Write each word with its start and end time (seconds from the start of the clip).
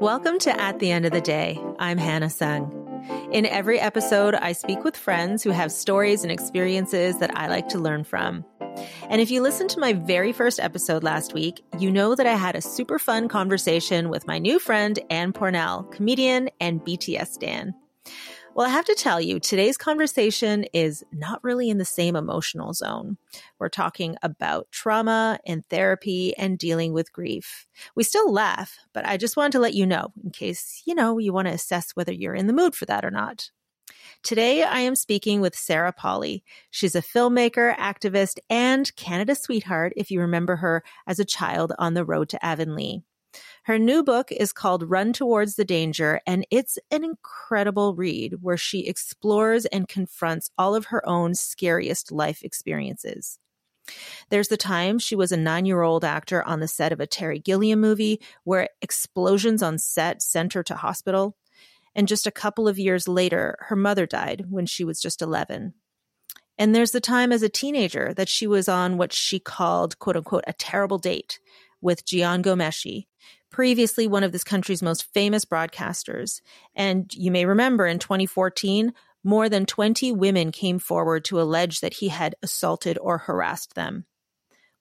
Welcome 0.00 0.38
to 0.40 0.60
At 0.60 0.78
the 0.78 0.90
End 0.90 1.06
of 1.06 1.12
the 1.12 1.22
Day. 1.22 1.58
I'm 1.78 1.96
Hannah 1.96 2.28
Sung. 2.28 2.70
In 3.32 3.46
every 3.46 3.80
episode, 3.80 4.34
I 4.34 4.52
speak 4.52 4.84
with 4.84 4.94
friends 4.94 5.42
who 5.42 5.48
have 5.48 5.72
stories 5.72 6.22
and 6.22 6.30
experiences 6.30 7.16
that 7.18 7.34
I 7.34 7.48
like 7.48 7.68
to 7.68 7.78
learn 7.78 8.04
from. 8.04 8.44
And 9.08 9.22
if 9.22 9.30
you 9.30 9.40
listened 9.40 9.70
to 9.70 9.80
my 9.80 9.94
very 9.94 10.34
first 10.34 10.60
episode 10.60 11.02
last 11.02 11.32
week, 11.32 11.64
you 11.78 11.90
know 11.90 12.14
that 12.14 12.26
I 12.26 12.34
had 12.34 12.56
a 12.56 12.60
super 12.60 12.98
fun 12.98 13.26
conversation 13.28 14.10
with 14.10 14.26
my 14.26 14.38
new 14.38 14.58
friend, 14.58 14.98
Ann 15.08 15.32
Pornel, 15.32 15.90
comedian 15.90 16.50
and 16.60 16.82
BTS 16.82 17.28
stan. 17.28 17.74
Well, 18.56 18.66
I 18.66 18.70
have 18.70 18.86
to 18.86 18.94
tell 18.94 19.20
you, 19.20 19.38
today's 19.38 19.76
conversation 19.76 20.64
is 20.72 21.04
not 21.12 21.44
really 21.44 21.68
in 21.68 21.76
the 21.76 21.84
same 21.84 22.16
emotional 22.16 22.72
zone. 22.72 23.18
We're 23.58 23.68
talking 23.68 24.16
about 24.22 24.68
trauma 24.70 25.38
and 25.46 25.62
therapy 25.68 26.34
and 26.38 26.56
dealing 26.56 26.94
with 26.94 27.12
grief. 27.12 27.66
We 27.94 28.02
still 28.02 28.32
laugh, 28.32 28.78
but 28.94 29.06
I 29.06 29.18
just 29.18 29.36
wanted 29.36 29.52
to 29.52 29.58
let 29.58 29.74
you 29.74 29.84
know 29.84 30.10
in 30.24 30.30
case, 30.30 30.82
you 30.86 30.94
know, 30.94 31.18
you 31.18 31.34
want 31.34 31.48
to 31.48 31.52
assess 31.52 31.90
whether 31.92 32.14
you're 32.14 32.32
in 32.32 32.46
the 32.46 32.54
mood 32.54 32.74
for 32.74 32.86
that 32.86 33.04
or 33.04 33.10
not. 33.10 33.50
Today, 34.22 34.62
I 34.62 34.78
am 34.78 34.96
speaking 34.96 35.42
with 35.42 35.54
Sarah 35.54 35.92
Polley. 35.92 36.42
She's 36.70 36.94
a 36.94 37.02
filmmaker, 37.02 37.76
activist, 37.76 38.38
and 38.48 38.90
Canada 38.96 39.34
sweetheart, 39.34 39.92
if 39.98 40.10
you 40.10 40.22
remember 40.22 40.56
her 40.56 40.82
as 41.06 41.18
a 41.18 41.26
child 41.26 41.74
on 41.78 41.92
the 41.92 42.06
road 42.06 42.30
to 42.30 42.42
Avonlea. 42.42 43.02
Her 43.66 43.80
new 43.80 44.04
book 44.04 44.30
is 44.30 44.52
called 44.52 44.88
Run 44.88 45.12
Towards 45.12 45.56
the 45.56 45.64
Danger, 45.64 46.20
and 46.24 46.46
it's 46.52 46.78
an 46.92 47.02
incredible 47.02 47.96
read 47.96 48.34
where 48.40 48.56
she 48.56 48.86
explores 48.86 49.66
and 49.66 49.88
confronts 49.88 50.48
all 50.56 50.76
of 50.76 50.86
her 50.86 51.04
own 51.04 51.34
scariest 51.34 52.12
life 52.12 52.44
experiences. 52.44 53.40
There's 54.30 54.46
the 54.46 54.56
time 54.56 55.00
she 55.00 55.16
was 55.16 55.32
a 55.32 55.36
nine 55.36 55.66
year 55.66 55.82
old 55.82 56.04
actor 56.04 56.44
on 56.44 56.60
the 56.60 56.68
set 56.68 56.92
of 56.92 57.00
a 57.00 57.08
Terry 57.08 57.40
Gilliam 57.40 57.80
movie 57.80 58.20
where 58.44 58.68
explosions 58.82 59.64
on 59.64 59.78
set 59.78 60.22
sent 60.22 60.52
her 60.52 60.62
to 60.62 60.76
hospital. 60.76 61.36
And 61.92 62.06
just 62.06 62.28
a 62.28 62.30
couple 62.30 62.68
of 62.68 62.78
years 62.78 63.08
later, 63.08 63.58
her 63.62 63.74
mother 63.74 64.06
died 64.06 64.44
when 64.48 64.66
she 64.66 64.84
was 64.84 65.00
just 65.00 65.20
11. 65.20 65.74
And 66.56 66.72
there's 66.72 66.92
the 66.92 67.00
time 67.00 67.32
as 67.32 67.42
a 67.42 67.48
teenager 67.48 68.14
that 68.14 68.28
she 68.28 68.46
was 68.46 68.68
on 68.68 68.96
what 68.96 69.12
she 69.12 69.40
called, 69.40 69.98
quote 69.98 70.16
unquote, 70.16 70.44
a 70.46 70.52
terrible 70.52 70.98
date 70.98 71.40
with 71.80 72.04
Jian 72.04 72.42
Ghomeshi, 72.42 73.06
previously 73.56 74.06
one 74.06 74.22
of 74.22 74.32
this 74.32 74.44
country's 74.44 74.82
most 74.82 75.10
famous 75.14 75.46
broadcasters. 75.46 76.42
And 76.74 77.10
you 77.14 77.30
may 77.30 77.46
remember 77.46 77.86
in 77.86 77.98
2014, 77.98 78.92
more 79.24 79.48
than 79.48 79.64
20 79.64 80.12
women 80.12 80.52
came 80.52 80.78
forward 80.78 81.24
to 81.24 81.40
allege 81.40 81.80
that 81.80 81.94
he 81.94 82.08
had 82.08 82.34
assaulted 82.42 82.98
or 83.00 83.16
harassed 83.16 83.74
them. 83.74 84.04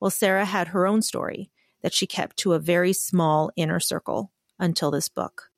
Well, 0.01 0.11
Sarah 0.11 0.43
had 0.43 0.67
her 0.67 0.85
own 0.85 1.01
story 1.01 1.51
that 1.83 1.93
she 1.93 2.05
kept 2.05 2.35
to 2.39 2.51
a 2.51 2.59
very 2.59 2.91
small 2.91 3.49
inner 3.55 3.79
circle 3.79 4.33
until 4.59 4.91
this 4.91 5.07
book. 5.07 5.51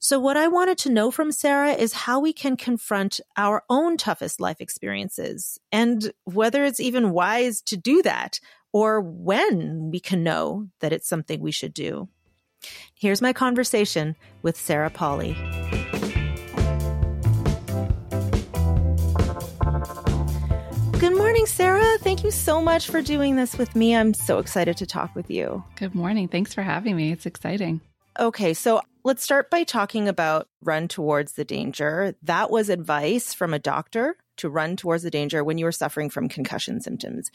So, 0.00 0.18
what 0.18 0.38
I 0.38 0.48
wanted 0.48 0.78
to 0.78 0.90
know 0.90 1.10
from 1.10 1.32
Sarah 1.32 1.72
is 1.72 1.92
how 1.92 2.18
we 2.18 2.32
can 2.32 2.56
confront 2.56 3.20
our 3.36 3.62
own 3.68 3.98
toughest 3.98 4.40
life 4.40 4.62
experiences 4.62 5.58
and 5.70 6.14
whether 6.24 6.64
it's 6.64 6.80
even 6.80 7.10
wise 7.10 7.60
to 7.62 7.76
do 7.76 8.00
that 8.04 8.40
or 8.72 9.02
when 9.02 9.90
we 9.90 10.00
can 10.00 10.22
know 10.22 10.68
that 10.80 10.94
it's 10.94 11.08
something 11.08 11.42
we 11.42 11.52
should 11.52 11.74
do. 11.74 12.08
Here's 12.94 13.22
my 13.22 13.32
conversation 13.32 14.16
with 14.42 14.56
Sarah 14.56 14.90
Polley. 14.90 15.36
Good 20.98 21.16
morning, 21.16 21.46
Sarah. 21.46 21.96
Thank 21.98 22.24
you 22.24 22.32
so 22.32 22.60
much 22.60 22.88
for 22.88 23.00
doing 23.00 23.36
this 23.36 23.56
with 23.56 23.76
me. 23.76 23.94
I'm 23.94 24.12
so 24.14 24.40
excited 24.40 24.76
to 24.78 24.86
talk 24.86 25.14
with 25.14 25.30
you. 25.30 25.62
Good 25.76 25.94
morning. 25.94 26.26
Thanks 26.26 26.52
for 26.52 26.62
having 26.62 26.96
me. 26.96 27.12
It's 27.12 27.24
exciting. 27.24 27.80
Okay, 28.18 28.52
so 28.52 28.80
let's 29.04 29.22
start 29.22 29.48
by 29.48 29.62
talking 29.62 30.08
about 30.08 30.48
run 30.60 30.88
towards 30.88 31.34
the 31.34 31.44
danger. 31.44 32.16
That 32.22 32.50
was 32.50 32.68
advice 32.68 33.32
from 33.32 33.54
a 33.54 33.60
doctor 33.60 34.16
to 34.38 34.48
run 34.48 34.76
towards 34.76 35.04
the 35.04 35.10
danger 35.10 35.44
when 35.44 35.56
you 35.56 35.66
were 35.66 35.72
suffering 35.72 36.10
from 36.10 36.28
concussion 36.28 36.80
symptoms. 36.80 37.30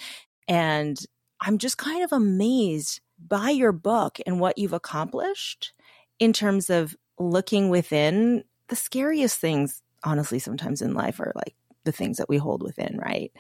And 0.49 0.99
I'm 1.39 1.57
just 1.57 1.77
kind 1.77 2.03
of 2.03 2.11
amazed 2.11 2.99
by 3.27 3.49
your 3.49 3.71
book 3.71 4.19
and 4.25 4.39
what 4.39 4.57
you've 4.57 4.73
accomplished 4.73 5.73
in 6.19 6.33
terms 6.33 6.69
of 6.69 6.95
looking 7.19 7.69
within 7.69 8.43
the 8.67 8.75
scariest 8.75 9.39
things 9.39 9.81
honestly 10.03 10.39
sometimes 10.39 10.81
in 10.81 10.93
life 10.93 11.19
are 11.19 11.31
like 11.35 11.55
the 11.85 11.91
things 11.91 12.17
that 12.17 12.29
we 12.29 12.37
hold 12.37 12.63
within 12.63 12.97
right? 12.97 13.31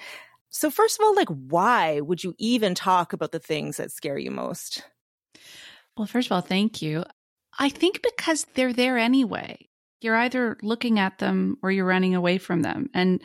So 0.49 0.69
first 0.69 0.99
of 0.99 1.05
all 1.05 1.15
like 1.15 1.29
why 1.29 1.99
would 2.01 2.23
you 2.23 2.35
even 2.37 2.75
talk 2.75 3.13
about 3.13 3.31
the 3.31 3.39
things 3.39 3.77
that 3.77 3.91
scare 3.91 4.17
you 4.17 4.31
most? 4.31 4.83
Well 5.97 6.07
first 6.07 6.27
of 6.27 6.33
all 6.33 6.41
thank 6.41 6.81
you. 6.81 7.03
I 7.57 7.69
think 7.69 8.01
because 8.01 8.45
they're 8.53 8.73
there 8.73 8.97
anyway. 8.97 9.69
You're 10.01 10.15
either 10.17 10.57
looking 10.61 10.99
at 10.99 11.19
them 11.19 11.57
or 11.61 11.71
you're 11.71 11.85
running 11.85 12.15
away 12.15 12.37
from 12.37 12.61
them. 12.61 12.89
And 12.93 13.21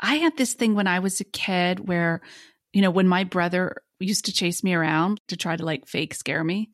i 0.00 0.16
had 0.16 0.36
this 0.36 0.54
thing 0.54 0.74
when 0.74 0.86
i 0.86 0.98
was 0.98 1.20
a 1.20 1.24
kid 1.24 1.86
where 1.86 2.22
you 2.72 2.82
know 2.82 2.90
when 2.90 3.08
my 3.08 3.24
brother 3.24 3.82
used 3.98 4.26
to 4.26 4.32
chase 4.32 4.64
me 4.64 4.74
around 4.74 5.20
to 5.28 5.36
try 5.36 5.56
to 5.56 5.64
like 5.64 5.86
fake 5.86 6.14
scare 6.14 6.44
me 6.44 6.70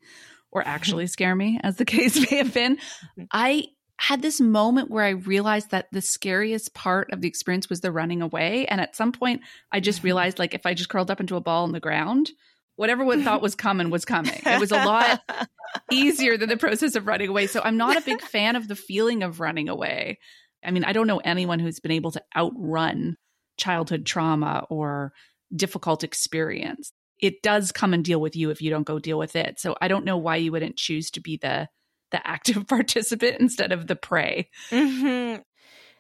or 0.53 0.63
actually 0.67 1.07
scare 1.07 1.35
me, 1.35 1.61
as 1.63 1.77
the 1.77 1.85
case 1.97 2.31
may 2.31 2.39
have 2.39 2.55
been. 2.55 2.77
Mm-hmm. 2.77 3.25
I 3.33 3.67
had 3.99 4.21
this 4.21 4.41
moment 4.41 4.91
where 4.91 5.05
I 5.05 5.11
realized 5.11 5.71
that 5.71 5.87
the 5.91 6.03
scariest 6.03 6.75
part 6.75 7.11
of 7.13 7.23
the 7.23 7.29
experience 7.29 7.71
was 7.71 7.81
the 7.81 7.91
running 7.91 8.21
away. 8.21 8.67
And 8.67 8.81
at 8.81 8.95
some 8.95 9.11
point, 9.11 9.41
I 9.73 9.81
just 9.81 9.99
mm-hmm. 9.99 10.07
realized 10.07 10.39
like 10.39 10.55
if 10.55 10.67
I 10.67 10.75
just 10.75 10.91
curled 10.91 11.11
up 11.11 11.21
into 11.21 11.37
a 11.37 11.41
ball 11.41 11.65
on 11.65 11.73
the 11.73 11.81
ground, 11.81 12.31
whatever 12.77 13.05
one 13.05 13.25
thought 13.25 13.43
was 13.43 13.55
coming 13.55 13.91
was 13.91 14.05
coming. 14.05 14.39
It 14.45 14.61
was 14.61 14.71
a 14.71 14.85
lot 14.85 15.21
easier 15.91 16.37
than 16.37 16.51
the 16.51 16.59
process 16.59 16.95
of 16.95 17.07
running 17.07 17.29
away. 17.29 17.47
So 17.47 17.61
I'm 17.65 17.79
not 17.79 17.97
a 17.97 18.03
big 18.03 18.21
fan 18.21 18.55
of 18.55 18.69
the 18.69 18.77
feeling 18.77 19.23
of 19.23 19.41
running 19.41 19.71
away. 19.71 20.19
I 20.63 20.71
mean, 20.71 20.85
I 20.85 20.93
don't 20.93 21.07
know 21.07 21.19
anyone 21.19 21.59
who's 21.59 21.81
been 21.81 21.91
able 21.91 22.11
to 22.13 22.23
outrun 22.37 23.17
childhood 23.57 24.05
trauma 24.05 24.67
or 24.69 25.13
difficult 25.55 26.03
experience 26.03 26.93
it 27.19 27.43
does 27.43 27.73
come 27.73 27.95
and 27.95 28.05
deal 28.05 28.21
with 28.21 28.37
you 28.37 28.51
if 28.51 28.61
you 28.61 28.71
don't 28.71 28.87
go 28.87 28.99
deal 28.99 29.19
with 29.19 29.37
it. 29.37 29.59
So 29.59 29.77
I 29.81 29.89
don't 29.89 30.05
know 30.05 30.19
why 30.19 30.37
you 30.37 30.53
wouldn't 30.53 30.77
choose 30.77 31.11
to 31.13 31.21
be 31.21 31.37
the 31.37 31.69
the 32.13 32.27
active 32.27 32.67
participant 32.69 33.41
instead 33.41 33.73
of 33.73 33.87
the 33.87 33.97
prey. 33.97 34.51
Mm-hmm. 34.71 35.43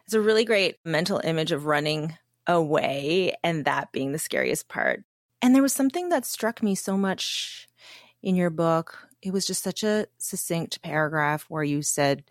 It's 0.04 0.14
a 0.14 0.20
really 0.20 0.44
great 0.44 0.76
mental 0.84 1.20
image 1.24 1.50
of 1.50 1.66
running 1.66 2.16
away 2.46 3.34
and 3.42 3.64
that 3.64 3.90
being 3.90 4.12
the 4.12 4.18
scariest 4.18 4.68
part. 4.68 5.02
And 5.42 5.54
there 5.54 5.62
was 5.62 5.72
something 5.72 6.10
that 6.10 6.24
struck 6.24 6.62
me 6.62 6.76
so 6.76 6.96
much 6.96 7.68
in 8.22 8.36
your 8.36 8.50
book. 8.50 9.08
It 9.20 9.32
was 9.32 9.46
just 9.46 9.64
such 9.64 9.82
a 9.82 10.06
succinct 10.18 10.80
paragraph 10.80 11.46
where 11.48 11.64
you 11.64 11.82
said 11.82 12.22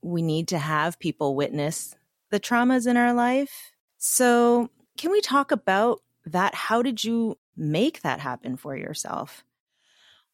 we 0.00 0.22
need 0.22 0.48
to 0.48 0.58
have 0.58 1.00
people 1.00 1.34
witness 1.34 1.96
the 2.30 2.38
traumas 2.38 2.86
in 2.86 2.96
our 2.96 3.14
life. 3.14 3.72
So, 3.96 4.70
can 4.96 5.10
we 5.10 5.20
talk 5.20 5.50
about 5.50 6.00
that? 6.28 6.54
How 6.54 6.82
did 6.82 7.02
you 7.02 7.38
make 7.56 8.02
that 8.02 8.20
happen 8.20 8.56
for 8.56 8.76
yourself? 8.76 9.44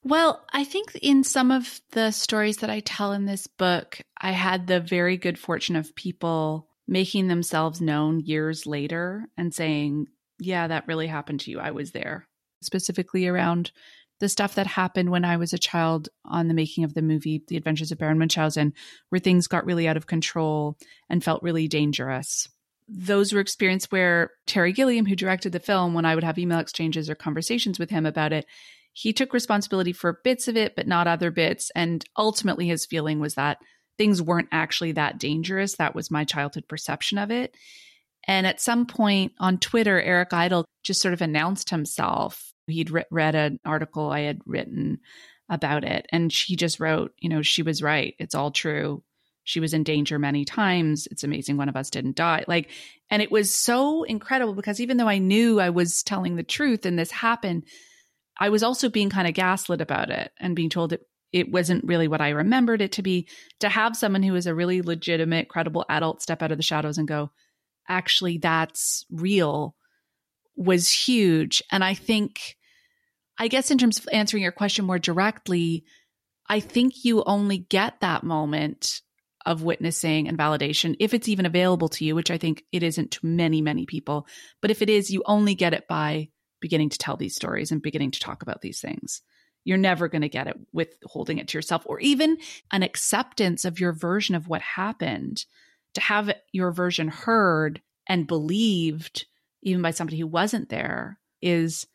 Well, 0.03 0.45
I 0.53 0.65
think 0.65 0.95
in 0.97 1.25
some 1.25 1.51
of 1.51 1.81
the 1.93 2.11
stories 2.11 2.59
that 2.59 2.69
I 2.69 2.81
tell 2.81 3.13
in 3.13 3.25
this 3.25 3.47
book, 3.47 4.01
I 4.21 4.33
had 4.33 4.67
the 4.67 4.81
very 4.81 5.17
good 5.17 5.39
fortune 5.39 5.77
of 5.77 5.97
people 5.97 6.69
making 6.87 7.29
themselves 7.29 7.81
known 7.81 8.21
years 8.21 8.67
later 8.67 9.27
and 9.39 9.55
saying, 9.55 10.09
Yeah, 10.39 10.69
that 10.69 10.87
really 10.87 11.07
happened 11.07 11.41
to 11.41 11.51
you. 11.51 11.59
I 11.59 11.71
was 11.71 11.93
there. 11.93 12.27
Specifically 12.63 13.27
around 13.27 13.73
the 14.21 14.29
stuff 14.29 14.55
that 14.57 14.67
happened 14.67 15.11
when 15.11 15.25
I 15.25 15.39
was 15.39 15.55
a 15.55 15.59
child 15.59 16.11
on 16.25 16.49
the 16.49 16.55
making 16.55 16.85
of 16.85 16.95
the 16.95 17.03
movie 17.03 17.43
The 17.49 17.57
Adventures 17.57 17.91
of 17.91 17.99
Baron 17.99 18.19
Munchausen, 18.19 18.75
where 19.09 19.19
things 19.19 19.49
got 19.49 19.65
really 19.65 19.89
out 19.89 19.97
of 19.97 20.07
control 20.07 20.77
and 21.09 21.25
felt 21.25 21.43
really 21.43 21.67
dangerous 21.67 22.49
those 22.89 23.33
were 23.33 23.41
experiences 23.41 23.91
where 23.91 24.31
Terry 24.47 24.73
Gilliam, 24.73 25.07
who 25.07 25.17
directed 25.17 25.53
the 25.53 25.61
film, 25.61 25.95
when 25.95 26.05
I 26.05 26.15
would 26.15 26.25
have 26.25 26.39
email 26.39 26.59
exchanges 26.59 27.09
or 27.09 27.15
conversations 27.15 27.79
with 27.79 27.91
him 27.91 28.07
about 28.07 28.33
it, 28.33 28.47
he 28.93 29.13
took 29.13 29.33
responsibility 29.33 29.93
for 29.93 30.21
bits 30.23 30.47
of 30.49 30.57
it, 30.57 30.77
but 30.77 30.87
not 30.87 31.07
other 31.07 31.31
bits. 31.31 31.71
And 31.75 32.05
ultimately, 32.17 32.69
his 32.69 32.87
feeling 32.87 33.21
was 33.21 33.35
that 33.35 33.59
things 33.99 34.23
weren't 34.23 34.49
actually 34.53 34.93
that 34.93 35.19
dangerous. 35.19 35.77
That 35.77 35.95
was 35.95 36.11
my 36.11 36.25
childhood 36.25 36.69
perception 36.69 37.19
of 37.19 37.31
it. 37.31 37.57
And 38.27 38.47
at 38.47 38.61
some 38.61 38.87
point 38.87 39.33
on 39.39 39.59
Twitter, 39.59 40.01
Eric 40.01 40.33
Idle 40.33 40.65
just 40.83 41.01
sort 41.01 41.15
of 41.15 41.23
announced 41.23 41.71
himself. 41.71 42.53
He'd 42.67 42.91
re- 42.91 43.05
read 43.11 43.35
an 43.35 43.59
article 43.65 44.11
I 44.11 44.21
had 44.21 44.41
written 44.47 45.01
about 45.49 45.85
it. 45.85 46.07
And 46.11 46.33
she 46.33 46.57
just 46.57 46.81
wrote, 46.81 47.13
you 47.19 47.29
know, 47.29 47.43
she 47.43 47.63
was 47.63 47.83
right. 47.83 48.15
It's 48.19 48.35
all 48.35 48.51
true. 48.51 49.03
She 49.45 49.61
was 49.61 49.75
in 49.75 49.85
danger 49.85 50.19
many 50.19 50.45
times. 50.45 51.07
It's 51.11 51.23
amazing 51.23 51.57
one 51.57 51.69
of 51.69 51.77
us 51.77 51.91
didn't 51.91 52.17
die. 52.17 52.45
Like, 52.49 52.71
and 53.11 53.23
it 53.23 53.31
was 53.31 53.55
so 53.55 54.03
incredible 54.03 54.55
because 54.55 54.81
even 54.81 54.97
though 54.97 55.09
I 55.09 55.19
knew 55.19 55.61
I 55.61 55.71
was 55.71 56.03
telling 56.03 56.37
the 56.37 56.43
truth 56.43 56.87
and 56.87 56.99
this 56.99 57.11
happened, 57.11 57.65
I 58.39 58.49
was 58.49 58.63
also 58.63 58.89
being 58.89 59.11
kind 59.11 59.29
of 59.29 59.35
gaslit 59.35 59.81
about 59.81 60.11
it 60.11 60.33
and 60.41 60.57
being 60.57 60.71
told 60.71 60.93
it 60.93 61.07
it 61.33 61.51
wasn't 61.51 61.85
really 61.85 62.07
what 62.07 62.21
I 62.21 62.31
remembered 62.31 62.81
it 62.81 62.93
to 62.93 63.03
be. 63.03 63.29
To 63.61 63.69
have 63.69 63.97
someone 63.97 64.23
who 64.23 64.37
is 64.37 64.47
a 64.47 64.55
really 64.55 64.83
legitimate, 64.83 65.49
credible 65.49 65.85
adult 65.89 66.23
step 66.23 66.43
out 66.43 66.53
of 66.53 66.59
the 66.59 66.63
shadows 66.63 66.97
and 66.97 67.09
go, 67.09 67.33
actually, 67.89 68.39
that's 68.39 69.05
real 69.11 69.75
was 70.57 70.91
huge. 70.91 71.61
And 71.73 71.83
I 71.83 71.95
think, 71.95 72.57
I 73.37 73.49
guess, 73.49 73.73
in 73.73 73.79
terms 73.79 73.99
of 73.99 74.09
answering 74.13 74.45
your 74.45 74.53
question 74.53 74.85
more 74.85 75.01
directly, 75.01 75.85
I 76.49 76.61
think 76.61 77.05
you 77.05 77.25
only 77.25 77.59
get 77.59 78.01
that 78.01 78.23
moment 78.23 79.01
of 79.47 79.63
witnessing 79.63 80.29
and 80.29 80.39
validation 80.39 80.97
if 81.01 81.13
it's 81.15 81.29
even 81.29 81.47
available 81.47 81.89
to 81.91 82.05
you, 82.05 82.15
which 82.15 82.31
I 82.31 82.39
think 82.39 82.65
it 82.73 82.83
isn't 82.83 83.13
to 83.13 83.27
many, 83.27 83.61
many 83.61 83.87
people. 83.87 84.27
But 84.63 84.71
if 84.71 84.83
it 84.83 84.91
is, 84.91 85.11
you 85.11 85.23
only 85.27 85.55
get 85.55 85.75
it 85.75 85.87
by 85.89 86.29
beginning 86.61 86.89
to 86.91 86.99
tell 86.99 87.17
these 87.17 87.35
stories 87.35 87.71
and 87.71 87.83
beginning 87.83 88.13
to 88.13 88.21
talk 88.21 88.43
about 88.43 88.63
these 88.63 88.81
things. 88.81 89.21
You're 89.65 89.79
never 89.79 90.09
going 90.09 90.23
to 90.23 90.29
get 90.29 90.47
it 90.47 90.57
with 90.73 90.97
holding 91.05 91.39
it 91.39 91.49
to 91.49 91.59
yourself 91.59 91.83
or 91.87 92.01
even 92.01 92.39
an 92.73 92.83
acceptance 92.83 93.65
of 93.65 93.81
your 93.81 93.93
version 93.93 94.35
of 94.35 94.49
what 94.49 94.63
happened. 94.63 95.45
To 95.95 96.01
have 96.01 96.35
your 96.53 96.73
version 96.73 97.09
heard 97.09 97.81
and 98.09 98.27
believed, 98.27 99.27
even 99.63 99.81
by 99.81 99.93
somebody 99.93 100.19
who 100.19 100.27
wasn't 100.27 100.69
there, 100.69 101.19
is 101.41 101.87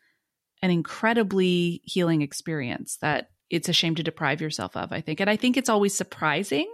an 0.62 0.70
incredibly 0.70 1.82
healing 1.84 2.22
experience 2.22 2.96
that 3.02 3.30
it's 3.50 3.68
a 3.68 3.72
shame 3.72 3.96
to 3.96 4.02
deprive 4.02 4.40
yourself 4.40 4.76
of, 4.76 4.92
I 4.92 5.00
think. 5.00 5.20
And 5.20 5.28
I 5.28 5.36
think 5.36 5.56
it's 5.56 5.68
always 5.68 5.94
surprising 5.94 6.70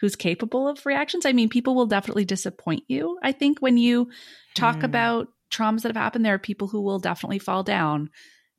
who's 0.00 0.16
capable 0.16 0.66
of 0.66 0.84
reactions. 0.86 1.26
I 1.26 1.32
mean, 1.32 1.48
people 1.48 1.74
will 1.74 1.86
definitely 1.86 2.24
disappoint 2.24 2.84
you. 2.88 3.18
I 3.22 3.32
think 3.32 3.58
when 3.60 3.76
you 3.76 4.10
talk 4.54 4.78
mm. 4.78 4.84
about 4.84 5.28
traumas 5.52 5.82
that 5.82 5.88
have 5.88 5.96
happened, 5.96 6.24
there 6.24 6.34
are 6.34 6.38
people 6.38 6.68
who 6.68 6.80
will 6.80 6.98
definitely 6.98 7.38
fall 7.38 7.62
down. 7.62 8.10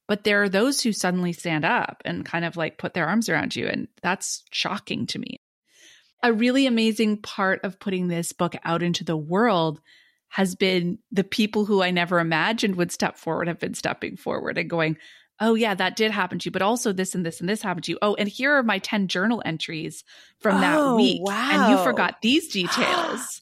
But 0.07 0.23
there 0.23 0.43
are 0.43 0.49
those 0.49 0.81
who 0.81 0.91
suddenly 0.91 1.33
stand 1.33 1.65
up 1.65 2.01
and 2.05 2.25
kind 2.25 2.45
of 2.45 2.57
like 2.57 2.77
put 2.77 2.93
their 2.93 3.07
arms 3.07 3.29
around 3.29 3.55
you. 3.55 3.67
And 3.67 3.87
that's 4.01 4.43
shocking 4.51 5.07
to 5.07 5.19
me. 5.19 5.39
A 6.21 6.33
really 6.33 6.67
amazing 6.67 7.17
part 7.17 7.61
of 7.63 7.79
putting 7.79 8.07
this 8.07 8.33
book 8.33 8.55
out 8.63 8.83
into 8.83 9.03
the 9.03 9.17
world 9.17 9.79
has 10.29 10.55
been 10.55 10.99
the 11.11 11.23
people 11.23 11.65
who 11.65 11.81
I 11.81 11.91
never 11.91 12.19
imagined 12.19 12.75
would 12.75 12.91
step 12.91 13.17
forward 13.17 13.47
have 13.47 13.59
been 13.59 13.73
stepping 13.73 14.15
forward 14.15 14.57
and 14.57 14.69
going, 14.69 14.97
oh 15.41 15.55
yeah 15.55 15.73
that 15.73 15.95
did 15.95 16.11
happen 16.11 16.39
to 16.39 16.45
you 16.45 16.51
but 16.51 16.61
also 16.61 16.93
this 16.93 17.15
and 17.15 17.25
this 17.25 17.41
and 17.41 17.49
this 17.49 17.61
happened 17.61 17.83
to 17.83 17.91
you 17.91 17.99
oh 18.01 18.15
and 18.15 18.29
here 18.29 18.53
are 18.53 18.63
my 18.63 18.77
10 18.79 19.07
journal 19.07 19.41
entries 19.43 20.05
from 20.39 20.57
oh, 20.57 20.61
that 20.61 20.95
week 20.95 21.21
wow. 21.21 21.49
and 21.51 21.71
you 21.71 21.83
forgot 21.83 22.21
these 22.21 22.47
details 22.53 23.41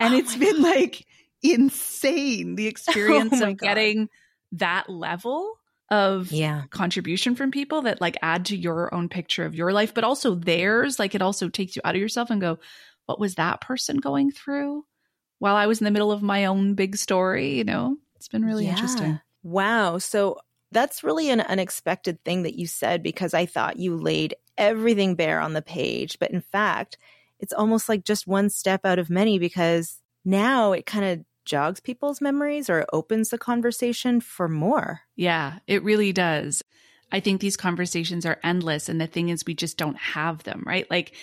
and 0.00 0.14
oh 0.14 0.16
it's 0.16 0.36
been 0.36 0.62
God. 0.62 0.76
like 0.76 1.06
insane 1.42 2.54
the 2.54 2.66
oh 2.66 2.70
experience 2.70 3.34
oh 3.34 3.50
of 3.50 3.56
God. 3.56 3.66
getting 3.66 4.08
that 4.52 4.88
level 4.88 5.54
of 5.90 6.30
yeah. 6.32 6.64
contribution 6.70 7.34
from 7.34 7.50
people 7.50 7.82
that 7.82 8.00
like 8.00 8.16
add 8.22 8.46
to 8.46 8.56
your 8.56 8.94
own 8.94 9.08
picture 9.08 9.44
of 9.44 9.54
your 9.54 9.72
life 9.72 9.92
but 9.92 10.04
also 10.04 10.34
theirs 10.34 10.98
like 10.98 11.14
it 11.14 11.22
also 11.22 11.48
takes 11.48 11.76
you 11.76 11.82
out 11.84 11.94
of 11.94 12.00
yourself 12.00 12.30
and 12.30 12.40
go 12.40 12.58
what 13.06 13.18
was 13.18 13.34
that 13.34 13.60
person 13.60 13.96
going 13.96 14.30
through 14.30 14.84
while 15.38 15.56
i 15.56 15.66
was 15.66 15.80
in 15.80 15.86
the 15.86 15.90
middle 15.90 16.12
of 16.12 16.22
my 16.22 16.44
own 16.44 16.74
big 16.74 16.96
story 16.96 17.54
you 17.54 17.64
know 17.64 17.96
it's 18.16 18.28
been 18.28 18.44
really 18.44 18.64
yeah. 18.64 18.72
interesting 18.72 19.18
wow 19.42 19.96
so 19.96 20.38
that's 20.72 21.04
really 21.04 21.30
an 21.30 21.40
unexpected 21.40 22.22
thing 22.24 22.42
that 22.42 22.58
you 22.58 22.66
said 22.66 23.02
because 23.02 23.34
I 23.34 23.46
thought 23.46 23.78
you 23.78 23.96
laid 23.96 24.34
everything 24.56 25.14
bare 25.14 25.40
on 25.40 25.52
the 25.52 25.62
page. 25.62 26.18
But 26.18 26.30
in 26.30 26.40
fact, 26.40 26.98
it's 27.40 27.52
almost 27.52 27.88
like 27.88 28.04
just 28.04 28.26
one 28.26 28.50
step 28.50 28.84
out 28.84 28.98
of 28.98 29.10
many 29.10 29.38
because 29.38 30.00
now 30.24 30.72
it 30.72 30.86
kind 30.86 31.04
of 31.04 31.24
jogs 31.44 31.80
people's 31.80 32.20
memories 32.20 32.68
or 32.68 32.86
opens 32.92 33.30
the 33.30 33.38
conversation 33.38 34.20
for 34.20 34.48
more. 34.48 35.00
Yeah, 35.16 35.60
it 35.66 35.82
really 35.82 36.12
does. 36.12 36.62
I 37.10 37.20
think 37.20 37.40
these 37.40 37.56
conversations 37.56 38.26
are 38.26 38.38
endless. 38.44 38.88
And 38.88 39.00
the 39.00 39.06
thing 39.06 39.30
is, 39.30 39.46
we 39.46 39.54
just 39.54 39.78
don't 39.78 39.96
have 39.96 40.42
them, 40.42 40.62
right? 40.66 40.88
Like, 40.90 41.14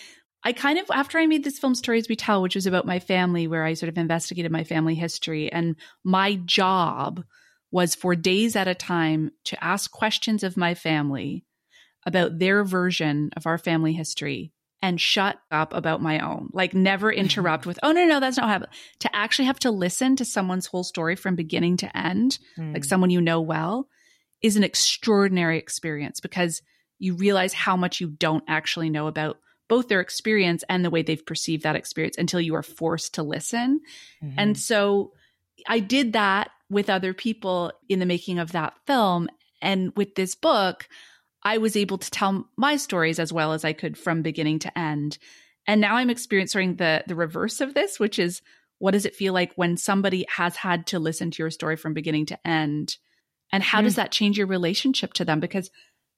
I 0.43 0.53
kind 0.53 0.79
of, 0.79 0.85
after 0.91 1.19
I 1.19 1.27
made 1.27 1.43
this 1.43 1.59
film 1.59 1.75
Stories 1.75 2.09
We 2.09 2.15
Tell, 2.15 2.41
which 2.41 2.55
was 2.55 2.65
about 2.65 2.85
my 2.85 2.99
family, 2.99 3.47
where 3.47 3.63
I 3.63 3.73
sort 3.73 3.89
of 3.89 3.97
investigated 3.97 4.51
my 4.51 4.63
family 4.63 4.95
history 4.95 5.51
and 5.51 5.75
my 6.03 6.35
job 6.45 7.23
was 7.75 7.93
for 7.93 8.15
days 8.15 8.55
at 8.55 8.69
a 8.69 8.73
time 8.73 9.29
to 9.43 9.61
ask 9.61 9.91
questions 9.91 10.45
of 10.45 10.55
my 10.55 10.73
family 10.73 11.43
about 12.05 12.39
their 12.39 12.63
version 12.63 13.29
of 13.35 13.45
our 13.45 13.57
family 13.57 13.91
history 13.91 14.53
and 14.81 15.01
shut 15.01 15.37
up 15.51 15.73
about 15.73 16.01
my 16.01 16.19
own. 16.19 16.49
Like 16.53 16.73
never 16.73 17.11
interrupt 17.23 17.65
with, 17.65 17.77
oh 17.83 17.91
no, 17.91 18.05
no, 18.05 18.21
that's 18.21 18.37
not 18.37 18.47
happening. 18.47 18.69
To 18.99 19.13
actually 19.13 19.45
have 19.45 19.59
to 19.59 19.71
listen 19.71 20.15
to 20.15 20.23
someone's 20.23 20.67
whole 20.67 20.85
story 20.85 21.17
from 21.17 21.35
beginning 21.35 21.75
to 21.77 21.97
end, 21.97 22.39
mm. 22.57 22.73
like 22.73 22.85
someone 22.85 23.09
you 23.09 23.19
know 23.19 23.41
well, 23.41 23.89
is 24.41 24.55
an 24.55 24.63
extraordinary 24.63 25.57
experience 25.57 26.21
because 26.21 26.61
you 26.97 27.15
realize 27.15 27.51
how 27.51 27.75
much 27.75 27.99
you 27.99 28.07
don't 28.07 28.45
actually 28.47 28.89
know 28.89 29.07
about 29.07 29.37
both 29.67 29.89
their 29.89 29.99
experience 29.99 30.63
and 30.69 30.85
the 30.85 30.89
way 30.89 31.01
they've 31.01 31.25
perceived 31.25 31.63
that 31.63 31.75
experience 31.75 32.17
until 32.17 32.39
you 32.39 32.55
are 32.55 32.63
forced 32.63 33.15
to 33.15 33.23
listen. 33.23 33.81
Mm-hmm. 34.23 34.35
And 34.39 34.57
so 34.57 35.11
I 35.67 35.81
did 35.81 36.13
that 36.13 36.51
with 36.69 36.89
other 36.89 37.13
people 37.13 37.71
in 37.89 37.99
the 37.99 38.05
making 38.05 38.39
of 38.39 38.51
that 38.53 38.73
film. 38.87 39.29
And 39.61 39.91
with 39.95 40.15
this 40.15 40.35
book, 40.35 40.87
I 41.43 41.59
was 41.59 41.75
able 41.75 41.97
to 41.99 42.11
tell 42.11 42.49
my 42.57 42.75
stories 42.75 43.19
as 43.19 43.31
well 43.31 43.53
as 43.53 43.63
I 43.63 43.73
could 43.73 43.97
from 43.97 44.21
beginning 44.21 44.59
to 44.59 44.77
end. 44.77 45.17
And 45.67 45.79
now 45.81 45.95
I'm 45.95 46.09
experiencing 46.09 46.75
the 46.75 47.03
the 47.07 47.15
reverse 47.15 47.61
of 47.61 47.73
this, 47.73 47.99
which 47.99 48.19
is 48.19 48.41
what 48.79 48.91
does 48.91 49.05
it 49.05 49.15
feel 49.15 49.33
like 49.33 49.53
when 49.55 49.77
somebody 49.77 50.25
has 50.29 50.55
had 50.57 50.87
to 50.87 50.99
listen 50.99 51.31
to 51.31 51.43
your 51.43 51.51
story 51.51 51.75
from 51.75 51.93
beginning 51.93 52.25
to 52.27 52.47
end? 52.47 52.97
And 53.51 53.63
how 53.63 53.81
mm. 53.81 53.85
does 53.85 53.95
that 53.95 54.11
change 54.11 54.37
your 54.37 54.47
relationship 54.47 55.13
to 55.13 55.25
them? 55.25 55.39
Because 55.39 55.71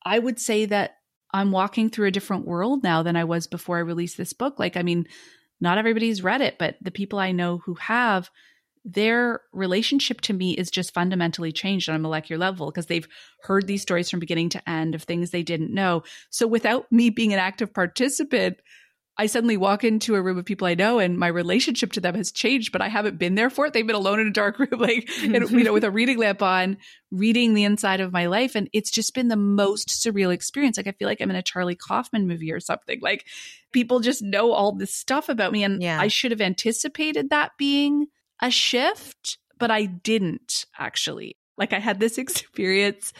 I 0.03 0.17
would 0.19 0.39
say 0.39 0.65
that 0.65 0.97
I'm 1.33 1.51
walking 1.51 1.89
through 1.89 2.07
a 2.07 2.11
different 2.11 2.47
world 2.47 2.83
now 2.83 3.03
than 3.03 3.15
I 3.15 3.25
was 3.25 3.47
before 3.47 3.77
I 3.77 3.81
released 3.81 4.17
this 4.17 4.33
book. 4.33 4.59
Like, 4.59 4.77
I 4.77 4.81
mean, 4.81 5.07
not 5.59 5.77
everybody's 5.77 6.23
read 6.23 6.41
it, 6.41 6.57
but 6.57 6.75
the 6.81 6.91
people 6.91 7.19
I 7.19 7.31
know 7.31 7.57
who 7.59 7.75
have, 7.75 8.29
their 8.87 9.41
relationship 9.51 10.21
to 10.21 10.33
me 10.33 10.53
is 10.53 10.71
just 10.71 10.93
fundamentally 10.93 11.51
changed 11.51 11.89
on 11.89 11.95
a 11.95 11.99
molecular 11.99 12.39
level 12.39 12.67
because 12.67 12.85
they've 12.85 13.07
heard 13.43 13.67
these 13.67 13.81
stories 13.81 14.09
from 14.09 14.21
beginning 14.21 14.47
to 14.49 14.69
end 14.69 14.95
of 14.95 15.03
things 15.03 15.29
they 15.29 15.43
didn't 15.43 15.73
know. 15.73 16.03
So 16.29 16.47
without 16.47 16.89
me 16.89 17.09
being 17.09 17.33
an 17.33 17.39
active 17.39 17.73
participant, 17.73 18.57
I 19.17 19.25
suddenly 19.25 19.57
walk 19.57 19.83
into 19.83 20.15
a 20.15 20.21
room 20.21 20.37
of 20.37 20.45
people 20.45 20.67
I 20.67 20.75
know 20.75 20.99
and 20.99 21.17
my 21.17 21.27
relationship 21.27 21.91
to 21.93 21.99
them 21.99 22.15
has 22.15 22.31
changed, 22.31 22.71
but 22.71 22.81
I 22.81 22.87
haven't 22.87 23.17
been 23.17 23.35
there 23.35 23.49
for 23.49 23.65
it. 23.65 23.73
They've 23.73 23.85
been 23.85 23.95
alone 23.95 24.21
in 24.21 24.27
a 24.27 24.31
dark 24.31 24.57
room, 24.59 24.79
like, 24.79 25.09
and, 25.21 25.49
you 25.49 25.63
know, 25.65 25.73
with 25.73 25.83
a 25.83 25.91
reading 25.91 26.17
lamp 26.17 26.41
on, 26.41 26.77
reading 27.11 27.55
the 27.55 27.65
inside 27.65 27.99
of 27.99 28.13
my 28.13 28.27
life. 28.27 28.55
And 28.55 28.69
it's 28.71 28.91
just 28.91 29.13
been 29.13 29.27
the 29.27 29.35
most 29.35 29.89
surreal 29.89 30.33
experience. 30.33 30.77
Like, 30.77 30.87
I 30.87 30.93
feel 30.93 31.09
like 31.09 31.19
I'm 31.19 31.31
in 31.31 31.35
a 31.35 31.41
Charlie 31.41 31.75
Kaufman 31.75 32.25
movie 32.25 32.53
or 32.53 32.61
something. 32.61 32.99
Like, 33.01 33.25
people 33.73 33.99
just 33.99 34.21
know 34.21 34.53
all 34.53 34.71
this 34.71 34.95
stuff 34.95 35.27
about 35.27 35.51
me. 35.51 35.63
And 35.63 35.81
yeah. 35.81 35.99
I 35.99 36.07
should 36.07 36.31
have 36.31 36.41
anticipated 36.41 37.31
that 37.31 37.51
being 37.57 38.07
a 38.41 38.51
shift, 38.51 39.37
but 39.57 39.71
I 39.71 39.85
didn't 39.85 40.65
actually. 40.77 41.37
Like 41.57 41.73
I 41.73 41.79
had 41.79 41.99
this 41.99 42.17
experience 42.17 43.13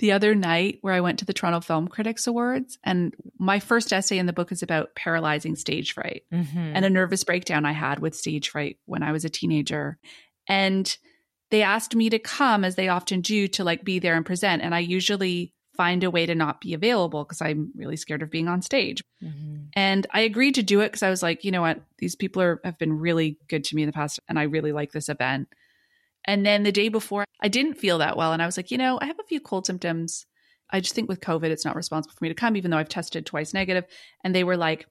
the 0.00 0.12
other 0.12 0.34
night 0.34 0.78
where 0.80 0.92
I 0.92 1.00
went 1.00 1.20
to 1.20 1.24
the 1.24 1.32
Toronto 1.32 1.60
Film 1.60 1.86
Critics 1.88 2.26
Awards, 2.26 2.78
and 2.82 3.14
my 3.38 3.60
first 3.60 3.92
essay 3.92 4.18
in 4.18 4.26
the 4.26 4.32
book 4.32 4.50
is 4.50 4.62
about 4.62 4.94
paralyzing 4.96 5.56
stage 5.56 5.92
fright 5.92 6.24
mm-hmm. 6.32 6.58
and 6.58 6.84
a 6.84 6.90
nervous 6.90 7.22
breakdown 7.24 7.64
I 7.64 7.72
had 7.72 8.00
with 8.00 8.16
stage 8.16 8.50
fright 8.50 8.78
when 8.86 9.02
I 9.02 9.12
was 9.12 9.24
a 9.24 9.30
teenager. 9.30 9.98
And 10.48 10.94
they 11.50 11.62
asked 11.62 11.94
me 11.94 12.10
to 12.10 12.18
come, 12.18 12.64
as 12.64 12.74
they 12.74 12.88
often 12.88 13.20
do, 13.20 13.46
to 13.48 13.64
like 13.64 13.84
be 13.84 14.00
there 14.00 14.16
and 14.16 14.26
present. 14.26 14.62
And 14.62 14.74
I 14.74 14.80
usually 14.80 15.52
find 15.76 16.04
a 16.04 16.10
way 16.10 16.26
to 16.26 16.34
not 16.34 16.60
be 16.60 16.74
available 16.74 17.24
because 17.24 17.42
I'm 17.42 17.72
really 17.74 17.96
scared 17.96 18.22
of 18.22 18.30
being 18.30 18.48
on 18.48 18.62
stage. 18.62 19.02
Mm-hmm. 19.22 19.64
And 19.74 20.06
I 20.12 20.20
agreed 20.20 20.56
to 20.56 20.62
do 20.62 20.80
it 20.80 20.86
because 20.86 21.02
I 21.02 21.10
was 21.10 21.22
like, 21.22 21.44
you 21.44 21.50
know 21.50 21.62
what, 21.62 21.80
these 21.98 22.14
people 22.14 22.42
are 22.42 22.60
have 22.64 22.78
been 22.78 22.92
really 22.98 23.38
good 23.48 23.64
to 23.64 23.76
me 23.76 23.82
in 23.82 23.88
the 23.88 23.92
past, 23.92 24.20
and 24.28 24.38
I 24.38 24.44
really 24.44 24.72
like 24.72 24.92
this 24.92 25.08
event. 25.08 25.48
And 26.24 26.44
then 26.44 26.62
the 26.62 26.72
day 26.72 26.88
before, 26.88 27.24
I 27.42 27.48
didn't 27.48 27.74
feel 27.74 27.98
that 27.98 28.16
well, 28.16 28.32
and 28.32 28.42
I 28.42 28.46
was 28.46 28.56
like, 28.56 28.70
you 28.70 28.78
know, 28.78 28.98
I 29.00 29.06
have 29.06 29.18
a 29.20 29.26
few 29.28 29.40
cold 29.40 29.66
symptoms. 29.66 30.26
I 30.70 30.80
just 30.80 30.94
think 30.94 31.08
with 31.08 31.20
COVID, 31.20 31.50
it's 31.50 31.64
not 31.64 31.76
responsible 31.76 32.14
for 32.18 32.24
me 32.24 32.30
to 32.30 32.34
come, 32.34 32.56
even 32.56 32.70
though 32.70 32.78
I've 32.78 32.88
tested 32.88 33.26
twice 33.26 33.52
negative. 33.52 33.84
And 34.24 34.34
they 34.34 34.44
were 34.44 34.56
like, 34.56 34.86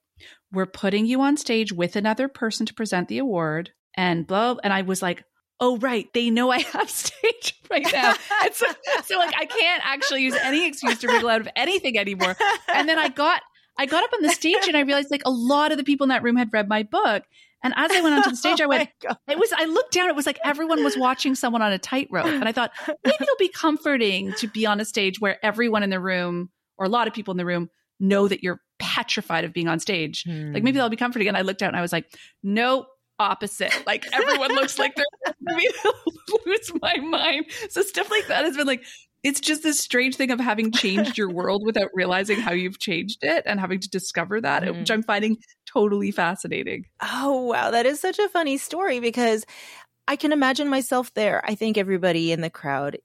we're 0.52 0.68
putting 0.68 1.06
you 1.06 1.22
on 1.22 1.36
stage 1.36 1.74
with 1.74 1.96
another 1.96 2.28
person 2.28 2.66
to 2.68 2.74
present 2.74 3.08
the 3.08 3.18
award, 3.18 3.72
and 3.96 4.28
blah. 4.28 4.56
And 4.64 4.72
I 4.72 4.84
was 4.84 5.02
like, 5.02 5.24
oh 5.64 5.78
right 5.78 6.14
they 6.14 6.30
know 6.30 6.52
i 6.52 6.60
have 6.60 6.90
stage 6.90 7.56
right 7.72 7.88
now 7.94 8.14
and 8.44 8.54
so, 8.54 8.66
so 9.06 9.18
like 9.18 9.34
i 9.40 9.46
can't 9.46 9.82
actually 9.86 10.22
use 10.22 10.36
any 10.42 10.68
excuse 10.68 11.00
to 11.00 11.08
wriggle 11.08 11.30
out 11.30 11.40
of 11.40 11.48
anything 11.56 11.98
anymore 11.98 12.36
and 12.74 12.90
then 12.90 13.00
i 13.00 13.08
got 13.08 13.42
i 13.78 13.86
got 13.86 14.04
up 14.04 14.12
on 14.14 14.22
the 14.22 14.30
stage 14.30 14.68
and 14.68 14.76
i 14.76 14.82
realized 14.82 15.10
like 15.10 15.24
a 15.26 15.32
lot 15.32 15.72
of 15.72 15.78
the 15.78 15.84
people 15.84 16.04
in 16.04 16.10
that 16.10 16.22
room 16.22 16.36
had 16.36 16.52
read 16.52 16.68
my 16.68 16.84
book 16.84 17.24
And 17.64 17.74
as 17.78 17.92
I 17.92 18.02
went 18.02 18.14
onto 18.16 18.30
the 18.30 18.36
stage, 18.36 18.60
I 18.60 18.66
Oh 18.66 18.68
went, 18.68 18.90
it 19.30 19.40
was, 19.40 19.54
I 19.56 19.64
looked 19.64 19.94
down, 19.94 20.10
it 20.10 20.18
was 20.18 20.26
like 20.26 20.38
everyone 20.44 20.84
was 20.84 20.98
watching 20.98 21.34
someone 21.34 21.62
on 21.62 21.72
a 21.72 21.80
tightrope. 21.80 22.26
And 22.26 22.44
I 22.44 22.52
thought, 22.52 22.72
maybe 23.06 23.16
it'll 23.22 23.38
be 23.40 23.48
comforting 23.48 24.34
to 24.34 24.48
be 24.48 24.66
on 24.66 24.82
a 24.82 24.86
stage 24.86 25.22
where 25.22 25.38
everyone 25.46 25.82
in 25.82 25.90
the 25.90 26.02
room, 26.02 26.50
or 26.78 26.86
a 26.86 26.90
lot 26.90 27.08
of 27.08 27.14
people 27.14 27.32
in 27.32 27.38
the 27.38 27.46
room, 27.46 27.70
know 28.02 28.28
that 28.28 28.44
you're 28.44 28.60
petrified 28.80 29.46
of 29.46 29.54
being 29.54 29.70
on 29.70 29.80
stage. 29.80 30.26
Like 30.28 30.64
maybe 30.64 30.72
hmm. 30.72 30.76
that'll 30.76 30.90
be 30.90 30.98
comforting. 30.98 31.30
And 31.30 31.38
I 31.38 31.42
looked 31.42 31.62
out 31.62 31.70
and 31.70 31.78
I 31.78 31.82
was 31.82 31.94
like, 31.94 32.06
nope. 32.44 32.88
Opposite. 33.20 33.72
Like 33.86 34.06
everyone 34.14 34.50
looks 34.56 34.80
like 34.80 34.96
they're 34.96 35.06
going 35.48 35.66
to 35.84 36.40
lose 36.46 36.72
my 36.82 36.98
mind. 36.98 37.46
So 37.70 37.82
stuff 37.82 38.10
like 38.10 38.28
that 38.28 38.46
has 38.46 38.58
been 38.58 38.68
like, 38.68 38.84
it's 39.24 39.40
just 39.40 39.64
this 39.64 39.80
strange 39.80 40.16
thing 40.16 40.32
of 40.32 40.40
having 40.40 40.72
changed 40.72 41.18
your 41.18 41.30
world 41.30 41.64
without 41.66 41.90
realizing 41.94 42.40
how 42.40 42.52
you've 42.52 42.80
changed 42.80 43.20
it 43.24 43.44
and 43.46 43.60
having 43.60 43.80
to 43.80 43.90
discover 43.90 44.42
that, 44.42 44.64
Mhm. 44.64 44.80
which 44.80 44.92
I'm 44.92 45.04
finding 45.04 45.38
totally 45.66 46.12
fascinating. 46.12 46.86
Oh, 47.02 47.44
wow. 47.44 47.72
That 47.72 47.86
is 47.86 48.00
such 48.02 48.20
a 48.20 48.28
funny 48.30 48.58
story 48.58 49.00
because 49.00 49.46
I 50.08 50.18
can 50.18 50.34
imagine 50.34 50.68
myself 50.68 51.14
there. 51.14 51.42
I 51.46 51.56
think 51.56 51.78
everybody 51.78 52.34
in 52.34 52.42
the 52.42 52.50
crowd 52.50 52.98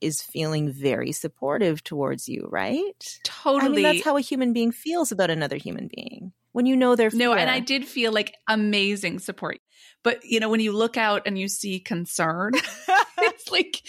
is 0.00 0.22
feeling 0.22 0.70
very 0.70 1.10
supportive 1.10 1.82
towards 1.82 2.28
you, 2.28 2.46
right? 2.52 3.18
Totally. 3.24 3.64
I 3.64 3.68
mean, 3.70 3.82
that's 3.82 4.04
how 4.04 4.16
a 4.16 4.20
human 4.20 4.52
being 4.52 4.70
feels 4.70 5.10
about 5.10 5.30
another 5.30 5.56
human 5.56 5.88
being 5.92 6.32
when 6.54 6.64
you 6.66 6.76
know 6.76 6.96
their 6.96 7.10
fear. 7.10 7.18
No, 7.18 7.34
and 7.34 7.50
I 7.50 7.60
did 7.60 7.84
feel 7.84 8.12
like 8.12 8.34
amazing 8.48 9.18
support. 9.18 9.58
But 10.02 10.24
you 10.24 10.38
know, 10.40 10.48
when 10.48 10.60
you 10.60 10.72
look 10.72 10.96
out 10.96 11.22
and 11.26 11.38
you 11.38 11.48
see 11.48 11.80
concern, 11.80 12.52
it's 13.18 13.50
like 13.50 13.82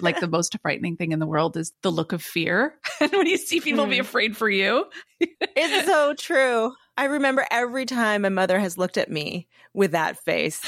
like 0.00 0.18
the 0.20 0.28
most 0.28 0.56
frightening 0.62 0.96
thing 0.96 1.12
in 1.12 1.18
the 1.18 1.26
world 1.26 1.56
is 1.56 1.72
the 1.82 1.92
look 1.92 2.12
of 2.12 2.22
fear. 2.22 2.74
And 3.00 3.12
when 3.12 3.26
you 3.26 3.36
see 3.36 3.60
people 3.60 3.86
be 3.86 3.96
Hmm. 3.96 4.00
afraid 4.02 4.36
for 4.36 4.48
you, 4.48 4.86
it's 5.20 5.86
so 5.86 6.14
true. 6.14 6.72
I 6.96 7.04
remember 7.04 7.44
every 7.50 7.84
time 7.86 8.22
my 8.22 8.28
mother 8.28 8.58
has 8.58 8.78
looked 8.78 8.96
at 8.96 9.10
me 9.10 9.46
with 9.72 9.90
that 9.92 10.16
face. 10.24 10.60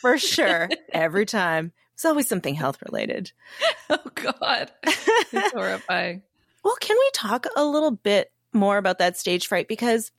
For 0.00 0.16
sure. 0.18 0.68
Every 0.92 1.26
time. 1.26 1.72
It's 1.94 2.06
always 2.06 2.26
something 2.26 2.54
health 2.54 2.78
related. 2.90 3.32
oh 3.90 3.98
god, 4.14 4.72
it's 4.84 5.52
horrifying. 5.52 6.22
Well, 6.64 6.76
can 6.80 6.96
we 6.98 7.10
talk 7.12 7.46
a 7.54 7.64
little 7.64 7.90
bit 7.90 8.32
more 8.54 8.78
about 8.78 8.98
that 8.98 9.18
stage 9.18 9.46
fright? 9.46 9.68
Because 9.68 10.10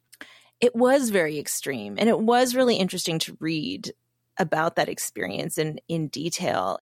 it 0.61 0.75
was 0.75 1.09
very 1.09 1.39
extreme 1.39 1.95
and 1.97 2.07
it 2.07 2.19
was 2.19 2.55
really 2.55 2.75
interesting 2.75 3.19
to 3.19 3.37
read 3.39 3.93
about 4.37 4.75
that 4.75 4.89
experience 4.89 5.57
in, 5.57 5.79
in 5.87 6.07
detail. 6.07 6.79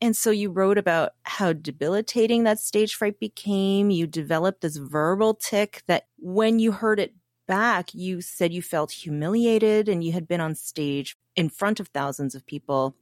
And 0.00 0.16
so 0.16 0.30
you 0.30 0.50
wrote 0.50 0.78
about 0.78 1.12
how 1.24 1.52
debilitating 1.52 2.44
that 2.44 2.58
stage 2.60 2.94
fright 2.94 3.18
became. 3.18 3.90
You 3.90 4.06
developed 4.06 4.60
this 4.60 4.76
verbal 4.76 5.34
tic 5.34 5.82
that 5.86 6.06
when 6.18 6.58
you 6.58 6.72
heard 6.72 7.00
it 7.00 7.14
back, 7.46 7.94
you 7.94 8.20
said 8.20 8.52
you 8.52 8.62
felt 8.62 8.90
humiliated 8.90 9.88
and 9.88 10.04
you 10.04 10.12
had 10.12 10.28
been 10.28 10.40
on 10.40 10.54
stage 10.54 11.16
in 11.34 11.48
front 11.48 11.80
of 11.80 11.88
thousands 11.88 12.34
of 12.34 12.46
people 12.46 12.94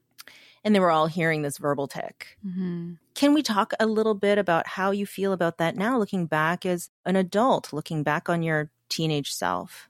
and 0.64 0.74
they 0.74 0.80
were 0.80 0.90
all 0.90 1.06
hearing 1.06 1.42
this 1.42 1.58
verbal 1.58 1.86
tic. 1.86 2.38
Mhm. 2.44 2.98
Can 3.14 3.34
we 3.34 3.42
talk 3.42 3.74
a 3.78 3.86
little 3.86 4.14
bit 4.14 4.38
about 4.38 4.66
how 4.66 4.90
you 4.90 5.06
feel 5.06 5.32
about 5.32 5.58
that 5.58 5.76
now, 5.76 5.98
looking 5.98 6.26
back 6.26 6.64
as 6.64 6.90
an 7.04 7.16
adult, 7.16 7.72
looking 7.72 8.02
back 8.02 8.28
on 8.28 8.42
your 8.42 8.70
teenage 8.94 9.32
self? 9.32 9.88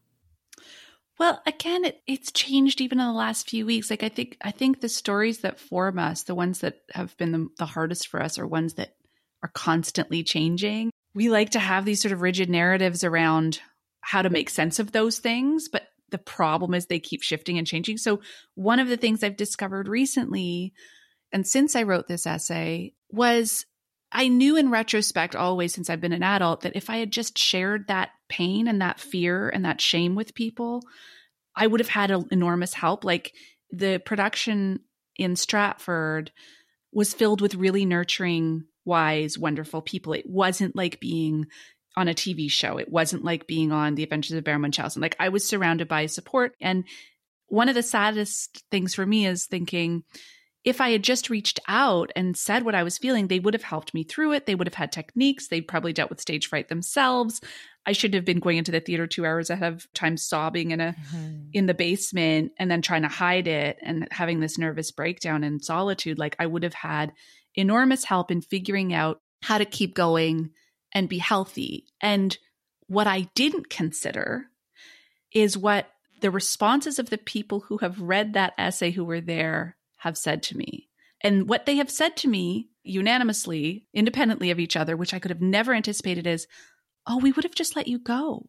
Well, 1.18 1.40
again, 1.46 1.84
it, 1.84 2.02
it's 2.06 2.32
changed 2.32 2.80
even 2.80 2.98
in 2.98 3.06
the 3.06 3.12
last 3.12 3.48
few 3.48 3.66
weeks. 3.66 3.88
Like 3.90 4.02
I 4.02 4.08
think, 4.08 4.36
I 4.42 4.50
think 4.50 4.80
the 4.80 4.88
stories 4.88 5.40
that 5.40 5.60
form 5.60 5.98
us, 5.98 6.24
the 6.24 6.34
ones 6.34 6.60
that 6.60 6.80
have 6.92 7.16
been 7.16 7.32
the, 7.32 7.48
the 7.58 7.66
hardest 7.66 8.08
for 8.08 8.20
us, 8.20 8.38
are 8.38 8.46
ones 8.46 8.74
that 8.74 8.96
are 9.42 9.50
constantly 9.54 10.24
changing. 10.24 10.90
We 11.14 11.30
like 11.30 11.50
to 11.50 11.60
have 11.60 11.84
these 11.84 12.02
sort 12.02 12.12
of 12.12 12.22
rigid 12.22 12.50
narratives 12.50 13.04
around 13.04 13.60
how 14.00 14.22
to 14.22 14.30
make 14.30 14.50
sense 14.50 14.78
of 14.78 14.90
those 14.90 15.18
things, 15.18 15.68
but 15.68 15.86
the 16.10 16.18
problem 16.18 16.74
is 16.74 16.86
they 16.86 17.00
keep 17.00 17.22
shifting 17.22 17.58
and 17.58 17.66
changing. 17.66 17.98
So 17.98 18.20
one 18.54 18.80
of 18.80 18.88
the 18.88 18.96
things 18.96 19.22
I've 19.22 19.36
discovered 19.36 19.88
recently, 19.88 20.72
and 21.32 21.46
since 21.46 21.76
I 21.76 21.84
wrote 21.84 22.08
this 22.08 22.26
essay, 22.26 22.94
was 23.10 23.66
I 24.14 24.28
knew 24.28 24.56
in 24.56 24.70
retrospect, 24.70 25.34
always 25.34 25.74
since 25.74 25.90
I've 25.90 26.00
been 26.00 26.12
an 26.12 26.22
adult, 26.22 26.60
that 26.60 26.76
if 26.76 26.88
I 26.88 26.98
had 26.98 27.10
just 27.10 27.36
shared 27.36 27.88
that 27.88 28.10
pain 28.28 28.68
and 28.68 28.80
that 28.80 29.00
fear 29.00 29.48
and 29.48 29.64
that 29.64 29.80
shame 29.80 30.14
with 30.14 30.36
people, 30.36 30.82
I 31.56 31.66
would 31.66 31.80
have 31.80 31.88
had 31.88 32.12
an 32.12 32.28
enormous 32.30 32.74
help. 32.74 33.04
Like 33.04 33.32
the 33.72 33.98
production 33.98 34.80
in 35.16 35.34
Stratford 35.34 36.30
was 36.92 37.12
filled 37.12 37.40
with 37.40 37.56
really 37.56 37.84
nurturing, 37.84 38.64
wise, 38.84 39.36
wonderful 39.36 39.82
people. 39.82 40.12
It 40.12 40.28
wasn't 40.28 40.76
like 40.76 41.00
being 41.00 41.46
on 41.96 42.06
a 42.06 42.14
TV 42.14 42.48
show. 42.48 42.78
It 42.78 42.90
wasn't 42.90 43.24
like 43.24 43.48
being 43.48 43.72
on 43.72 43.96
The 43.96 44.04
Adventures 44.04 44.36
of 44.36 44.44
Baron 44.44 44.60
Munchausen. 44.60 45.02
Like 45.02 45.16
I 45.18 45.28
was 45.28 45.44
surrounded 45.44 45.88
by 45.88 46.06
support. 46.06 46.54
And 46.60 46.84
one 47.48 47.68
of 47.68 47.74
the 47.74 47.82
saddest 47.82 48.64
things 48.70 48.94
for 48.94 49.04
me 49.04 49.26
is 49.26 49.46
thinking, 49.46 50.04
if 50.64 50.80
I 50.80 50.90
had 50.90 51.04
just 51.04 51.28
reached 51.28 51.60
out 51.68 52.10
and 52.16 52.36
said 52.36 52.64
what 52.64 52.74
I 52.74 52.82
was 52.82 52.96
feeling, 52.96 53.28
they 53.28 53.38
would 53.38 53.54
have 53.54 53.62
helped 53.62 53.92
me 53.92 54.02
through 54.02 54.32
it. 54.32 54.46
They 54.46 54.54
would 54.54 54.66
have 54.66 54.74
had 54.74 54.90
techniques. 54.90 55.48
They'd 55.48 55.68
probably 55.68 55.92
dealt 55.92 56.08
with 56.08 56.22
stage 56.22 56.48
fright 56.48 56.68
themselves. 56.68 57.42
I 57.86 57.92
shouldn't 57.92 58.14
have 58.14 58.24
been 58.24 58.40
going 58.40 58.56
into 58.56 58.72
the 58.72 58.80
theater 58.80 59.06
two 59.06 59.26
hours 59.26 59.50
ahead 59.50 59.74
of 59.74 59.92
time, 59.92 60.16
sobbing 60.16 60.70
in 60.70 60.80
a 60.80 60.96
mm-hmm. 60.98 61.48
in 61.52 61.66
the 61.66 61.74
basement 61.74 62.52
and 62.58 62.70
then 62.70 62.80
trying 62.80 63.02
to 63.02 63.08
hide 63.08 63.46
it 63.46 63.76
and 63.82 64.08
having 64.10 64.40
this 64.40 64.56
nervous 64.56 64.90
breakdown 64.90 65.44
in 65.44 65.60
solitude. 65.60 66.18
Like 66.18 66.34
I 66.38 66.46
would 66.46 66.62
have 66.62 66.74
had 66.74 67.12
enormous 67.54 68.04
help 68.04 68.30
in 68.30 68.40
figuring 68.40 68.94
out 68.94 69.20
how 69.42 69.58
to 69.58 69.66
keep 69.66 69.94
going 69.94 70.50
and 70.94 71.10
be 71.10 71.18
healthy. 71.18 71.84
And 72.00 72.36
what 72.86 73.06
I 73.06 73.28
didn't 73.34 73.68
consider 73.68 74.46
is 75.32 75.58
what 75.58 75.90
the 76.22 76.30
responses 76.30 76.98
of 76.98 77.10
the 77.10 77.18
people 77.18 77.60
who 77.60 77.78
have 77.78 78.00
read 78.00 78.32
that 78.32 78.54
essay 78.56 78.92
who 78.92 79.04
were 79.04 79.20
there 79.20 79.76
have 80.04 80.16
said 80.16 80.42
to 80.44 80.56
me. 80.56 80.88
And 81.20 81.48
what 81.48 81.66
they 81.66 81.76
have 81.76 81.90
said 81.90 82.16
to 82.18 82.28
me 82.28 82.68
unanimously, 82.82 83.86
independently 83.94 84.50
of 84.50 84.58
each 84.60 84.76
other, 84.76 84.96
which 84.96 85.14
I 85.14 85.18
could 85.18 85.30
have 85.30 85.40
never 85.40 85.72
anticipated 85.74 86.26
is, 86.26 86.46
oh, 87.06 87.18
we 87.18 87.32
would 87.32 87.44
have 87.44 87.54
just 87.54 87.76
let 87.76 87.88
you 87.88 87.98
go. 87.98 88.46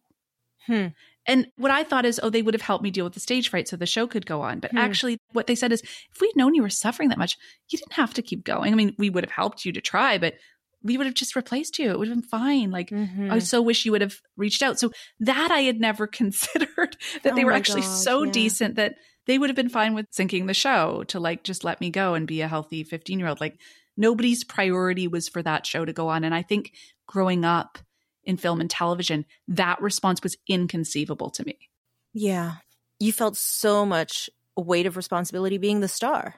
Hmm. 0.66 0.88
And 1.26 1.48
what 1.56 1.70
I 1.70 1.84
thought 1.84 2.04
is, 2.04 2.20
oh, 2.22 2.30
they 2.30 2.42
would 2.42 2.54
have 2.54 2.62
helped 2.62 2.84
me 2.84 2.90
deal 2.90 3.04
with 3.04 3.14
the 3.14 3.20
stage 3.20 3.48
fright 3.50 3.68
so 3.68 3.76
the 3.76 3.86
show 3.86 4.06
could 4.06 4.26
go 4.26 4.42
on. 4.42 4.60
But 4.60 4.70
Hmm. 4.72 4.78
actually, 4.78 5.18
what 5.32 5.46
they 5.46 5.54
said 5.54 5.72
is, 5.72 5.80
if 5.82 6.20
we'd 6.20 6.36
known 6.36 6.54
you 6.54 6.62
were 6.62 6.70
suffering 6.70 7.08
that 7.08 7.18
much, 7.18 7.36
you 7.70 7.78
didn't 7.78 7.92
have 7.94 8.14
to 8.14 8.22
keep 8.22 8.44
going. 8.44 8.72
I 8.72 8.76
mean, 8.76 8.94
we 8.98 9.10
would 9.10 9.24
have 9.24 9.30
helped 9.32 9.64
you 9.64 9.72
to 9.72 9.80
try, 9.80 10.18
but 10.18 10.34
we 10.82 10.96
would 10.96 11.06
have 11.06 11.14
just 11.14 11.34
replaced 11.36 11.78
you. 11.78 11.90
It 11.90 11.98
would 11.98 12.08
have 12.08 12.16
been 12.16 12.28
fine. 12.28 12.70
Like, 12.70 12.90
Mm-hmm. 12.90 13.32
I 13.32 13.38
so 13.40 13.60
wish 13.62 13.84
you 13.84 13.92
would 13.92 14.02
have 14.02 14.16
reached 14.36 14.62
out. 14.62 14.78
So 14.78 14.92
that 15.20 15.50
I 15.50 15.60
had 15.60 15.80
never 15.80 16.06
considered 16.20 16.96
that 17.22 17.34
they 17.34 17.42
Oh 17.42 17.46
were 17.46 17.52
actually 17.52 17.80
God, 17.82 17.96
so 17.96 18.22
yeah. 18.24 18.32
decent 18.32 18.74
that 18.76 18.94
they 19.26 19.38
would 19.38 19.50
have 19.50 19.56
been 19.56 19.68
fine 19.68 19.94
with 19.94 20.06
sinking 20.10 20.46
the 20.46 20.54
show 20.54 21.04
to 21.08 21.20
like 21.20 21.42
just 21.42 21.64
let 21.64 21.80
me 21.80 21.90
go 21.90 22.14
and 22.14 22.26
be 22.26 22.40
a 22.40 22.48
healthy 22.48 22.84
15 22.84 23.18
year 23.18 23.28
old. 23.28 23.40
Like 23.40 23.58
nobody's 23.96 24.44
priority 24.44 25.08
was 25.08 25.28
for 25.28 25.42
that 25.42 25.66
show 25.66 25.84
to 25.84 25.92
go 25.92 26.08
on. 26.08 26.24
And 26.24 26.34
I 26.34 26.42
think 26.42 26.72
growing 27.06 27.44
up 27.44 27.78
in 28.24 28.36
film 28.36 28.60
and 28.60 28.70
television, 28.70 29.24
that 29.48 29.80
response 29.80 30.22
was 30.22 30.36
inconceivable 30.48 31.30
to 31.30 31.44
me. 31.44 31.58
yeah. 32.12 32.54
You 32.98 33.12
felt 33.12 33.36
so 33.36 33.84
much 33.84 34.30
weight 34.56 34.86
of 34.86 34.96
responsibility 34.96 35.58
being 35.58 35.80
the 35.80 35.88
star. 35.88 36.36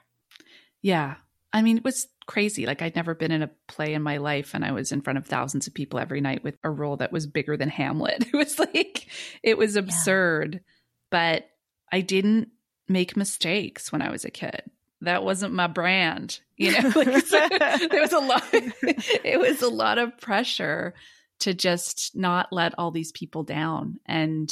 Yeah. 0.82 1.14
I 1.52 1.62
mean, 1.62 1.76
it 1.76 1.84
was 1.84 2.08
crazy. 2.26 2.66
Like 2.66 2.82
I'd 2.82 2.96
never 2.96 3.14
been 3.14 3.30
in 3.30 3.42
a 3.42 3.50
play 3.68 3.94
in 3.94 4.02
my 4.02 4.16
life 4.16 4.54
and 4.54 4.64
I 4.64 4.72
was 4.72 4.90
in 4.90 5.02
front 5.02 5.18
of 5.18 5.26
thousands 5.26 5.68
of 5.68 5.74
people 5.74 6.00
every 6.00 6.20
night 6.20 6.42
with 6.42 6.56
a 6.64 6.70
role 6.70 6.96
that 6.96 7.12
was 7.12 7.28
bigger 7.28 7.56
than 7.56 7.68
Hamlet. 7.68 8.24
It 8.32 8.36
was 8.36 8.58
like 8.58 9.06
it 9.44 9.56
was 9.56 9.76
absurd. 9.76 10.60
But 11.12 11.48
I 11.92 12.00
didn't 12.00 12.48
make 12.88 13.16
mistakes 13.16 13.92
when 13.92 14.02
I 14.02 14.10
was 14.10 14.24
a 14.24 14.30
kid. 14.30 14.62
That 15.00 15.22
wasn't 15.22 15.54
my 15.54 15.68
brand, 15.68 16.40
you 16.56 16.72
know. 16.72 16.92
Like, 16.96 17.26
so 17.26 17.48
there 17.90 18.00
was 18.00 18.12
a 18.12 18.18
lot 18.18 18.42
it 18.52 19.38
was 19.38 19.62
a 19.62 19.68
lot 19.68 19.98
of 19.98 20.18
pressure 20.18 20.94
to 21.40 21.54
just 21.54 22.16
not 22.16 22.52
let 22.52 22.74
all 22.78 22.90
these 22.90 23.12
people 23.12 23.44
down 23.44 24.00
and 24.06 24.50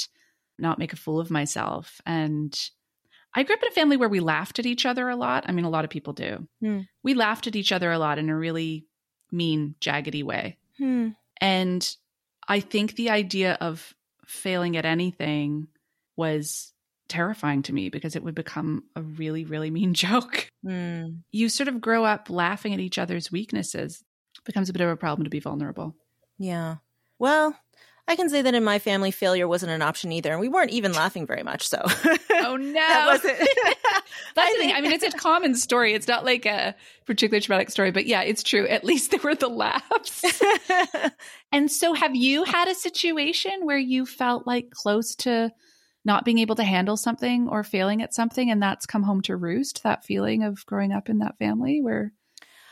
not 0.59 0.79
make 0.79 0.93
a 0.93 0.97
fool 0.97 1.19
of 1.19 1.31
myself 1.31 2.01
and 2.07 2.57
I 3.37 3.43
grew 3.43 3.55
up 3.55 3.63
in 3.63 3.69
a 3.69 3.73
family 3.73 3.99
where 3.99 4.09
we 4.09 4.21
laughed 4.21 4.59
at 4.59 4.65
each 4.65 4.87
other 4.87 5.11
a 5.11 5.15
lot. 5.17 5.45
I 5.47 5.53
mean, 5.53 5.67
a 5.67 5.71
lot 5.71 5.85
of 5.85 5.91
people 5.91 6.15
do. 6.15 6.49
Hmm. 6.63 6.81
We 7.03 7.13
laughed 7.13 7.47
at 7.47 7.55
each 7.55 7.71
other 7.71 7.93
a 7.93 7.99
lot 7.99 8.19
in 8.19 8.31
a 8.31 8.37
really 8.37 8.87
mean, 9.31 9.75
jaggedy 9.79 10.25
way. 10.25 10.57
Hmm. 10.79 11.11
And 11.39 11.87
I 12.49 12.61
think 12.61 12.95
the 12.95 13.11
idea 13.11 13.59
of 13.61 13.95
failing 14.27 14.79
at 14.79 14.87
anything 14.87 15.69
was 16.17 16.73
terrifying 17.09 17.63
to 17.63 17.73
me 17.73 17.89
because 17.89 18.17
it 18.17 18.23
would 18.23 18.35
become 18.35 18.85
a 18.95 19.03
really, 19.03 19.45
really 19.45 19.71
mean 19.71 19.95
joke. 20.07 20.49
Hmm. 20.65 21.07
You 21.31 21.49
sort 21.49 21.69
of 21.69 21.81
grow 21.81 22.05
up 22.05 22.29
laughing 22.31 22.75
at 22.75 22.81
each 22.81 22.99
other's 22.99 23.31
weaknesses. 23.33 24.03
It 24.39 24.45
becomes 24.45 24.69
a 24.69 24.73
bit 24.73 24.83
of 24.83 24.89
a 24.91 24.97
problem 24.97 25.25
to 25.25 25.31
be 25.31 25.41
vulnerable. 25.41 25.95
Yeah. 26.39 26.77
Well, 27.19 27.57
I 28.09 28.15
can 28.15 28.29
say 28.29 28.43
that 28.43 28.55
in 28.55 28.63
my 28.63 28.79
family, 28.79 29.11
failure 29.11 29.49
wasn't 29.49 29.73
an 29.73 29.83
option 29.83 30.13
either, 30.13 30.31
and 30.31 30.41
we 30.41 30.49
weren't 30.49 30.71
even 30.71 30.93
laughing 30.93 31.27
very 31.27 31.43
much. 31.43 31.67
So, 31.67 31.83
Oh 32.31 32.57
no. 32.57 32.73
that 32.73 33.07
wasn't. 33.07 33.39
That's 34.35 34.53
the 34.53 34.59
thing. 34.59 34.73
I 34.73 34.81
mean, 34.81 34.93
it's 34.93 35.03
a 35.03 35.11
common 35.19 35.55
story. 35.57 35.93
It's 35.95 36.07
not 36.07 36.25
like 36.25 36.47
a 36.47 36.77
particularly 37.07 37.41
traumatic 37.41 37.71
story, 37.71 37.91
but 37.91 38.07
yeah, 38.07 38.23
it's 38.23 38.43
true. 38.43 38.67
At 38.69 38.85
least 38.85 39.11
there 39.11 39.21
were 39.21 39.35
the 39.35 39.49
laughs. 39.49 40.23
and 41.53 41.71
so, 41.71 41.95
have 41.95 42.15
you 42.15 42.45
had 42.45 42.69
a 42.69 42.75
situation 42.75 43.53
where 43.65 43.79
you 43.79 44.07
felt 44.07 44.47
like 44.47 44.71
close 44.71 45.17
to 45.17 45.51
not 46.07 46.25
being 46.25 46.39
able 46.39 46.55
to 46.55 46.65
handle 46.65 46.97
something 46.97 47.49
or 47.49 47.65
failing 47.65 48.01
at 48.01 48.15
something 48.15 48.49
and 48.49 48.63
that's 48.63 48.87
come 48.87 49.03
home 49.03 49.21
to 49.21 49.37
roost 49.37 49.83
that 49.83 50.05
feeling 50.05 50.45
of 50.45 50.65
growing 50.65 50.93
up 50.93 51.11
in 51.11 51.19
that 51.19 51.37
family 51.37 51.83
where 51.83 52.13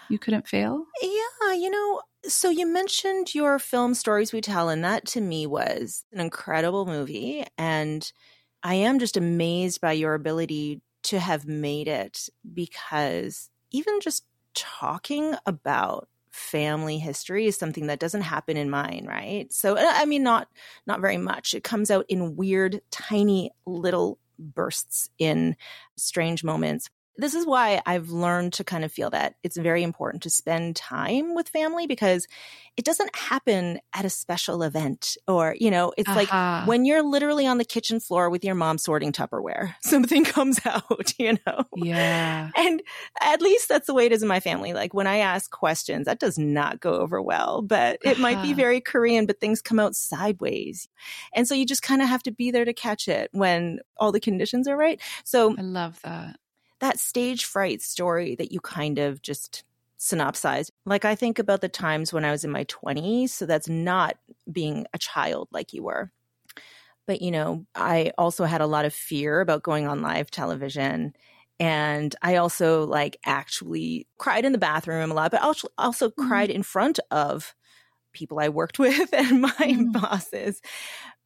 you 0.09 0.21
couldn't 0.21 0.47
fail? 0.47 0.85
Yeah, 1.03 1.53
you 1.55 1.69
know, 1.69 2.00
so 2.26 2.49
you 2.49 2.64
mentioned 2.64 3.35
your 3.35 3.59
film 3.59 3.95
Stories 3.95 4.33
We 4.33 4.41
Tell, 4.41 4.69
and 4.69 4.85
that 4.85 5.05
to 5.09 5.21
me 5.21 5.47
was 5.47 6.05
an 6.12 6.21
incredible 6.21 6.87
movie. 6.87 7.45
And 7.59 8.11
I 8.62 8.76
am 8.76 9.00
just 9.00 9.17
amazed 9.17 9.81
by 9.81 9.93
your 9.93 10.14
ability 10.14 10.81
to 11.05 11.19
have 11.19 11.47
made 11.47 11.88
it 11.88 12.29
because 12.55 13.50
even 13.73 14.00
just 14.00 14.25
talking 14.55 15.35
about 15.45 16.09
family 16.35 16.99
history 16.99 17.47
is 17.47 17.57
something 17.57 17.87
that 17.87 18.00
doesn't 18.00 18.23
happen 18.23 18.57
in 18.57 18.69
mine 18.69 19.07
right? 19.09 19.53
So 19.53 19.76
i 19.79 20.05
mean 20.05 20.25
not 20.25 20.49
not 20.87 21.00
very 21.00 21.17
much. 21.17 21.55
It 21.55 21.62
comes 21.62 21.91
out 21.91 22.07
in 22.09 22.35
weird 22.35 22.81
tiny 22.91 23.53
little 23.67 24.19
bursts 24.38 25.09
in 25.19 25.55
strange 25.97 26.43
moments 26.43 26.91
this 27.16 27.35
is 27.35 27.47
why 27.47 27.80
I've 27.87 28.11
learned 28.11 28.54
to 28.54 28.64
kind 28.64 28.85
of 28.85 28.92
feel 28.92 29.11
that 29.11 29.37
it's 29.42 29.56
very 29.56 29.83
important 29.83 30.23
to 30.25 30.30
spend 30.30 30.75
time 30.75 31.35
with 31.35 31.49
family 31.49 31.87
because 31.87 32.26
it 32.76 32.85
doesn't 32.85 33.14
happen 33.14 33.78
at 33.94 34.04
a 34.04 34.11
special 34.11 34.64
event 34.64 35.16
or, 35.28 35.54
you 35.59 35.71
know, 35.71 35.92
it's 35.97 36.09
uh-huh. 36.09 36.18
like 36.18 36.66
when 36.66 36.85
you're 36.85 37.04
literally 37.04 37.47
on 37.47 37.59
the 37.59 37.64
kitchen 37.64 38.00
floor 38.00 38.28
with 38.28 38.44
your 38.44 38.56
mom 38.56 38.78
sorting 38.78 39.12
Tupperware, 39.12 39.75
something 39.83 40.25
comes 40.25 40.59
out, 40.66 41.12
you 41.18 41.38
know? 41.47 41.64
Yeah. 41.76 42.50
And 42.56 42.83
at 43.23 43.40
least 43.40 43.68
that's 43.68 43.87
the 43.87 43.94
way 43.94 44.06
it 44.06 44.12
is 44.12 44.23
in 44.23 44.28
my 44.28 44.40
family. 44.40 44.73
Like 44.73 44.92
when 44.92 45.06
I 45.06 45.18
ask 45.18 45.50
questions, 45.50 46.06
that 46.06 46.18
does 46.18 46.37
not 46.37 46.80
go 46.80 46.94
over 46.94 47.23
well, 47.23 47.62
but 47.62 47.99
it 48.02 48.12
uh-huh. 48.12 48.23
might 48.23 48.42
be 48.42 48.49
uh-huh. 48.49 48.56
very 48.56 48.80
Korean, 48.80 49.26
but 49.26 49.40
things 49.40 49.62
come 49.62 49.78
out 49.78 49.94
sideways. 49.94 50.88
And 51.33 51.47
so 51.47 51.54
you 51.54 51.64
just 51.64 51.83
kind 51.83 52.02
of 52.02 52.09
have 52.09 52.25
to 52.25 52.33
be 52.33 52.50
there 52.50 52.64
to 52.64 52.73
catch 52.73 53.06
it 53.06 53.30
when 53.33 53.78
all 53.99 54.11
the 54.11 54.21
conditions 54.21 54.66
are 54.66 54.76
right. 54.76 55.00
So 55.25 55.54
I 55.56 55.62
love 55.62 56.00
that 56.02 56.37
that 56.85 57.00
stage 57.00 57.47
fright 57.47 57.81
story 57.81 58.35
that 58.37 58.53
you 58.53 58.61
kind 58.61 58.99
of 58.99 59.23
just 59.23 59.64
synopsized. 59.97 60.71
Like 60.85 61.07
I 61.07 61.14
think 61.14 61.38
about 61.38 61.62
the 61.62 61.69
times 61.69 62.12
when 62.12 62.26
I 62.26 62.31
was 62.31 62.45
in 62.45 62.50
my 62.50 62.64
20s, 62.64 63.31
so 63.31 63.47
that's 63.47 63.69
not 63.69 64.17
being 64.50 64.87
a 64.93 64.99
child 64.99 65.49
like 65.50 65.73
you 65.73 65.83
were. 65.83 66.12
But 67.07 67.23
you 67.23 67.31
know, 67.31 67.64
I 67.75 68.12
also 68.19 68.45
had 68.45 68.61
a 68.61 68.67
lot 68.67 68.85
of 68.85 68.93
fear 68.93 69.41
about 69.41 69.62
going 69.62 69.87
on 69.87 70.03
live 70.03 70.31
television 70.31 71.14
and 71.59 72.14
I 72.21 72.37
also 72.37 72.85
like 72.85 73.17
actually 73.25 74.07
cried 74.19 74.45
in 74.45 74.53
the 74.53 74.59
bathroom 74.59 75.11
a 75.11 75.14
lot, 75.14 75.31
but 75.31 75.43
also 75.43 75.69
also 75.79 76.11
mm-hmm. 76.11 76.29
cried 76.29 76.50
in 76.50 76.62
front 76.62 77.00
of 77.11 77.55
people 78.12 78.41
I 78.41 78.50
worked 78.50 78.79
with 78.85 79.12
and 79.14 79.41
my 79.41 79.50
mm. 79.50 79.93
bosses. 79.93 80.61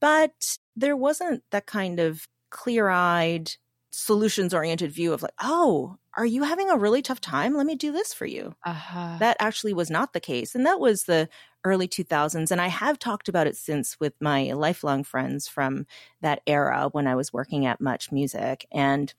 But 0.00 0.58
there 0.76 0.96
wasn't 0.96 1.42
that 1.50 1.66
kind 1.66 1.98
of 1.98 2.28
clear-eyed 2.50 3.52
solutions 3.90 4.52
oriented 4.52 4.92
view 4.92 5.12
of 5.12 5.22
like, 5.22 5.34
oh, 5.42 5.96
are 6.16 6.26
you 6.26 6.42
having 6.42 6.70
a 6.70 6.76
really 6.76 7.00
tough 7.02 7.20
time? 7.20 7.54
Let 7.54 7.66
me 7.66 7.74
do 7.74 7.92
this 7.92 8.12
for 8.12 8.26
you. 8.26 8.54
Uh-huh. 8.64 9.16
That 9.18 9.36
actually 9.40 9.72
was 9.72 9.90
not 9.90 10.12
the 10.12 10.20
case. 10.20 10.54
And 10.54 10.66
that 10.66 10.80
was 10.80 11.04
the 11.04 11.28
early 11.64 11.88
2000s. 11.88 12.50
And 12.50 12.60
I 12.60 12.68
have 12.68 12.98
talked 12.98 13.28
about 13.28 13.46
it 13.46 13.56
since 13.56 13.98
with 14.00 14.14
my 14.20 14.52
lifelong 14.52 15.04
friends 15.04 15.48
from 15.48 15.86
that 16.20 16.42
era 16.46 16.88
when 16.92 17.06
I 17.06 17.14
was 17.14 17.32
working 17.32 17.66
at 17.66 17.80
Much 17.80 18.12
Music. 18.12 18.66
And 18.72 19.12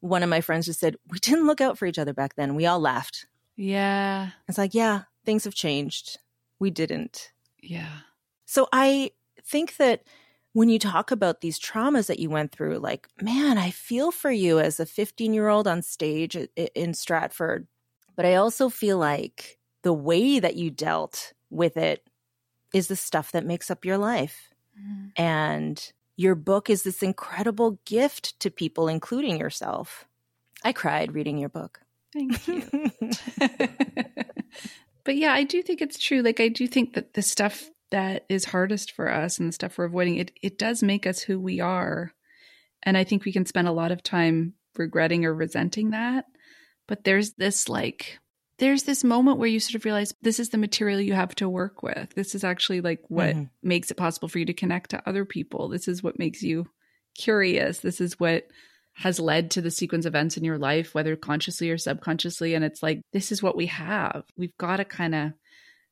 one 0.00 0.22
of 0.22 0.28
my 0.28 0.40
friends 0.40 0.66
just 0.66 0.80
said, 0.80 0.96
we 1.08 1.18
didn't 1.18 1.46
look 1.46 1.60
out 1.60 1.76
for 1.76 1.86
each 1.86 1.98
other 1.98 2.12
back 2.12 2.34
then. 2.36 2.54
We 2.54 2.66
all 2.66 2.80
laughed. 2.80 3.26
Yeah. 3.56 4.30
It's 4.48 4.58
like, 4.58 4.74
yeah, 4.74 5.02
things 5.24 5.44
have 5.44 5.54
changed. 5.54 6.18
We 6.60 6.70
didn't. 6.70 7.32
Yeah. 7.60 7.98
So 8.46 8.68
I 8.72 9.10
think 9.44 9.76
that 9.76 10.02
when 10.52 10.68
you 10.68 10.78
talk 10.78 11.10
about 11.10 11.40
these 11.40 11.58
traumas 11.58 12.06
that 12.06 12.18
you 12.18 12.30
went 12.30 12.52
through, 12.52 12.78
like, 12.78 13.08
man, 13.20 13.58
I 13.58 13.70
feel 13.70 14.10
for 14.10 14.30
you 14.30 14.58
as 14.58 14.80
a 14.80 14.86
15 14.86 15.34
year 15.34 15.48
old 15.48 15.68
on 15.68 15.82
stage 15.82 16.36
in 16.36 16.94
Stratford. 16.94 17.66
But 18.16 18.26
I 18.26 18.34
also 18.34 18.68
feel 18.68 18.98
like 18.98 19.58
the 19.82 19.92
way 19.92 20.40
that 20.40 20.56
you 20.56 20.70
dealt 20.70 21.32
with 21.50 21.76
it 21.76 22.08
is 22.74 22.88
the 22.88 22.96
stuff 22.96 23.32
that 23.32 23.46
makes 23.46 23.70
up 23.70 23.84
your 23.84 23.98
life. 23.98 24.52
Mm. 24.78 25.12
And 25.16 25.92
your 26.16 26.34
book 26.34 26.68
is 26.68 26.82
this 26.82 27.02
incredible 27.02 27.78
gift 27.84 28.38
to 28.40 28.50
people, 28.50 28.88
including 28.88 29.38
yourself. 29.38 30.06
I 30.64 30.72
cried 30.72 31.14
reading 31.14 31.38
your 31.38 31.48
book. 31.48 31.80
Thank 32.12 32.48
you. 32.48 32.64
but 35.04 35.16
yeah, 35.16 35.32
I 35.32 35.44
do 35.44 35.62
think 35.62 35.80
it's 35.80 35.98
true. 35.98 36.22
Like, 36.22 36.40
I 36.40 36.48
do 36.48 36.66
think 36.66 36.94
that 36.94 37.14
the 37.14 37.22
stuff 37.22 37.70
that 37.90 38.24
is 38.28 38.46
hardest 38.46 38.92
for 38.92 39.10
us 39.10 39.38
and 39.38 39.48
the 39.48 39.52
stuff 39.52 39.78
we're 39.78 39.84
avoiding, 39.84 40.16
it 40.16 40.32
it 40.42 40.58
does 40.58 40.82
make 40.82 41.06
us 41.06 41.20
who 41.20 41.40
we 41.40 41.60
are. 41.60 42.12
And 42.82 42.96
I 42.96 43.04
think 43.04 43.24
we 43.24 43.32
can 43.32 43.46
spend 43.46 43.68
a 43.68 43.72
lot 43.72 43.92
of 43.92 44.02
time 44.02 44.54
regretting 44.76 45.24
or 45.24 45.34
resenting 45.34 45.90
that. 45.90 46.26
But 46.86 47.04
there's 47.04 47.32
this 47.34 47.68
like 47.68 48.18
there's 48.58 48.82
this 48.82 49.04
moment 49.04 49.38
where 49.38 49.48
you 49.48 49.60
sort 49.60 49.76
of 49.76 49.84
realize 49.84 50.12
this 50.20 50.40
is 50.40 50.50
the 50.50 50.58
material 50.58 51.00
you 51.00 51.14
have 51.14 51.34
to 51.36 51.48
work 51.48 51.82
with. 51.82 52.12
This 52.14 52.34
is 52.34 52.44
actually 52.44 52.80
like 52.80 53.00
what 53.08 53.30
mm-hmm. 53.30 53.44
makes 53.62 53.90
it 53.90 53.96
possible 53.96 54.28
for 54.28 54.38
you 54.38 54.46
to 54.46 54.52
connect 54.52 54.90
to 54.90 55.08
other 55.08 55.24
people. 55.24 55.68
This 55.68 55.86
is 55.86 56.02
what 56.02 56.18
makes 56.18 56.42
you 56.42 56.66
curious. 57.16 57.78
This 57.78 58.00
is 58.00 58.18
what 58.18 58.48
has 58.94 59.20
led 59.20 59.52
to 59.52 59.60
the 59.60 59.70
sequence 59.70 60.06
of 60.06 60.10
events 60.10 60.36
in 60.36 60.42
your 60.42 60.58
life, 60.58 60.92
whether 60.92 61.14
consciously 61.14 61.70
or 61.70 61.78
subconsciously. 61.78 62.54
And 62.54 62.64
it's 62.64 62.82
like, 62.82 63.00
this 63.12 63.30
is 63.30 63.40
what 63.40 63.56
we 63.56 63.66
have. 63.66 64.24
We've 64.36 64.56
got 64.58 64.78
to 64.78 64.84
kind 64.84 65.14
of 65.14 65.32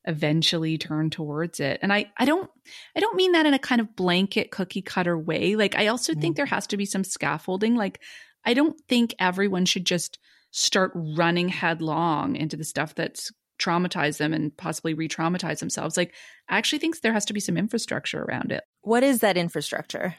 eventually 0.07 0.79
turn 0.79 1.11
towards 1.11 1.61
it. 1.61 1.81
And 1.83 1.93
I, 1.93 2.13
I 2.17 2.25
don't, 2.25 2.51
I 2.95 3.01
don't 3.01 3.17
mean 3.17 3.33
that 3.33 3.47
in 3.47 3.55
a 3.55 3.59
kind 3.59 3.81
of 3.81 3.97
blanket 3.97 4.51
cookie 4.51 4.83
cutter 4.83 5.19
way. 5.19 5.57
Like, 5.57 5.75
I 5.77 5.89
also 5.89 6.15
mm. 6.15 6.21
think 6.21 6.37
there 6.37 6.47
has 6.47 6.67
to 6.69 6.77
be 6.77 6.87
some 6.87 7.05
scaffolding. 7.05 7.75
Like, 7.75 8.01
I 8.45 8.55
don't 8.55 8.81
think 8.89 9.15
everyone 9.19 9.65
should 9.65 9.85
just 9.85 10.19
start 10.53 10.93
running 10.95 11.49
headlong 11.49 12.37
into 12.37 12.57
the 12.57 12.65
stuff 12.65 12.95
that's 12.95 13.33
traumatized 13.59 14.19
them 14.19 14.33
and 14.33 14.57
possibly 14.57 14.95
re-traumatize 14.95 15.59
themselves. 15.59 15.97
Like, 15.97 16.15
I 16.49 16.59
actually 16.59 16.79
think 16.79 17.01
there 17.01 17.13
has 17.13 17.25
to 17.27 17.33
be 17.33 17.41
some 17.41 17.57
infrastructure 17.57 18.23
around 18.23 18.53
it. 18.53 18.63
What 18.83 19.03
is 19.03 19.21
that 19.21 19.37
infrastructure? 19.37 20.15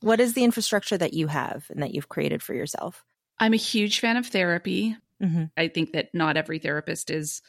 What 0.00 0.20
is 0.20 0.34
the 0.34 0.44
infrastructure 0.44 0.98
that 0.98 1.14
you 1.14 1.28
have 1.28 1.66
and 1.70 1.82
that 1.82 1.94
you've 1.94 2.08
created 2.08 2.42
for 2.42 2.54
yourself? 2.54 3.04
I'm 3.38 3.54
a 3.54 3.56
huge 3.56 4.00
fan 4.00 4.16
of 4.16 4.26
therapy. 4.26 4.96
Mm-hmm. 5.22 5.44
I 5.56 5.68
think 5.68 5.92
that 5.92 6.10
not 6.14 6.36
every 6.36 6.58
therapist 6.58 7.10
is 7.10 7.42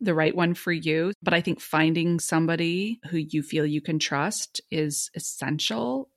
the 0.00 0.14
right 0.14 0.34
one 0.34 0.54
for 0.54 0.72
you. 0.72 1.12
But 1.22 1.34
I 1.34 1.40
think 1.40 1.60
finding 1.60 2.20
somebody 2.20 3.00
who 3.10 3.18
you 3.18 3.42
feel 3.42 3.66
you 3.66 3.80
can 3.80 3.98
trust 3.98 4.60
is 4.70 5.10
essential. 5.14 6.08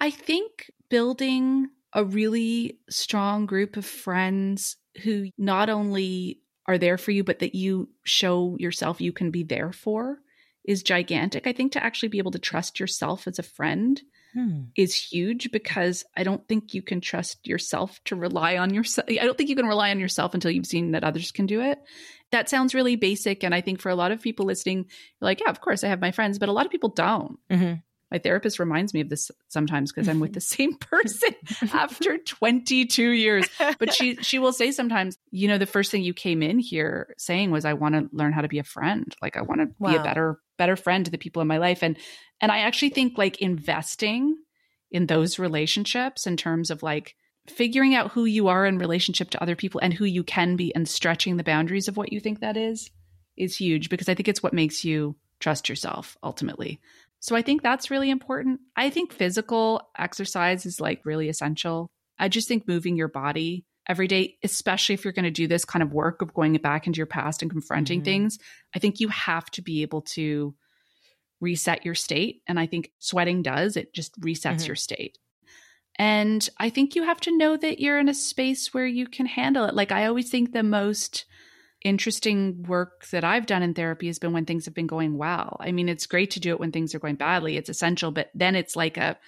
I 0.00 0.10
think 0.10 0.70
building 0.88 1.68
a 1.92 2.04
really 2.04 2.78
strong 2.90 3.46
group 3.46 3.76
of 3.76 3.86
friends 3.86 4.76
who 5.02 5.30
not 5.38 5.70
only 5.70 6.40
are 6.66 6.78
there 6.78 6.98
for 6.98 7.10
you, 7.10 7.24
but 7.24 7.40
that 7.40 7.54
you 7.54 7.88
show 8.04 8.56
yourself 8.58 9.00
you 9.00 9.12
can 9.12 9.30
be 9.30 9.42
there 9.42 9.72
for 9.72 10.18
is 10.64 10.82
gigantic. 10.82 11.46
I 11.46 11.52
think 11.52 11.72
to 11.72 11.84
actually 11.84 12.08
be 12.08 12.18
able 12.18 12.30
to 12.32 12.38
trust 12.38 12.80
yourself 12.80 13.28
as 13.28 13.38
a 13.38 13.42
friend 13.42 14.00
hmm. 14.32 14.62
is 14.76 14.94
huge 14.94 15.52
because 15.52 16.04
I 16.16 16.22
don't 16.22 16.46
think 16.48 16.72
you 16.72 16.80
can 16.80 17.00
trust 17.00 17.46
yourself 17.46 18.02
to 18.04 18.16
rely 18.16 18.56
on 18.56 18.72
yourself. 18.72 19.06
I 19.10 19.24
don't 19.24 19.36
think 19.36 19.50
you 19.50 19.56
can 19.56 19.66
rely 19.66 19.90
on 19.90 20.00
yourself 20.00 20.32
until 20.32 20.50
you've 20.50 20.66
seen 20.66 20.92
that 20.92 21.04
others 21.04 21.32
can 21.32 21.46
do 21.46 21.60
it 21.60 21.78
that 22.34 22.48
sounds 22.48 22.74
really 22.74 22.96
basic. 22.96 23.44
And 23.44 23.54
I 23.54 23.60
think 23.60 23.80
for 23.80 23.90
a 23.90 23.94
lot 23.94 24.10
of 24.10 24.20
people 24.20 24.44
listening, 24.44 24.86
like, 25.20 25.40
yeah, 25.40 25.50
of 25.50 25.60
course 25.60 25.84
I 25.84 25.88
have 25.88 26.00
my 26.00 26.10
friends, 26.10 26.40
but 26.40 26.48
a 26.48 26.52
lot 26.52 26.66
of 26.66 26.72
people 26.72 26.88
don't. 26.88 27.38
Mm-hmm. 27.48 27.74
My 28.10 28.18
therapist 28.18 28.58
reminds 28.58 28.92
me 28.92 29.00
of 29.00 29.08
this 29.08 29.30
sometimes 29.48 29.92
because 29.92 30.08
I'm 30.08 30.18
with 30.18 30.32
the 30.32 30.40
same 30.40 30.74
person 30.80 31.30
after 31.72 32.18
22 32.26 33.10
years. 33.10 33.46
But 33.78 33.94
she 33.94 34.16
she 34.22 34.40
will 34.40 34.52
say 34.52 34.72
sometimes, 34.72 35.16
you 35.30 35.46
know, 35.46 35.58
the 35.58 35.66
first 35.66 35.92
thing 35.92 36.02
you 36.02 36.12
came 36.12 36.42
in 36.42 36.58
here 36.58 37.14
saying 37.18 37.52
was, 37.52 37.64
I 37.64 37.74
want 37.74 37.94
to 37.94 38.08
learn 38.12 38.32
how 38.32 38.40
to 38.40 38.48
be 38.48 38.58
a 38.58 38.64
friend. 38.64 39.14
Like 39.22 39.36
I 39.36 39.42
want 39.42 39.60
to 39.60 39.68
wow. 39.78 39.90
be 39.90 39.96
a 39.96 40.02
better 40.02 40.38
better 40.58 40.74
friend 40.74 41.04
to 41.04 41.12
the 41.12 41.18
people 41.18 41.40
in 41.40 41.48
my 41.48 41.58
life. 41.58 41.82
And 41.82 41.96
and 42.40 42.50
I 42.50 42.58
actually 42.58 42.90
think 42.90 43.16
like 43.16 43.40
investing 43.40 44.36
in 44.90 45.06
those 45.06 45.38
relationships 45.38 46.26
in 46.26 46.36
terms 46.36 46.70
of 46.70 46.82
like 46.82 47.14
figuring 47.46 47.94
out 47.94 48.10
who 48.12 48.24
you 48.24 48.48
are 48.48 48.64
in 48.64 48.78
relationship 48.78 49.30
to 49.30 49.42
other 49.42 49.56
people 49.56 49.80
and 49.82 49.92
who 49.92 50.04
you 50.04 50.24
can 50.24 50.56
be 50.56 50.74
and 50.74 50.88
stretching 50.88 51.36
the 51.36 51.44
boundaries 51.44 51.88
of 51.88 51.96
what 51.96 52.12
you 52.12 52.20
think 52.20 52.40
that 52.40 52.56
is 52.56 52.90
is 53.36 53.56
huge 53.56 53.90
because 53.90 54.08
I 54.08 54.14
think 54.14 54.28
it's 54.28 54.42
what 54.42 54.54
makes 54.54 54.84
you 54.84 55.16
trust 55.40 55.68
yourself 55.68 56.16
ultimately. 56.22 56.80
So 57.20 57.34
I 57.34 57.42
think 57.42 57.62
that's 57.62 57.90
really 57.90 58.10
important. 58.10 58.60
I 58.76 58.90
think 58.90 59.12
physical 59.12 59.88
exercise 59.98 60.66
is 60.66 60.80
like 60.80 61.00
really 61.04 61.28
essential. 61.28 61.90
I 62.18 62.28
just 62.28 62.48
think 62.48 62.68
moving 62.68 62.96
your 62.96 63.08
body 63.08 63.64
every 63.88 64.06
day, 64.06 64.36
especially 64.42 64.94
if 64.94 65.04
you're 65.04 65.12
going 65.12 65.24
to 65.24 65.30
do 65.30 65.46
this 65.46 65.64
kind 65.64 65.82
of 65.82 65.92
work 65.92 66.22
of 66.22 66.34
going 66.34 66.54
back 66.54 66.86
into 66.86 66.98
your 66.98 67.06
past 67.06 67.42
and 67.42 67.50
confronting 67.50 68.00
mm-hmm. 68.00 68.04
things, 68.04 68.38
I 68.74 68.78
think 68.78 69.00
you 69.00 69.08
have 69.08 69.50
to 69.52 69.62
be 69.62 69.82
able 69.82 70.02
to 70.02 70.54
reset 71.40 71.84
your 71.84 71.94
state. 71.94 72.42
And 72.46 72.58
I 72.58 72.66
think 72.66 72.90
sweating 72.98 73.42
does, 73.42 73.76
it 73.76 73.92
just 73.94 74.18
resets 74.20 74.56
mm-hmm. 74.56 74.66
your 74.66 74.76
state. 74.76 75.18
And 75.96 76.48
I 76.58 76.70
think 76.70 76.94
you 76.96 77.04
have 77.04 77.20
to 77.20 77.36
know 77.36 77.56
that 77.56 77.80
you're 77.80 77.98
in 77.98 78.08
a 78.08 78.14
space 78.14 78.74
where 78.74 78.86
you 78.86 79.06
can 79.06 79.26
handle 79.26 79.64
it. 79.64 79.74
Like 79.74 79.92
I 79.92 80.06
always 80.06 80.28
think 80.30 80.52
the 80.52 80.62
most 80.62 81.24
interesting 81.84 82.62
work 82.64 83.06
that 83.10 83.24
I've 83.24 83.46
done 83.46 83.62
in 83.62 83.74
therapy 83.74 84.06
has 84.06 84.18
been 84.18 84.32
when 84.32 84.46
things 84.46 84.64
have 84.64 84.74
been 84.74 84.86
going 84.86 85.18
well. 85.18 85.56
I 85.60 85.70
mean, 85.70 85.88
it's 85.88 86.06
great 86.06 86.30
to 86.32 86.40
do 86.40 86.50
it 86.50 86.60
when 86.60 86.72
things 86.72 86.94
are 86.94 86.98
going 86.98 87.16
badly. 87.16 87.56
It's 87.56 87.68
essential, 87.68 88.10
but 88.10 88.30
then 88.34 88.56
it's 88.56 88.74
like 88.74 88.96
a 88.96 89.18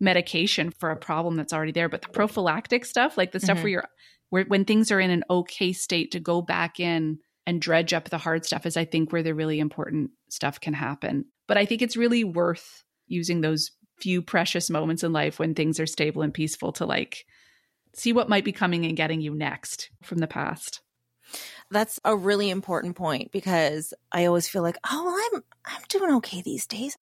medication 0.00 0.70
for 0.70 0.90
a 0.90 0.96
problem 0.96 1.36
that's 1.36 1.52
already 1.52 1.72
there, 1.72 1.88
but 1.88 2.02
the 2.02 2.08
prophylactic 2.08 2.84
stuff, 2.84 3.18
like 3.18 3.32
the 3.32 3.40
stuff 3.40 3.58
Mhm. 3.58 3.62
where 3.62 3.70
you're 3.70 3.88
where 4.30 4.44
when 4.44 4.64
things 4.64 4.90
are 4.92 5.00
in 5.00 5.10
an 5.10 5.24
okay 5.30 5.72
state 5.72 6.12
to 6.12 6.20
go 6.20 6.42
back 6.42 6.78
in 6.78 7.18
and 7.46 7.62
dredge 7.62 7.94
up 7.94 8.10
the 8.10 8.18
hard 8.18 8.44
stuff 8.44 8.66
is 8.66 8.76
I 8.76 8.84
think 8.84 9.10
where 9.10 9.22
the 9.22 9.34
really 9.34 9.58
important 9.58 10.10
stuff 10.28 10.60
can 10.60 10.74
happen. 10.74 11.24
But 11.46 11.56
I 11.56 11.64
think 11.64 11.80
it's 11.80 11.96
really 11.96 12.24
worth 12.24 12.84
using 13.06 13.40
those 13.40 13.70
few 14.00 14.22
precious 14.22 14.70
moments 14.70 15.02
in 15.02 15.12
life 15.12 15.38
when 15.38 15.54
things 15.54 15.80
are 15.80 15.86
stable 15.86 16.22
and 16.22 16.32
peaceful 16.34 16.72
to 16.72 16.86
like 16.86 17.24
see 17.94 18.12
what 18.12 18.28
might 18.28 18.44
be 18.44 18.52
coming 18.52 18.84
and 18.84 18.96
getting 18.96 19.20
you 19.20 19.34
next 19.34 19.90
from 20.02 20.18
the 20.18 20.26
past. 20.26 20.80
That's 21.70 22.00
a 22.04 22.16
really 22.16 22.48
important 22.48 22.96
point 22.96 23.32
because 23.32 23.92
I 24.10 24.26
always 24.26 24.48
feel 24.48 24.62
like, 24.62 24.78
oh, 24.90 25.04
well, 25.04 25.20
I'm 25.32 25.44
I'm 25.66 25.82
doing 25.88 26.14
okay 26.16 26.40
these 26.40 26.66
days. 26.66 26.96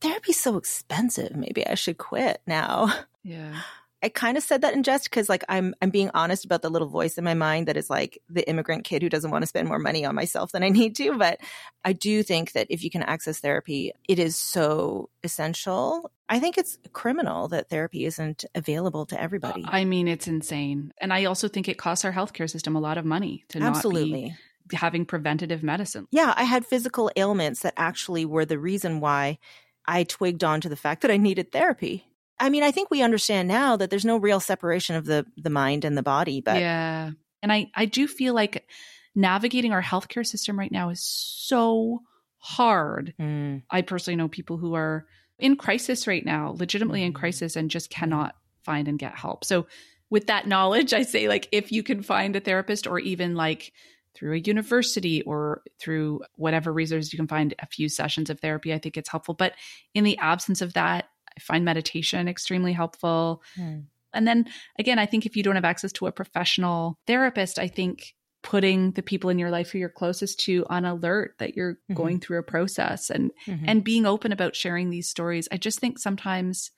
Therapy's 0.00 0.40
so 0.40 0.56
expensive. 0.58 1.34
Maybe 1.34 1.66
I 1.66 1.74
should 1.74 1.98
quit 1.98 2.40
now. 2.46 2.92
Yeah. 3.22 3.62
I 4.04 4.10
kind 4.10 4.36
of 4.36 4.42
said 4.42 4.60
that 4.60 4.74
in 4.74 4.82
jest 4.82 5.08
because 5.08 5.30
like 5.30 5.44
I'm 5.48 5.74
I'm 5.80 5.88
being 5.88 6.10
honest 6.12 6.44
about 6.44 6.60
the 6.60 6.68
little 6.68 6.88
voice 6.88 7.16
in 7.16 7.24
my 7.24 7.32
mind 7.32 7.68
that 7.68 7.78
is 7.78 7.88
like 7.88 8.20
the 8.28 8.46
immigrant 8.46 8.84
kid 8.84 9.00
who 9.00 9.08
doesn't 9.08 9.30
want 9.30 9.40
to 9.42 9.46
spend 9.46 9.66
more 9.66 9.78
money 9.78 10.04
on 10.04 10.14
myself 10.14 10.52
than 10.52 10.62
I 10.62 10.68
need 10.68 10.94
to. 10.96 11.16
But 11.16 11.40
I 11.86 11.94
do 11.94 12.22
think 12.22 12.52
that 12.52 12.66
if 12.68 12.84
you 12.84 12.90
can 12.90 13.02
access 13.02 13.40
therapy, 13.40 13.92
it 14.06 14.18
is 14.18 14.36
so 14.36 15.08
essential. 15.22 16.12
I 16.28 16.38
think 16.38 16.58
it's 16.58 16.76
criminal 16.92 17.48
that 17.48 17.70
therapy 17.70 18.04
isn't 18.04 18.44
available 18.54 19.06
to 19.06 19.16
uh, 19.16 19.22
everybody. 19.22 19.64
I 19.66 19.86
mean, 19.86 20.06
it's 20.06 20.28
insane. 20.28 20.92
And 21.00 21.10
I 21.10 21.24
also 21.24 21.48
think 21.48 21.66
it 21.66 21.78
costs 21.78 22.04
our 22.04 22.12
healthcare 22.12 22.50
system 22.50 22.76
a 22.76 22.80
lot 22.80 22.98
of 22.98 23.06
money 23.06 23.46
to 23.48 23.58
not 23.58 23.82
be 23.90 24.34
having 24.74 25.06
preventative 25.06 25.62
medicine. 25.62 26.08
Yeah, 26.10 26.34
I 26.36 26.44
had 26.44 26.66
physical 26.66 27.10
ailments 27.16 27.60
that 27.60 27.72
actually 27.78 28.26
were 28.26 28.44
the 28.44 28.58
reason 28.58 29.00
why 29.00 29.38
I 29.86 30.04
twigged 30.04 30.44
on 30.44 30.60
to 30.60 30.68
the 30.68 30.76
fact 30.76 31.00
that 31.02 31.10
I 31.10 31.16
needed 31.16 31.52
therapy. 31.52 32.06
I 32.40 32.50
mean, 32.50 32.62
I 32.62 32.70
think 32.70 32.90
we 32.90 33.02
understand 33.02 33.48
now 33.48 33.76
that 33.76 33.90
there's 33.90 34.04
no 34.04 34.16
real 34.16 34.40
separation 34.40 34.96
of 34.96 35.04
the 35.06 35.26
the 35.36 35.50
mind 35.50 35.84
and 35.84 35.96
the 35.96 36.02
body, 36.02 36.40
but 36.40 36.56
yeah. 36.56 37.10
And 37.42 37.52
I, 37.52 37.70
I 37.74 37.84
do 37.84 38.08
feel 38.08 38.32
like 38.34 38.66
navigating 39.14 39.72
our 39.72 39.82
healthcare 39.82 40.26
system 40.26 40.58
right 40.58 40.72
now 40.72 40.88
is 40.88 41.02
so 41.04 42.00
hard. 42.38 43.14
Mm, 43.20 43.62
I 43.70 43.82
personally 43.82 44.16
know 44.16 44.28
people 44.28 44.56
who 44.56 44.74
are 44.74 45.06
in 45.38 45.56
crisis 45.56 46.06
right 46.06 46.24
now, 46.24 46.54
legitimately 46.58 47.02
in 47.02 47.12
Mhm. 47.12 47.16
crisis, 47.16 47.56
and 47.56 47.70
just 47.70 47.90
cannot 47.90 48.34
find 48.62 48.88
and 48.88 48.98
get 48.98 49.16
help. 49.16 49.44
So, 49.44 49.66
with 50.10 50.26
that 50.28 50.46
knowledge, 50.46 50.92
I 50.94 51.02
say, 51.02 51.28
like, 51.28 51.48
if 51.52 51.70
you 51.70 51.82
can 51.82 52.02
find 52.02 52.34
a 52.34 52.40
therapist 52.40 52.86
or 52.86 52.98
even 52.98 53.34
like 53.34 53.72
through 54.14 54.34
a 54.34 54.38
university 54.38 55.22
or 55.22 55.62
through 55.80 56.22
whatever 56.36 56.72
resources 56.72 57.12
you 57.12 57.16
can 57.18 57.26
find 57.28 57.52
a 57.58 57.66
few 57.66 57.88
sessions 57.88 58.30
of 58.30 58.40
therapy, 58.40 58.72
I 58.72 58.78
think 58.78 58.96
it's 58.96 59.08
helpful. 59.10 59.34
But 59.34 59.54
in 59.92 60.04
the 60.04 60.16
absence 60.18 60.62
of 60.62 60.74
that, 60.74 61.08
I 61.36 61.40
find 61.40 61.64
meditation 61.64 62.28
extremely 62.28 62.72
helpful. 62.72 63.42
mm. 63.58 63.84
And 64.12 64.28
then 64.28 64.46
again, 64.78 65.00
I 65.00 65.06
think 65.06 65.26
if 65.26 65.36
you 65.36 65.42
don't 65.42 65.56
have 65.56 65.64
access 65.64 65.90
to 65.94 66.06
a 66.06 66.12
professional 66.12 66.96
therapist, 67.06 67.58
I 67.58 67.66
think 67.66 68.14
putting 68.44 68.92
the 68.92 69.02
people 69.02 69.30
in 69.30 69.38
your 69.38 69.50
life 69.50 69.70
who 69.70 69.78
you're 69.78 69.88
closest 69.88 70.38
to 70.40 70.64
on 70.70 70.84
alert 70.84 71.34
that 71.38 71.56
you're 71.56 71.78
Mhm. 71.90 71.94
going 71.94 72.20
through 72.20 72.38
a 72.38 72.42
process 72.44 73.10
and 73.10 73.32
Mhm. 73.46 73.64
and 73.66 73.82
being 73.84 74.06
open 74.06 74.30
about 74.30 74.54
sharing 74.54 74.90
these 74.90 75.08
stories. 75.08 75.48
I 75.50 75.56
just 75.56 75.80
think 75.80 75.98
sometimes 75.98 76.70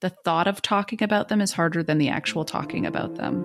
the 0.00 0.10
thought 0.10 0.48
of 0.48 0.62
talking 0.62 1.02
about 1.02 1.28
them 1.28 1.40
is 1.40 1.52
harder 1.52 1.82
than 1.82 1.98
the 1.98 2.08
actual 2.08 2.44
talking 2.44 2.86
about 2.86 3.16
them. 3.16 3.44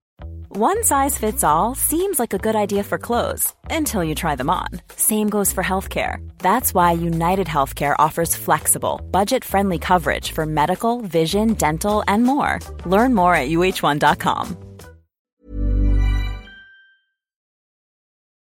One 0.53 0.83
size 0.83 1.17
fits 1.17 1.45
all 1.45 1.75
seems 1.75 2.19
like 2.19 2.33
a 2.33 2.37
good 2.37 2.57
idea 2.57 2.83
for 2.83 2.97
clothes 2.97 3.53
until 3.69 4.03
you 4.03 4.13
try 4.13 4.35
them 4.35 4.49
on. 4.49 4.67
Same 4.97 5.29
goes 5.29 5.53
for 5.53 5.63
healthcare. 5.63 6.17
That's 6.39 6.73
why 6.73 6.91
United 6.91 7.47
Healthcare 7.47 7.95
offers 7.97 8.35
flexible, 8.35 8.99
budget 9.11 9.45
friendly 9.45 9.79
coverage 9.79 10.33
for 10.33 10.45
medical, 10.45 10.99
vision, 11.03 11.53
dental, 11.53 12.03
and 12.05 12.25
more. 12.25 12.59
Learn 12.85 13.13
more 13.15 13.33
at 13.33 13.47
uh1.com. 13.47 14.57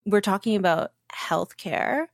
we're 0.06 0.22
talking 0.22 0.56
about 0.56 0.92
healthcare 1.12 2.08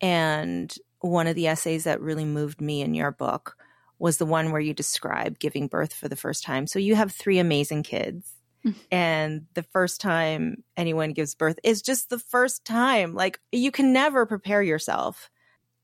and 0.00 0.76
one 1.00 1.26
of 1.26 1.34
the 1.34 1.48
essays 1.48 1.84
that 1.84 2.00
really 2.00 2.24
moved 2.24 2.60
me 2.60 2.82
in 2.82 2.94
your 2.94 3.10
book 3.10 3.56
was 3.98 4.16
the 4.16 4.26
one 4.26 4.52
where 4.52 4.60
you 4.60 4.72
describe 4.72 5.40
giving 5.40 5.66
birth 5.66 5.92
for 5.92 6.08
the 6.08 6.16
first 6.16 6.44
time. 6.44 6.66
So 6.66 6.78
you 6.78 6.94
have 6.94 7.12
three 7.12 7.38
amazing 7.38 7.82
kids. 7.82 8.33
And 8.90 9.46
the 9.54 9.62
first 9.62 10.00
time 10.00 10.64
anyone 10.76 11.12
gives 11.12 11.34
birth 11.34 11.58
is 11.62 11.82
just 11.82 12.08
the 12.08 12.18
first 12.18 12.64
time. 12.64 13.14
Like 13.14 13.40
you 13.52 13.70
can 13.70 13.92
never 13.92 14.26
prepare 14.26 14.62
yourself. 14.62 15.30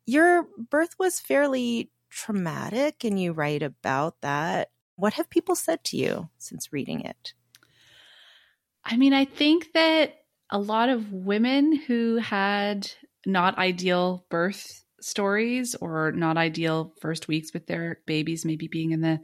Your 0.07 0.47
birth 0.71 0.97
was 0.99 1.21
fairly 1.21 1.91
traumatic, 2.09 3.05
and 3.05 3.21
you 3.21 3.33
write 3.33 3.63
about 3.63 4.21
that. 4.23 4.71
What 4.97 5.15
have 5.15 5.31
people 5.31 5.55
said 5.55 5.85
to 5.85 5.97
you 5.97 6.29
since 6.39 6.73
reading 6.73 7.03
it? 7.03 7.35
I 8.85 8.97
mean, 8.97 9.13
I 9.13 9.25
think 9.25 9.73
that 9.75 10.15
a 10.51 10.59
lot 10.59 10.89
of 10.89 11.13
women 11.13 11.75
who 11.75 12.17
had 12.17 12.91
not 13.25 13.59
ideal 13.59 14.27
birth 14.31 14.85
stories 15.01 15.75
or 15.75 16.13
not 16.13 16.37
ideal 16.37 16.93
first 17.01 17.29
weeks 17.29 17.53
with 17.53 17.67
their 17.67 18.01
babies, 18.07 18.45
maybe 18.45 18.69
being 18.69 18.91
in 18.91 19.01
the 19.01 19.21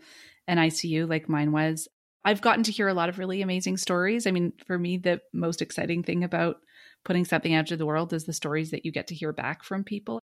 NICU 0.49 1.09
like 1.09 1.29
mine 1.29 1.53
was, 1.53 1.89
I've 2.27 2.43
gotten 2.43 2.65
to 2.65 2.73
hear 2.73 2.89
a 2.89 2.95
lot 2.95 3.09
of 3.09 3.19
really 3.21 3.41
amazing 3.41 3.77
stories. 3.77 4.27
I 4.27 4.33
mean, 4.33 4.53
for 4.67 4.77
me, 4.77 4.97
the 4.99 5.21
most 5.33 5.63
exciting 5.63 6.03
thing 6.03 6.25
about 6.25 6.57
putting 7.05 7.25
something 7.25 7.55
out 7.55 7.69
to 7.69 7.77
the 7.77 7.87
world 7.87 8.13
is 8.13 8.25
the 8.25 8.33
stories 8.33 8.73
that 8.73 8.85
you 8.85 8.91
get 8.91 9.07
to 9.07 9.15
hear 9.15 9.33
back 9.33 9.63
from 9.63 9.85
people. 9.85 10.21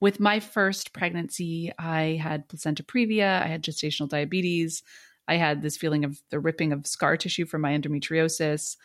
With 0.00 0.20
my 0.20 0.38
first 0.38 0.92
pregnancy, 0.92 1.72
I 1.76 2.20
had 2.22 2.48
placenta 2.48 2.84
previa, 2.84 3.42
I 3.42 3.48
had 3.48 3.64
gestational 3.64 4.08
diabetes, 4.08 4.84
I 5.26 5.34
had 5.34 5.60
this 5.60 5.76
feeling 5.76 6.04
of 6.04 6.20
the 6.30 6.38
ripping 6.38 6.72
of 6.72 6.86
scar 6.86 7.16
tissue 7.16 7.46
from 7.46 7.62
my 7.62 7.76
endometriosis. 7.76 8.76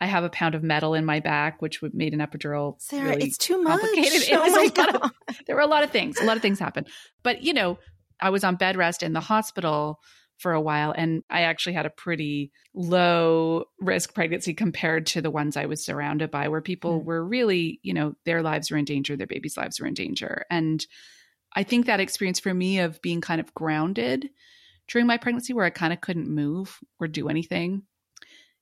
I 0.00 0.06
have 0.06 0.24
a 0.24 0.30
pound 0.30 0.54
of 0.54 0.62
metal 0.62 0.94
in 0.94 1.04
my 1.04 1.20
back, 1.20 1.60
which 1.60 1.82
made 1.92 2.14
an 2.14 2.20
epidural. 2.20 2.80
Sarah, 2.80 3.10
really 3.10 3.24
it's 3.26 3.36
too 3.36 3.60
much. 3.62 3.80
complicated. 3.80 4.22
It 4.30 4.32
Oh 4.32 4.42
was 4.42 4.54
a 4.72 4.80
lot 4.80 4.94
of- 4.94 5.12
there 5.46 5.56
were 5.56 5.62
a 5.62 5.66
lot 5.66 5.84
of 5.84 5.90
things. 5.90 6.18
A 6.20 6.24
lot 6.24 6.36
of 6.36 6.42
things 6.42 6.58
happened. 6.58 6.88
But 7.22 7.42
you 7.42 7.52
know, 7.52 7.78
I 8.18 8.30
was 8.30 8.44
on 8.44 8.56
bed 8.56 8.76
rest 8.78 9.02
in 9.02 9.12
the 9.12 9.20
hospital 9.20 10.00
for 10.38 10.52
a 10.52 10.60
while, 10.60 10.92
and 10.96 11.22
I 11.28 11.42
actually 11.42 11.74
had 11.74 11.86
a 11.86 11.90
pretty 11.90 12.52
low 12.74 13.64
risk 13.80 14.14
pregnancy 14.14 14.54
compared 14.54 15.06
to 15.06 15.20
the 15.20 15.30
ones 15.30 15.56
I 15.56 15.66
was 15.66 15.84
surrounded 15.84 16.30
by, 16.30 16.48
where 16.48 16.60
people 16.60 17.00
Hmm. 17.00 17.06
were 17.06 17.24
really, 17.24 17.80
you 17.82 17.92
know, 17.92 18.14
their 18.24 18.42
lives 18.42 18.70
were 18.70 18.76
in 18.76 18.84
danger, 18.84 19.16
their 19.16 19.26
babies' 19.26 19.56
lives 19.56 19.80
were 19.80 19.86
in 19.86 19.94
danger, 19.94 20.44
and 20.50 20.86
I 21.54 21.62
think 21.62 21.86
that 21.86 22.00
experience 22.00 22.40
for 22.40 22.52
me 22.52 22.78
of 22.80 23.00
being 23.02 23.20
kind 23.20 23.40
of 23.40 23.54
grounded 23.54 24.30
during 24.86 25.06
my 25.06 25.16
pregnancy, 25.16 25.52
where 25.52 25.64
I 25.64 25.70
kind 25.70 25.92
of 25.92 26.00
couldn't 26.00 26.28
move 26.28 26.78
or 27.00 27.08
do 27.08 27.28
anything. 27.28 27.82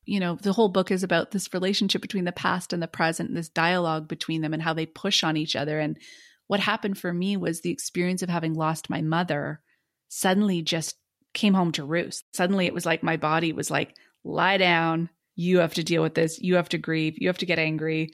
You 0.05 0.21
know, 0.21 0.37
the 0.37 0.53
whole 0.53 0.69
book 0.69 0.91
is 0.91 1.03
about 1.03 1.33
this 1.33 1.53
relationship 1.53 2.01
between 2.01 2.25
the 2.25 2.33
past 2.33 2.73
and 2.73 2.81
the 2.83 2.89
present, 2.89 3.29
and 3.29 3.37
this 3.37 3.49
dialogue 3.49 4.07
between 4.09 4.41
them, 4.41 4.55
and 4.55 4.63
how 4.63 4.73
they 4.73 4.87
push 4.87 5.25
on 5.25 5.37
each 5.37 5.57
other. 5.57 5.81
And 5.81 5.99
what 6.47 6.61
happened 6.61 6.97
for 6.97 7.13
me 7.13 7.37
was 7.37 7.61
the 7.61 7.71
experience 7.73 8.23
of 8.23 8.29
having 8.29 8.55
lost 8.55 8.89
my 8.89 9.03
mother 9.03 9.61
suddenly 10.09 10.63
just 10.63 10.97
came 11.37 11.55
home 11.55 11.71
to 11.73 11.85
roost. 11.85 12.25
Suddenly 12.35 12.67
it 12.67 12.75
was 12.75 12.87
like 12.87 13.03
my 13.03 13.17
body 13.17 13.53
was 13.53 13.71
like, 13.71 13.95
lie 14.25 14.57
down. 14.57 15.09
You 15.37 15.59
have 15.59 15.75
to 15.75 15.85
deal 15.85 16.03
with 16.03 16.15
this. 16.15 16.41
You 16.41 16.57
have 16.57 16.71
to 16.71 16.79
grieve. 16.79 17.19
You 17.19 17.29
have 17.29 17.39
to 17.39 17.47
get 17.47 17.59
angry, 17.59 18.11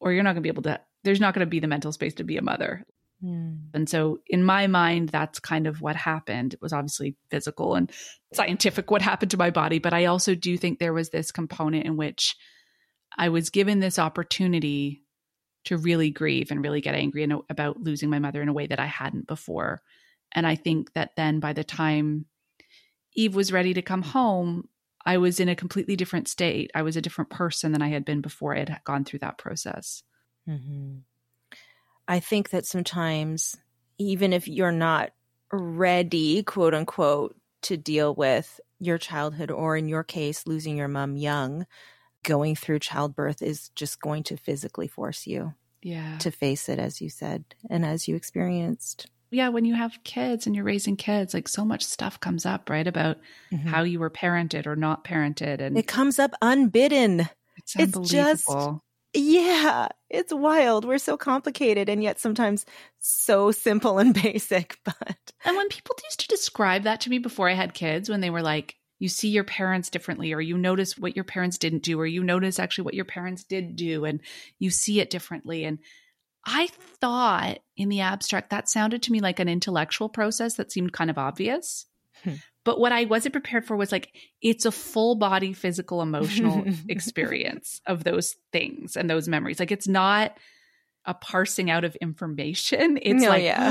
or 0.00 0.12
you're 0.12 0.24
not 0.24 0.30
going 0.30 0.42
to 0.42 0.46
be 0.46 0.50
able 0.50 0.64
to, 0.64 0.80
there's 1.04 1.20
not 1.20 1.32
going 1.32 1.46
to 1.46 1.50
be 1.50 1.60
the 1.60 1.68
mental 1.68 1.92
space 1.92 2.14
to 2.14 2.24
be 2.24 2.36
a 2.36 2.42
mother. 2.42 2.84
Hmm. 3.22 3.54
And 3.72 3.88
so, 3.88 4.18
in 4.26 4.42
my 4.42 4.66
mind, 4.66 5.08
that's 5.08 5.38
kind 5.38 5.66
of 5.66 5.80
what 5.80 5.96
happened. 5.96 6.52
It 6.52 6.60
was 6.60 6.72
obviously 6.72 7.16
physical 7.30 7.74
and 7.74 7.90
scientific 8.34 8.90
what 8.90 9.00
happened 9.00 9.30
to 9.30 9.38
my 9.38 9.50
body. 9.50 9.78
But 9.78 9.94
I 9.94 10.06
also 10.06 10.34
do 10.34 10.58
think 10.58 10.78
there 10.78 10.92
was 10.92 11.08
this 11.08 11.30
component 11.30 11.86
in 11.86 11.96
which 11.96 12.36
I 13.16 13.30
was 13.30 13.48
given 13.48 13.80
this 13.80 13.98
opportunity 13.98 15.02
to 15.66 15.78
really 15.78 16.10
grieve 16.10 16.50
and 16.50 16.62
really 16.62 16.80
get 16.80 16.94
angry 16.94 17.22
and 17.22 17.40
about 17.48 17.80
losing 17.80 18.10
my 18.10 18.18
mother 18.18 18.42
in 18.42 18.48
a 18.48 18.52
way 18.52 18.66
that 18.66 18.80
I 18.80 18.86
hadn't 18.86 19.26
before. 19.26 19.80
And 20.32 20.46
I 20.46 20.54
think 20.56 20.92
that 20.92 21.12
then 21.16 21.40
by 21.40 21.52
the 21.54 21.64
time 21.64 22.26
Eve 23.16 23.34
was 23.34 23.52
ready 23.52 23.74
to 23.74 23.82
come 23.82 24.02
home, 24.02 24.68
I 25.04 25.18
was 25.18 25.40
in 25.40 25.48
a 25.48 25.56
completely 25.56 25.96
different 25.96 26.28
state. 26.28 26.70
I 26.74 26.82
was 26.82 26.96
a 26.96 27.00
different 27.00 27.30
person 27.30 27.72
than 27.72 27.82
I 27.82 27.88
had 27.88 28.04
been 28.04 28.20
before 28.20 28.54
I 28.54 28.58
had 28.58 28.80
gone 28.84 29.04
through 29.04 29.20
that 29.20 29.38
process. 29.38 30.02
Mm-hmm. 30.48 30.98
I 32.08 32.20
think 32.20 32.50
that 32.50 32.66
sometimes, 32.66 33.56
even 33.98 34.32
if 34.32 34.46
you're 34.48 34.72
not 34.72 35.10
ready, 35.52 36.42
quote 36.42 36.74
unquote, 36.74 37.36
to 37.62 37.76
deal 37.76 38.14
with 38.14 38.60
your 38.78 38.98
childhood, 38.98 39.50
or 39.50 39.76
in 39.76 39.88
your 39.88 40.04
case, 40.04 40.46
losing 40.46 40.76
your 40.76 40.88
mom 40.88 41.16
young, 41.16 41.66
going 42.22 42.54
through 42.54 42.80
childbirth 42.80 43.42
is 43.42 43.70
just 43.70 44.00
going 44.00 44.24
to 44.24 44.36
physically 44.36 44.88
force 44.88 45.26
you 45.26 45.54
yeah. 45.82 46.18
to 46.18 46.30
face 46.30 46.68
it, 46.68 46.78
as 46.78 47.00
you 47.00 47.08
said, 47.08 47.44
and 47.70 47.86
as 47.86 48.08
you 48.08 48.16
experienced. 48.16 49.08
Yeah, 49.30 49.48
when 49.48 49.64
you 49.64 49.74
have 49.74 49.98
kids 50.04 50.46
and 50.46 50.54
you're 50.54 50.64
raising 50.64 50.96
kids, 50.96 51.34
like 51.34 51.48
so 51.48 51.64
much 51.64 51.84
stuff 51.84 52.20
comes 52.20 52.46
up, 52.46 52.70
right? 52.70 52.86
About 52.86 53.18
mm-hmm. 53.52 53.68
how 53.68 53.82
you 53.82 53.98
were 53.98 54.10
parented 54.10 54.66
or 54.66 54.76
not 54.76 55.04
parented. 55.04 55.60
And 55.60 55.76
it 55.76 55.86
comes 55.86 56.18
up 56.18 56.32
unbidden. 56.40 57.28
It's 57.56 57.76
unbelievable. 57.76 58.02
It's 58.04 58.12
just, 58.12 58.82
yeah, 59.14 59.88
it's 60.10 60.32
wild. 60.32 60.84
We're 60.84 60.98
so 60.98 61.16
complicated 61.16 61.88
and 61.88 62.02
yet 62.02 62.20
sometimes 62.20 62.66
so 62.98 63.50
simple 63.50 63.98
and 63.98 64.14
basic. 64.22 64.78
But 64.84 65.32
and 65.44 65.56
when 65.56 65.68
people 65.68 65.96
used 66.04 66.20
to 66.20 66.28
describe 66.28 66.82
that 66.84 67.00
to 67.02 67.10
me 67.10 67.18
before 67.18 67.48
I 67.48 67.54
had 67.54 67.74
kids, 67.74 68.08
when 68.08 68.20
they 68.20 68.30
were 68.30 68.42
like, 68.42 68.76
you 68.98 69.08
see 69.08 69.28
your 69.28 69.44
parents 69.44 69.90
differently, 69.90 70.32
or 70.32 70.40
you 70.40 70.56
notice 70.56 70.96
what 70.96 71.16
your 71.16 71.24
parents 71.24 71.58
didn't 71.58 71.82
do, 71.82 72.00
or 72.00 72.06
you 72.06 72.22
notice 72.22 72.58
actually 72.58 72.84
what 72.84 72.94
your 72.94 73.04
parents 73.04 73.44
did 73.44 73.76
do, 73.76 74.04
and 74.04 74.20
you 74.58 74.70
see 74.70 75.00
it 75.00 75.10
differently. 75.10 75.64
And 75.64 75.78
I 76.46 76.68
thought 77.00 77.58
in 77.76 77.88
the 77.88 78.00
abstract 78.00 78.50
that 78.50 78.68
sounded 78.68 79.02
to 79.02 79.12
me 79.12 79.20
like 79.20 79.40
an 79.40 79.48
intellectual 79.48 80.08
process 80.08 80.54
that 80.54 80.70
seemed 80.70 80.92
kind 80.92 81.10
of 81.10 81.18
obvious. 81.18 81.86
Hmm. 82.22 82.34
But 82.64 82.78
what 82.78 82.92
I 82.92 83.04
wasn't 83.04 83.32
prepared 83.32 83.64
for 83.64 83.76
was 83.76 83.90
like, 83.92 84.12
it's 84.40 84.64
a 84.64 84.72
full 84.72 85.16
body 85.16 85.52
physical, 85.52 86.02
emotional 86.02 86.64
experience 86.88 87.80
of 87.86 88.04
those 88.04 88.36
things 88.52 88.96
and 88.96 89.10
those 89.10 89.28
memories. 89.28 89.58
Like, 89.58 89.72
it's 89.72 89.88
not 89.88 90.36
a 91.04 91.14
parsing 91.14 91.70
out 91.70 91.84
of 91.84 91.96
information. 91.96 92.98
It's 93.02 93.22
no, 93.22 93.28
like, 93.28 93.44
yeah. 93.44 93.70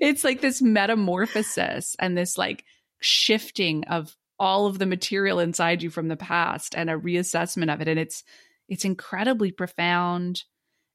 it's 0.00 0.24
like 0.24 0.40
this 0.40 0.62
metamorphosis 0.62 1.96
and 1.98 2.16
this 2.16 2.38
like 2.38 2.64
shifting 3.00 3.84
of 3.84 4.14
all 4.38 4.66
of 4.66 4.78
the 4.78 4.86
material 4.86 5.38
inside 5.38 5.82
you 5.82 5.90
from 5.90 6.08
the 6.08 6.16
past 6.16 6.74
and 6.74 6.90
a 6.90 6.98
reassessment 6.98 7.72
of 7.72 7.80
it. 7.80 7.88
And 7.88 7.98
it's, 7.98 8.24
it's 8.72 8.86
incredibly 8.86 9.52
profound 9.52 10.44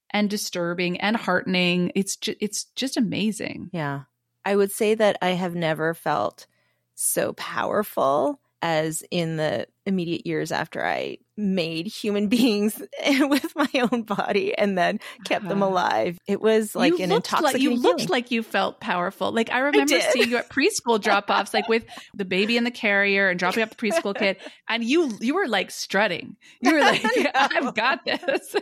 and 0.10 0.32
disturbing 0.32 1.00
and 1.00 1.16
heartening. 1.16 1.92
It's 1.94 2.16
just, 2.16 2.38
it's 2.42 2.63
just 2.76 2.98
amazing. 2.98 3.70
Yeah. 3.72 4.02
I 4.44 4.56
would 4.56 4.72
say 4.72 4.96
that 4.96 5.20
I 5.22 5.30
have 5.30 5.54
never 5.54 5.94
felt 5.94 6.48
so 6.96 7.34
powerful 7.34 8.40
as 8.62 9.04
in 9.12 9.38
the 9.38 9.67
immediate 9.86 10.26
years 10.26 10.52
after 10.52 10.86
I 10.86 11.17
made 11.38 11.88
human 11.88 12.28
beings 12.30 12.80
with 13.20 13.56
my 13.56 13.70
own 13.91 14.04
body 14.04 14.56
and 14.58 14.78
then 14.78 15.00
kept 15.24 15.46
uh, 15.46 15.50
them 15.50 15.63
uh-huh. 15.63 15.72
alive. 15.72 16.20
It 16.28 16.41
was 16.41 16.76
like 16.76 17.00
an 17.00 17.12
intoxicating. 17.12 17.43
Like, 17.43 17.62
you 17.62 17.76
looked 17.76 18.10
like 18.10 18.32
you 18.32 18.43
felt 18.43 18.80
powerful. 18.80 19.32
Like 19.32 19.52
I 19.52 19.60
remember 19.60 19.96
I 19.96 20.00
seeing 20.12 20.30
you 20.30 20.38
at 20.38 20.50
preschool 20.50 21.02
drop 21.02 21.30
offs, 21.30 21.54
like 21.54 21.70
with 21.70 21.86
the 22.13 22.26
baby 22.26 22.58
in 22.58 22.63
the 22.63 22.72
carrier 22.72 23.30
and 23.30 23.39
dropping 23.39 23.63
off 23.63 23.70
the 23.70 23.76
preschool 23.76 24.15
kid, 24.15 24.38
and 24.67 24.84
you 24.84 25.17
you 25.22 25.36
were 25.36 25.48
like 25.48 25.72
strutting. 25.72 26.36
You 26.62 26.74
were 26.74 26.82
like, 26.82 27.04
"I've 27.36 27.74
got 27.76 28.04
this." 28.06 28.56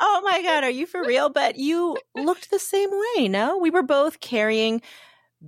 oh 0.00 0.20
my 0.24 0.42
god, 0.42 0.64
are 0.64 0.70
you 0.70 0.86
for 0.86 1.04
real? 1.04 1.28
But 1.28 1.56
you 1.56 1.96
looked 2.14 2.50
the 2.50 2.58
same 2.58 2.90
way. 2.90 3.28
No, 3.28 3.58
we 3.58 3.70
were 3.70 3.82
both 3.82 4.20
carrying 4.20 4.82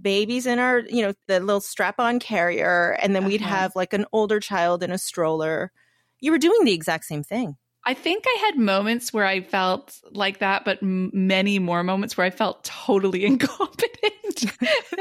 babies 0.01 0.47
in 0.47 0.59
our, 0.59 0.81
you 0.81 1.03
know, 1.03 1.13
the 1.27 1.41
little 1.41 1.61
strap 1.61 1.99
on 1.99 2.19
carrier, 2.19 2.97
and 3.01 3.15
then 3.15 3.25
we'd 3.25 3.43
uh-huh. 3.43 3.51
have 3.51 3.77
like 3.77 3.93
an 3.93 4.07
older 4.13 4.41
child 4.41 4.83
in 4.83 4.91
a 4.91 4.99
stroller. 4.99 5.73
You 6.21 6.33
were 6.33 6.39
doing 6.39 6.65
the 6.65 6.73
exact 6.73 7.05
same 7.05 7.23
thing. 7.23 7.57
I 7.87 7.95
think 7.95 8.25
I 8.27 8.39
had 8.47 8.59
moments 8.59 9.13
where 9.13 9.27
I 9.27 9.43
felt 9.43 10.01
like 10.11 10.39
that, 10.39 10.65
but 10.65 10.83
m- 10.83 11.11
many 11.13 11.59
more 11.59 11.83
moments 11.83 12.17
where 12.17 12.27
I 12.27 12.31
felt 12.31 12.65
totally 12.65 13.25
incompetent. 13.27 14.53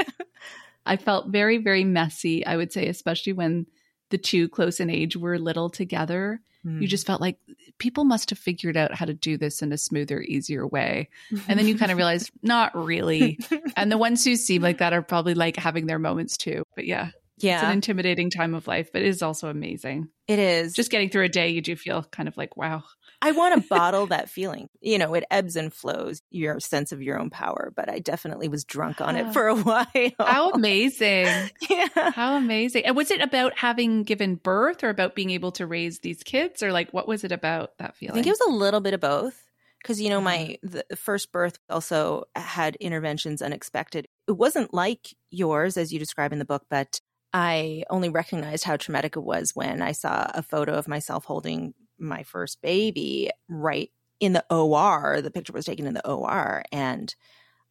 I 0.85 0.97
felt 0.97 1.29
very, 1.29 1.57
very 1.57 1.85
messy, 1.85 2.45
I 2.45 2.57
would 2.57 2.73
say, 2.73 2.87
especially 2.87 3.33
when 3.33 3.67
the 4.13 4.17
two 4.19 4.47
close 4.47 4.79
in 4.79 4.91
age 4.91 5.17
were 5.17 5.39
little 5.39 5.71
together. 5.71 6.39
Mm. 6.63 6.79
You 6.83 6.87
just 6.87 7.07
felt 7.07 7.19
like 7.19 7.39
people 7.79 8.03
must 8.03 8.29
have 8.29 8.37
figured 8.37 8.77
out 8.77 8.93
how 8.93 9.05
to 9.05 9.13
do 9.15 9.37
this 9.37 9.63
in 9.63 9.73
a 9.73 9.77
smoother, 9.77 10.21
easier 10.21 10.67
way. 10.67 11.09
And 11.47 11.57
then 11.57 11.67
you 11.67 11.75
kind 11.75 11.91
of 11.91 11.97
realize, 12.03 12.29
not 12.43 12.75
really. 12.75 13.39
And 13.75 13.91
the 13.91 13.97
ones 13.97 14.23
who 14.23 14.35
seem 14.35 14.61
like 14.61 14.77
that 14.77 14.93
are 14.93 15.01
probably 15.01 15.33
like 15.33 15.55
having 15.55 15.87
their 15.87 15.97
moments 15.97 16.37
too. 16.37 16.61
But 16.75 16.85
yeah. 16.85 17.09
Yeah. 17.39 17.55
It's 17.55 17.63
an 17.63 17.71
intimidating 17.71 18.29
time 18.29 18.53
of 18.53 18.67
life, 18.67 18.91
but 18.93 19.01
it 19.01 19.07
is 19.07 19.23
also 19.23 19.49
amazing. 19.49 20.09
It 20.27 20.37
is. 20.37 20.73
Just 20.73 20.91
getting 20.91 21.09
through 21.09 21.23
a 21.23 21.29
day, 21.29 21.49
you 21.49 21.61
do 21.61 21.75
feel 21.75 22.03
kind 22.03 22.29
of 22.29 22.37
like, 22.37 22.55
wow. 22.55 22.83
I 23.23 23.31
want 23.31 23.61
to 23.61 23.67
bottle 23.73 24.07
that 24.07 24.29
feeling. 24.29 24.67
You 24.81 24.97
know, 24.97 25.13
it 25.13 25.23
ebbs 25.31 25.55
and 25.55 25.73
flows, 25.73 26.21
your 26.29 26.59
sense 26.59 26.91
of 26.91 27.01
your 27.01 27.17
own 27.17 27.29
power, 27.29 27.71
but 27.73 27.89
I 27.89 27.99
definitely 27.99 28.49
was 28.49 28.65
drunk 28.65 28.99
on 28.99 29.15
it 29.15 29.31
for 29.31 29.47
a 29.47 29.55
while. 29.63 29.85
How 30.19 30.51
amazing. 30.51 31.27
yeah. 31.69 32.11
How 32.11 32.35
amazing. 32.35 32.85
And 32.85 32.97
was 32.97 33.11
it 33.11 33.21
about 33.21 33.57
having 33.57 34.03
given 34.03 34.35
birth 34.35 34.83
or 34.83 34.89
about 34.89 35.15
being 35.15 35.29
able 35.29 35.53
to 35.53 35.65
raise 35.65 35.99
these 35.99 36.21
kids 36.21 36.61
or 36.61 36.73
like 36.73 36.91
what 36.91 37.07
was 37.07 37.23
it 37.23 37.31
about 37.31 37.77
that 37.79 37.95
feeling? 37.95 38.11
I 38.11 38.15
think 38.15 38.27
it 38.27 38.37
was 38.37 38.47
a 38.47 38.51
little 38.51 38.81
bit 38.81 38.93
of 38.93 38.99
both 38.99 39.41
because 39.81 40.01
you 40.01 40.09
know 40.09 40.21
my 40.21 40.57
mm-hmm. 40.63 40.79
the 40.89 40.95
first 40.95 41.31
birth 41.31 41.57
also 41.69 42.25
had 42.35 42.75
interventions 42.77 43.41
unexpected 43.41 44.07
it 44.29 44.31
wasn't 44.31 44.73
like 44.73 45.13
yours 45.29 45.75
as 45.75 45.91
you 45.91 45.99
describe 45.99 46.31
in 46.31 46.39
the 46.39 46.45
book 46.45 46.63
but 46.69 47.01
i 47.33 47.83
only 47.89 48.07
recognized 48.07 48.63
how 48.63 48.77
traumatic 48.77 49.17
it 49.17 49.23
was 49.23 49.51
when 49.53 49.81
i 49.81 49.91
saw 49.91 50.31
a 50.33 50.41
photo 50.41 50.73
of 50.73 50.87
myself 50.87 51.25
holding 51.25 51.73
my 52.03 52.23
first 52.23 52.61
baby 52.61 53.29
right 53.47 53.91
in 54.19 54.33
the 54.33 54.45
OR. 54.49 55.21
The 55.21 55.31
picture 55.31 55.53
was 55.53 55.65
taken 55.65 55.87
in 55.87 55.93
the 55.93 56.07
OR 56.07 56.63
and 56.71 57.13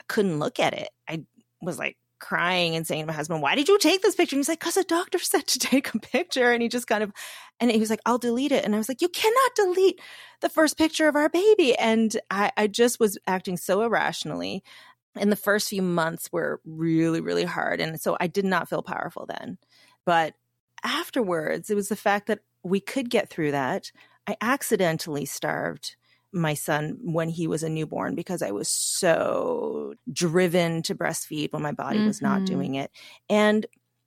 I 0.00 0.04
couldn't 0.08 0.38
look 0.38 0.58
at 0.60 0.74
it. 0.74 0.88
I 1.08 1.24
was 1.60 1.78
like 1.78 1.96
crying 2.22 2.76
and 2.76 2.86
saying 2.86 3.02
to 3.02 3.06
my 3.06 3.12
husband, 3.12 3.42
Why 3.42 3.54
did 3.54 3.68
you 3.68 3.78
take 3.78 4.00
this 4.00 4.14
picture? 4.14 4.36
And 4.36 4.40
he's 4.40 4.48
like, 4.48 4.60
Because 4.60 4.74
the 4.74 4.84
doctor 4.84 5.18
said 5.20 5.46
to 5.48 5.58
take 5.58 5.92
a 5.92 5.98
picture. 5.98 6.52
And 6.52 6.62
he 6.62 6.68
just 6.68 6.86
kind 6.86 7.02
of, 7.02 7.12
and 7.60 7.70
he 7.70 7.78
was 7.78 7.90
like, 7.90 8.00
I'll 8.06 8.18
delete 8.18 8.52
it. 8.52 8.64
And 8.64 8.74
I 8.74 8.78
was 8.78 8.88
like, 8.88 9.02
You 9.02 9.08
cannot 9.08 9.54
delete 9.56 10.00
the 10.40 10.48
first 10.48 10.78
picture 10.78 11.08
of 11.08 11.16
our 11.16 11.28
baby. 11.28 11.76
And 11.76 12.16
I, 12.30 12.52
I 12.56 12.66
just 12.68 13.00
was 13.00 13.18
acting 13.26 13.56
so 13.56 13.82
irrationally. 13.82 14.62
And 15.14 15.30
the 15.30 15.36
first 15.36 15.68
few 15.68 15.82
months 15.82 16.30
were 16.32 16.60
really, 16.64 17.20
really 17.20 17.44
hard. 17.44 17.80
And 17.80 18.00
so 18.00 18.16
I 18.18 18.28
did 18.28 18.46
not 18.46 18.68
feel 18.68 18.82
powerful 18.82 19.26
then. 19.26 19.58
But 20.06 20.34
afterwards, 20.82 21.68
it 21.70 21.74
was 21.74 21.88
the 21.88 21.96
fact 21.96 22.28
that 22.28 22.40
we 22.62 22.80
could 22.80 23.10
get 23.10 23.28
through 23.28 23.50
that. 23.50 23.92
I 24.26 24.36
accidentally 24.40 25.24
starved 25.24 25.96
my 26.32 26.54
son 26.54 26.98
when 27.02 27.28
he 27.28 27.46
was 27.46 27.62
a 27.62 27.68
newborn 27.68 28.14
because 28.14 28.42
I 28.42 28.52
was 28.52 28.68
so 28.68 29.94
driven 30.10 30.82
to 30.82 30.94
breastfeed 30.94 31.52
when 31.52 31.62
my 31.62 31.72
body 31.72 31.98
mm-hmm. 31.98 32.06
was 32.06 32.22
not 32.22 32.38
mm-hmm. 32.38 32.44
doing 32.46 32.74
it. 32.76 32.90
And 33.28 33.66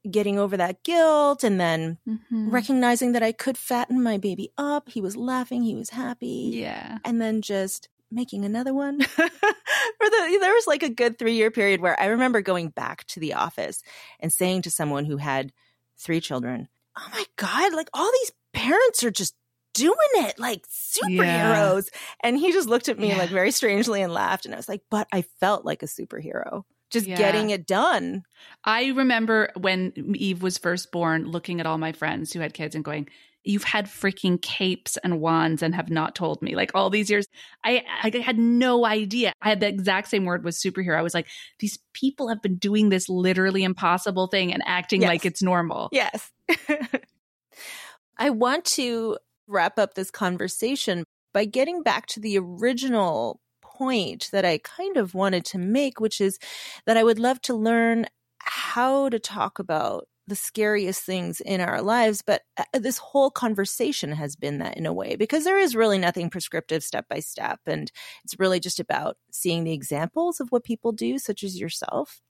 getting 0.09 0.37
over 0.37 0.57
that 0.57 0.83
guilt 0.83 1.43
and 1.43 1.59
then 1.59 1.97
mm-hmm. 2.07 2.49
recognizing 2.49 3.13
that 3.13 3.23
I 3.23 3.31
could 3.31 3.57
fatten 3.57 4.01
my 4.01 4.17
baby 4.17 4.51
up. 4.57 4.89
He 4.89 5.01
was 5.01 5.15
laughing, 5.15 5.63
he 5.63 5.75
was 5.75 5.89
happy. 5.89 6.51
Yeah. 6.53 6.99
And 7.03 7.21
then 7.21 7.41
just 7.41 7.89
making 8.11 8.45
another 8.45 8.73
one. 8.73 9.01
For 9.03 10.09
the 10.09 10.37
there 10.39 10.53
was 10.53 10.67
like 10.67 10.83
a 10.83 10.89
good 10.89 11.17
3 11.17 11.33
year 11.33 11.51
period 11.51 11.81
where 11.81 11.99
I 11.99 12.05
remember 12.05 12.41
going 12.41 12.69
back 12.69 13.05
to 13.07 13.19
the 13.19 13.33
office 13.33 13.81
and 14.19 14.31
saying 14.31 14.63
to 14.63 14.71
someone 14.71 15.05
who 15.05 15.17
had 15.17 15.51
three 15.97 16.19
children, 16.19 16.67
"Oh 16.97 17.07
my 17.11 17.25
god, 17.37 17.73
like 17.73 17.89
all 17.93 18.11
these 18.11 18.31
parents 18.53 19.03
are 19.03 19.11
just 19.11 19.35
doing 19.75 19.95
it 20.15 20.39
like 20.39 20.65
superheroes. 20.67 21.89
Yeah. 21.91 21.99
And 22.23 22.37
he 22.37 22.51
just 22.51 22.67
looked 22.67 22.89
at 22.89 22.97
me 22.97 23.09
yeah. 23.09 23.17
like 23.17 23.29
very 23.29 23.51
strangely 23.51 24.01
and 24.01 24.11
laughed. 24.11 24.45
And 24.45 24.55
I 24.55 24.57
was 24.57 24.69
like, 24.69 24.81
but 24.89 25.07
I 25.11 25.21
felt 25.39 25.65
like 25.65 25.83
a 25.83 25.87
superhero 25.87 26.63
just 26.91 27.07
yeah. 27.07 27.17
getting 27.17 27.49
it 27.49 27.67
done. 27.67 28.23
I 28.63 28.87
remember 28.87 29.49
when 29.57 29.93
Eve 30.15 30.41
was 30.41 30.57
first 30.57 30.91
born, 30.91 31.25
looking 31.25 31.59
at 31.59 31.65
all 31.65 31.77
my 31.77 31.91
friends 31.91 32.31
who 32.31 32.39
had 32.39 32.53
kids 32.53 32.73
and 32.75 32.83
going, 32.83 33.09
You've 33.47 33.63
had 33.63 33.85
freaking 33.85 34.41
capes 34.41 34.97
and 34.97 35.21
wands 35.21 35.61
and 35.61 35.75
have 35.75 35.91
not 35.91 36.15
told 36.15 36.41
me. 36.41 36.55
Like 36.55 36.71
all 36.73 36.89
these 36.89 37.11
years, 37.11 37.27
I, 37.63 37.83
I 38.01 38.09
had 38.17 38.39
no 38.39 38.87
idea. 38.87 39.33
I 39.39 39.49
had 39.49 39.59
the 39.59 39.67
exact 39.67 40.07
same 40.07 40.25
word 40.25 40.43
with 40.43 40.55
superhero. 40.55 40.97
I 40.97 41.03
was 41.03 41.13
like, 41.13 41.27
these 41.59 41.77
people 41.93 42.29
have 42.29 42.41
been 42.41 42.55
doing 42.55 42.89
this 42.89 43.07
literally 43.07 43.63
impossible 43.63 44.25
thing 44.25 44.51
and 44.51 44.63
acting 44.65 45.01
yes. 45.03 45.09
like 45.09 45.25
it's 45.27 45.43
normal. 45.43 45.89
Yes. 45.91 46.31
I 48.17 48.31
want 48.31 48.65
to 48.65 49.17
wrap 49.47 49.77
up 49.79 49.93
this 49.93 50.11
conversation 50.11 51.03
by 51.33 51.45
getting 51.45 51.83
back 51.83 52.05
to 52.07 52.19
the 52.19 52.37
original 52.37 53.39
point 53.61 54.29
that 54.31 54.45
I 54.45 54.59
kind 54.59 54.97
of 54.97 55.13
wanted 55.13 55.43
to 55.45 55.57
make, 55.57 55.99
which 55.99 56.21
is 56.21 56.39
that 56.85 56.97
I 56.97 57.03
would 57.03 57.19
love 57.19 57.41
to 57.41 57.53
learn 57.53 58.05
how 58.39 59.09
to 59.09 59.19
talk 59.19 59.59
about 59.59 60.07
the 60.27 60.35
scariest 60.35 61.03
things 61.03 61.39
in 61.39 61.61
our 61.61 61.81
lives. 61.81 62.23
But 62.25 62.41
uh, 62.57 62.63
this 62.73 62.97
whole 62.97 63.29
conversation 63.29 64.11
has 64.13 64.35
been 64.35 64.57
that 64.59 64.77
in 64.77 64.85
a 64.85 64.93
way, 64.93 65.15
because 65.15 65.43
there 65.43 65.59
is 65.59 65.75
really 65.75 65.97
nothing 65.97 66.29
prescriptive 66.29 66.83
step 66.83 67.05
by 67.09 67.19
step. 67.19 67.59
And 67.67 67.91
it's 68.23 68.39
really 68.39 68.59
just 68.59 68.79
about 68.79 69.17
seeing 69.31 69.65
the 69.65 69.73
examples 69.73 70.39
of 70.39 70.49
what 70.49 70.63
people 70.63 70.93
do, 70.93 71.19
such 71.19 71.43
as 71.43 71.59
yourself. 71.59 72.21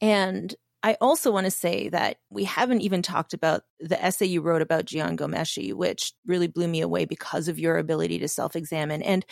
And 0.00 0.56
I 0.84 0.98
also 1.00 1.32
want 1.32 1.46
to 1.46 1.50
say 1.50 1.88
that 1.88 2.18
we 2.28 2.44
haven't 2.44 2.82
even 2.82 3.00
talked 3.00 3.32
about 3.32 3.62
the 3.80 4.00
essay 4.04 4.26
you 4.26 4.42
wrote 4.42 4.60
about 4.60 4.84
Jian 4.84 5.16
Ghomeshi, 5.16 5.72
which 5.72 6.12
really 6.26 6.46
blew 6.46 6.68
me 6.68 6.82
away 6.82 7.06
because 7.06 7.48
of 7.48 7.58
your 7.58 7.78
ability 7.78 8.18
to 8.18 8.28
self 8.28 8.54
examine. 8.54 9.00
And 9.00 9.24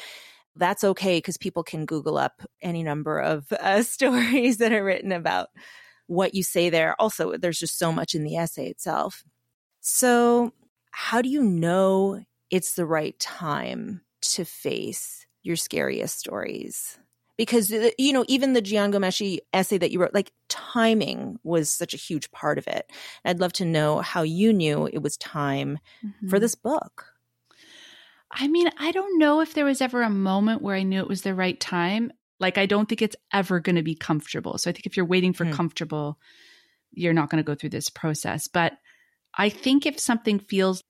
that's 0.56 0.82
okay 0.82 1.18
because 1.18 1.36
people 1.36 1.62
can 1.62 1.84
Google 1.84 2.16
up 2.16 2.40
any 2.62 2.82
number 2.82 3.18
of 3.18 3.52
uh, 3.52 3.82
stories 3.82 4.56
that 4.56 4.72
are 4.72 4.82
written 4.82 5.12
about 5.12 5.50
what 6.06 6.34
you 6.34 6.42
say 6.42 6.70
there. 6.70 6.98
Also, 6.98 7.36
there's 7.36 7.58
just 7.58 7.78
so 7.78 7.92
much 7.92 8.14
in 8.14 8.24
the 8.24 8.36
essay 8.38 8.68
itself. 8.68 9.22
So, 9.82 10.54
how 10.90 11.20
do 11.20 11.28
you 11.28 11.42
know 11.42 12.24
it's 12.50 12.76
the 12.76 12.86
right 12.86 13.18
time 13.18 14.00
to 14.22 14.46
face 14.46 15.26
your 15.42 15.56
scariest 15.56 16.18
stories? 16.18 16.98
Because 17.38 17.70
you 17.70 18.12
know 18.12 18.24
even 18.28 18.52
the 18.52 18.62
Jian 18.62 18.92
Ghomeshi 18.92 19.38
essay 19.52 19.78
that 19.78 19.90
you 19.90 20.00
wrote 20.00 20.14
like 20.14 20.32
timing 20.48 21.38
was 21.42 21.72
such 21.72 21.94
a 21.94 21.98
huge 21.98 22.30
part 22.30 22.58
of 22.58 22.66
it. 22.66 22.90
I'd 23.24 23.40
love 23.40 23.52
to 23.54 23.64
know 23.64 24.00
how 24.00 24.22
you 24.22 24.52
knew 24.52 24.86
it 24.86 25.02
was 25.02 25.16
time 25.16 25.78
mm-hmm. 26.04 26.28
for 26.28 26.38
this 26.38 26.54
book. 26.54 27.06
I 28.30 28.48
mean 28.48 28.68
i 28.78 28.92
don't 28.92 29.18
know 29.18 29.40
if 29.40 29.54
there 29.54 29.64
was 29.64 29.80
ever 29.80 30.02
a 30.02 30.10
moment 30.10 30.62
where 30.62 30.76
i 30.76 30.82
knew 30.82 31.00
it 31.00 31.08
was 31.08 31.22
the 31.22 31.34
right 31.34 31.58
time. 31.58 32.12
Like 32.38 32.58
i 32.58 32.66
don't 32.66 32.88
think 32.88 33.02
it's 33.02 33.16
ever 33.32 33.60
going 33.60 33.76
to 33.76 33.82
be 33.82 33.94
comfortable. 33.94 34.58
So 34.58 34.70
i 34.70 34.72
think 34.72 34.86
if 34.86 34.96
you're 34.96 35.06
waiting 35.06 35.32
for 35.32 35.44
mm. 35.44 35.52
comfortable 35.52 36.18
you're 36.94 37.14
not 37.14 37.30
going 37.30 37.42
to 37.42 37.46
go 37.46 37.54
through 37.54 37.70
this 37.70 37.88
process. 37.88 38.46
But 38.48 38.74
i 39.34 39.48
think 39.48 39.86
if 39.86 39.98
something 39.98 40.38
feels 40.38 40.84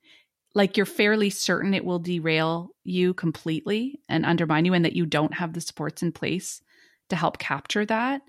like 0.54 0.76
you're 0.76 0.86
fairly 0.86 1.30
certain 1.30 1.74
it 1.74 1.84
will 1.84 1.98
derail 1.98 2.70
you 2.84 3.14
completely 3.14 4.00
and 4.08 4.26
undermine 4.26 4.64
you 4.64 4.74
and 4.74 4.84
that 4.84 4.96
you 4.96 5.06
don't 5.06 5.34
have 5.34 5.52
the 5.52 5.60
supports 5.60 6.02
in 6.02 6.12
place 6.12 6.60
to 7.08 7.16
help 7.16 7.38
capture 7.38 7.86
that 7.86 8.22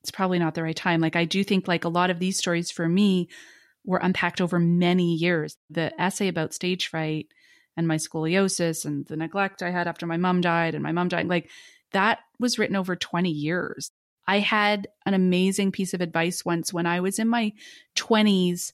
it's 0.00 0.10
probably 0.10 0.38
not 0.38 0.54
the 0.54 0.62
right 0.62 0.76
time. 0.76 1.00
Like 1.00 1.16
i 1.16 1.24
do 1.24 1.44
think 1.44 1.68
like 1.68 1.84
a 1.84 1.88
lot 1.90 2.10
of 2.10 2.18
these 2.18 2.38
stories 2.38 2.70
for 2.70 2.88
me 2.88 3.28
were 3.84 3.98
unpacked 3.98 4.40
over 4.40 4.58
many 4.58 5.14
years. 5.14 5.56
The 5.70 5.98
essay 6.00 6.28
about 6.28 6.54
stage 6.54 6.88
fright 6.88 7.28
and 7.76 7.86
my 7.86 7.96
scoliosis 7.96 8.84
and 8.84 9.06
the 9.06 9.16
neglect 9.16 9.62
i 9.62 9.70
had 9.70 9.88
after 9.88 10.06
my 10.06 10.16
mom 10.16 10.40
died 10.40 10.74
and 10.74 10.82
my 10.82 10.92
mom 10.92 11.08
died 11.08 11.28
like 11.28 11.50
that 11.92 12.18
was 12.38 12.58
written 12.58 12.76
over 12.76 12.96
20 12.96 13.30
years. 13.30 13.90
I 14.26 14.38
had 14.38 14.86
an 15.06 15.14
amazing 15.14 15.72
piece 15.72 15.92
of 15.92 16.00
advice 16.00 16.44
once 16.44 16.72
when 16.72 16.86
i 16.86 17.00
was 17.00 17.18
in 17.18 17.28
my 17.28 17.52
20s 17.96 18.72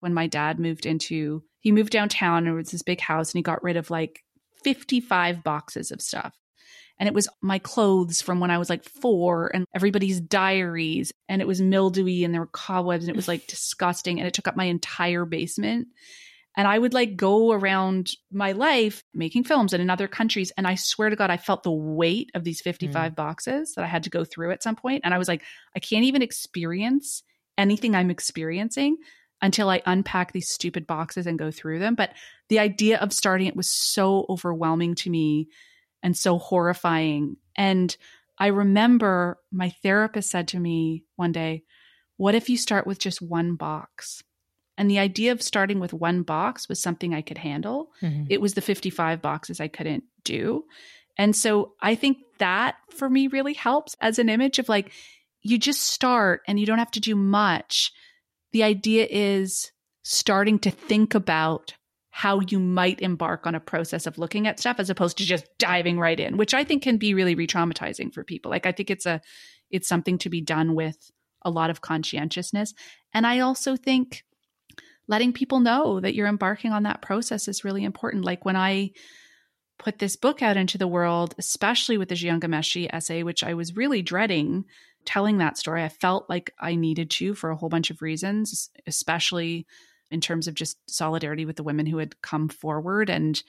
when 0.00 0.14
my 0.14 0.26
dad 0.26 0.58
moved 0.58 0.86
into 0.86 1.42
he 1.66 1.72
moved 1.72 1.90
downtown 1.90 2.46
and 2.46 2.46
it 2.46 2.52
was 2.52 2.70
this 2.70 2.84
big 2.84 3.00
house 3.00 3.32
and 3.32 3.40
he 3.40 3.42
got 3.42 3.64
rid 3.64 3.76
of 3.76 3.90
like 3.90 4.22
55 4.62 5.42
boxes 5.42 5.90
of 5.90 6.00
stuff. 6.00 6.32
And 7.00 7.08
it 7.08 7.12
was 7.12 7.28
my 7.42 7.58
clothes 7.58 8.22
from 8.22 8.38
when 8.38 8.52
I 8.52 8.58
was 8.58 8.70
like 8.70 8.84
four 8.84 9.50
and 9.52 9.64
everybody's 9.74 10.20
diaries. 10.20 11.12
And 11.28 11.42
it 11.42 11.48
was 11.48 11.60
mildewy 11.60 12.22
and 12.22 12.32
there 12.32 12.40
were 12.40 12.46
cobwebs 12.46 13.02
and 13.02 13.10
it 13.10 13.16
was 13.16 13.26
like 13.26 13.46
disgusting. 13.48 14.20
And 14.20 14.28
it 14.28 14.32
took 14.32 14.46
up 14.46 14.54
my 14.54 14.66
entire 14.66 15.24
basement. 15.24 15.88
And 16.56 16.68
I 16.68 16.78
would 16.78 16.94
like 16.94 17.16
go 17.16 17.50
around 17.50 18.12
my 18.30 18.52
life 18.52 19.02
making 19.12 19.42
films 19.42 19.72
and 19.72 19.82
in 19.82 19.90
other 19.90 20.06
countries. 20.06 20.52
And 20.56 20.68
I 20.68 20.76
swear 20.76 21.10
to 21.10 21.16
God, 21.16 21.30
I 21.30 21.36
felt 21.36 21.64
the 21.64 21.72
weight 21.72 22.30
of 22.36 22.44
these 22.44 22.60
55 22.60 23.10
mm. 23.10 23.16
boxes 23.16 23.74
that 23.74 23.84
I 23.84 23.88
had 23.88 24.04
to 24.04 24.10
go 24.10 24.24
through 24.24 24.52
at 24.52 24.62
some 24.62 24.76
point. 24.76 25.00
And 25.02 25.12
I 25.12 25.18
was 25.18 25.26
like, 25.26 25.42
I 25.74 25.80
can't 25.80 26.04
even 26.04 26.22
experience 26.22 27.24
anything 27.58 27.96
I'm 27.96 28.12
experiencing 28.12 28.98
until 29.42 29.68
I 29.68 29.82
unpack 29.84 30.32
these 30.32 30.48
stupid 30.48 30.86
boxes 30.86 31.26
and 31.26 31.38
go 31.38 31.50
through 31.50 31.78
them. 31.78 31.94
But 31.94 32.12
the 32.48 32.58
idea 32.58 32.98
of 32.98 33.12
starting 33.12 33.46
it 33.46 33.56
was 33.56 33.70
so 33.70 34.26
overwhelming 34.28 34.94
to 34.96 35.10
me 35.10 35.48
and 36.02 36.16
so 36.16 36.38
horrifying. 36.38 37.36
And 37.54 37.94
I 38.38 38.48
remember 38.48 39.38
my 39.50 39.70
therapist 39.82 40.30
said 40.30 40.48
to 40.48 40.60
me 40.60 41.04
one 41.16 41.32
day, 41.32 41.64
What 42.16 42.34
if 42.34 42.48
you 42.48 42.56
start 42.56 42.86
with 42.86 42.98
just 42.98 43.20
one 43.20 43.56
box? 43.56 44.22
And 44.78 44.90
the 44.90 44.98
idea 44.98 45.32
of 45.32 45.42
starting 45.42 45.80
with 45.80 45.94
one 45.94 46.22
box 46.22 46.68
was 46.68 46.82
something 46.82 47.14
I 47.14 47.22
could 47.22 47.38
handle. 47.38 47.92
Mm-hmm. 48.02 48.24
It 48.28 48.40
was 48.40 48.54
the 48.54 48.60
55 48.60 49.22
boxes 49.22 49.58
I 49.58 49.68
couldn't 49.68 50.04
do. 50.22 50.64
And 51.16 51.34
so 51.34 51.72
I 51.80 51.94
think 51.94 52.18
that 52.38 52.76
for 52.90 53.08
me 53.08 53.28
really 53.28 53.54
helps 53.54 53.96
as 54.00 54.18
an 54.18 54.28
image 54.28 54.58
of 54.58 54.68
like, 54.68 54.92
you 55.40 55.58
just 55.58 55.82
start 55.82 56.42
and 56.46 56.60
you 56.60 56.66
don't 56.66 56.78
have 56.78 56.90
to 56.90 57.00
do 57.00 57.16
much 57.16 57.92
the 58.56 58.62
idea 58.62 59.06
is 59.10 59.70
starting 60.02 60.58
to 60.58 60.70
think 60.70 61.14
about 61.14 61.74
how 62.08 62.40
you 62.40 62.58
might 62.58 63.02
embark 63.02 63.46
on 63.46 63.54
a 63.54 63.60
process 63.60 64.06
of 64.06 64.16
looking 64.16 64.46
at 64.46 64.58
stuff 64.58 64.76
as 64.78 64.88
opposed 64.88 65.18
to 65.18 65.26
just 65.26 65.44
diving 65.58 65.98
right 65.98 66.18
in, 66.18 66.38
which 66.38 66.54
I 66.54 66.64
think 66.64 66.82
can 66.82 66.96
be 66.96 67.12
really 67.12 67.34
re-traumatizing 67.34 68.14
for 68.14 68.24
people. 68.24 68.50
Like 68.50 68.64
I 68.64 68.72
think 68.72 68.90
it's 68.90 69.04
a 69.04 69.20
it's 69.70 69.86
something 69.86 70.16
to 70.20 70.30
be 70.30 70.40
done 70.40 70.74
with 70.74 70.96
a 71.42 71.50
lot 71.50 71.68
of 71.68 71.82
conscientiousness. 71.82 72.72
And 73.12 73.26
I 73.26 73.40
also 73.40 73.76
think 73.76 74.24
letting 75.06 75.34
people 75.34 75.60
know 75.60 76.00
that 76.00 76.14
you're 76.14 76.26
embarking 76.26 76.72
on 76.72 76.84
that 76.84 77.02
process 77.02 77.48
is 77.48 77.62
really 77.62 77.84
important. 77.84 78.24
Like 78.24 78.46
when 78.46 78.56
I 78.56 78.92
put 79.78 79.98
this 79.98 80.16
book 80.16 80.40
out 80.40 80.56
into 80.56 80.78
the 80.78 80.88
world, 80.88 81.34
especially 81.36 81.98
with 81.98 82.08
the 82.08 82.14
Jian 82.14 82.40
Ghomeshi 82.40 82.88
essay, 82.90 83.22
which 83.22 83.44
I 83.44 83.52
was 83.52 83.76
really 83.76 84.00
dreading 84.00 84.64
telling 85.06 85.38
that 85.38 85.56
story. 85.56 85.82
I 85.82 85.88
felt 85.88 86.28
like 86.28 86.52
I 86.60 86.74
needed 86.74 87.10
to 87.10 87.34
for 87.34 87.50
a 87.50 87.56
whole 87.56 87.68
bunch 87.68 87.90
of 87.90 88.02
reasons, 88.02 88.70
especially 88.86 89.66
in 90.10 90.20
terms 90.20 90.46
of 90.46 90.54
just 90.54 90.78
solidarity 90.88 91.44
with 91.44 91.56
the 91.56 91.62
women 91.62 91.86
who 91.86 91.98
had 91.98 92.20
come 92.22 92.48
forward 92.48 93.08
and 93.08 93.42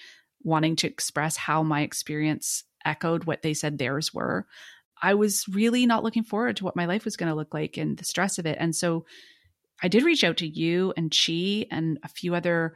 wanting 0.44 0.76
to 0.78 0.88
express 0.88 1.36
how 1.36 1.64
my 1.64 1.82
experience 1.82 2.64
echoed 2.86 3.26
what 3.26 3.42
they 3.42 3.54
said 3.54 3.78
theirs 3.78 4.14
were. 4.14 4.48
I 5.02 5.14
was 5.14 5.46
really 5.48 5.86
not 5.86 6.04
looking 6.04 6.24
forward 6.24 6.58
to 6.58 6.64
what 6.64 6.76
my 6.76 6.86
life 6.86 7.06
was 7.06 7.18
going 7.18 7.30
to 7.30 7.36
look 7.36 7.54
like 7.54 7.78
and 7.78 7.98
the 7.98 8.06
stress 8.06 8.40
of 8.40 8.46
it. 8.46 8.58
And 8.60 8.76
so 8.76 9.06
I 9.82 9.88
did 9.88 10.04
reach 10.04 10.24
out 10.24 10.38
to 10.38 10.48
you 10.48 10.94
and 10.98 11.16
Chi 11.16 11.66
and 11.70 12.00
a 12.04 12.08
few 12.08 12.34
other 12.34 12.76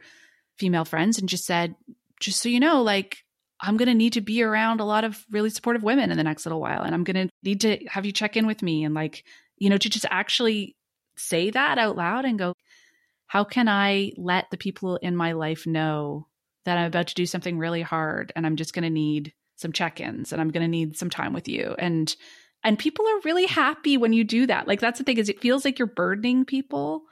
female 0.58 0.84
friends 0.84 1.18
and 1.18 1.28
just 1.28 1.44
said, 1.44 1.74
just 2.20 2.40
so 2.40 2.48
you 2.48 2.60
know, 2.60 2.82
like 2.82 3.24
I'm 3.62 3.76
going 3.76 3.88
to 3.88 3.94
need 3.94 4.14
to 4.14 4.20
be 4.20 4.42
around 4.42 4.80
a 4.80 4.84
lot 4.84 5.04
of 5.04 5.24
really 5.30 5.50
supportive 5.50 5.84
women 5.84 6.10
in 6.10 6.18
the 6.18 6.24
next 6.24 6.44
little 6.44 6.60
while. 6.60 6.82
And 6.82 6.94
I'm 6.94 7.04
going 7.04 7.28
to 7.28 7.32
need 7.44 7.60
to 7.62 7.78
have 7.86 8.04
you 8.04 8.12
check 8.12 8.36
in 8.36 8.46
with 8.46 8.60
me 8.60 8.84
and, 8.84 8.94
like, 8.94 9.24
you 9.56 9.70
know, 9.70 9.78
to 9.78 9.88
just 9.88 10.04
actually 10.10 10.76
say 11.16 11.50
that 11.50 11.78
out 11.78 11.96
loud 11.96 12.24
and 12.24 12.38
go, 12.38 12.54
how 13.26 13.44
can 13.44 13.68
I 13.68 14.12
let 14.16 14.50
the 14.50 14.56
people 14.56 14.96
in 14.96 15.16
my 15.16 15.32
life 15.32 15.66
know 15.66 16.26
that 16.64 16.76
I'm 16.76 16.86
about 16.86 17.06
to 17.08 17.14
do 17.14 17.24
something 17.24 17.56
really 17.56 17.82
hard 17.82 18.32
and 18.36 18.44
I'm 18.44 18.56
just 18.56 18.74
going 18.74 18.82
to 18.82 18.90
need 18.90 19.32
some 19.56 19.72
check-ins 19.72 20.32
and 20.32 20.40
I'm 20.40 20.50
going 20.50 20.62
to 20.62 20.68
need 20.68 20.96
some 20.96 21.10
time 21.10 21.32
with 21.32 21.48
you 21.48 21.74
and 21.78 22.14
and 22.64 22.78
people 22.78 23.06
are 23.08 23.20
really 23.24 23.46
happy 23.46 23.96
when 23.96 24.12
you 24.12 24.22
do 24.22 24.46
that. 24.46 24.68
Like 24.68 24.80
that's 24.80 24.98
the 24.98 25.04
thing 25.04 25.18
is 25.18 25.28
it 25.28 25.40
feels 25.40 25.64
like 25.64 25.78
you're 25.78 25.86
burdening 25.86 26.44
people 26.44 27.02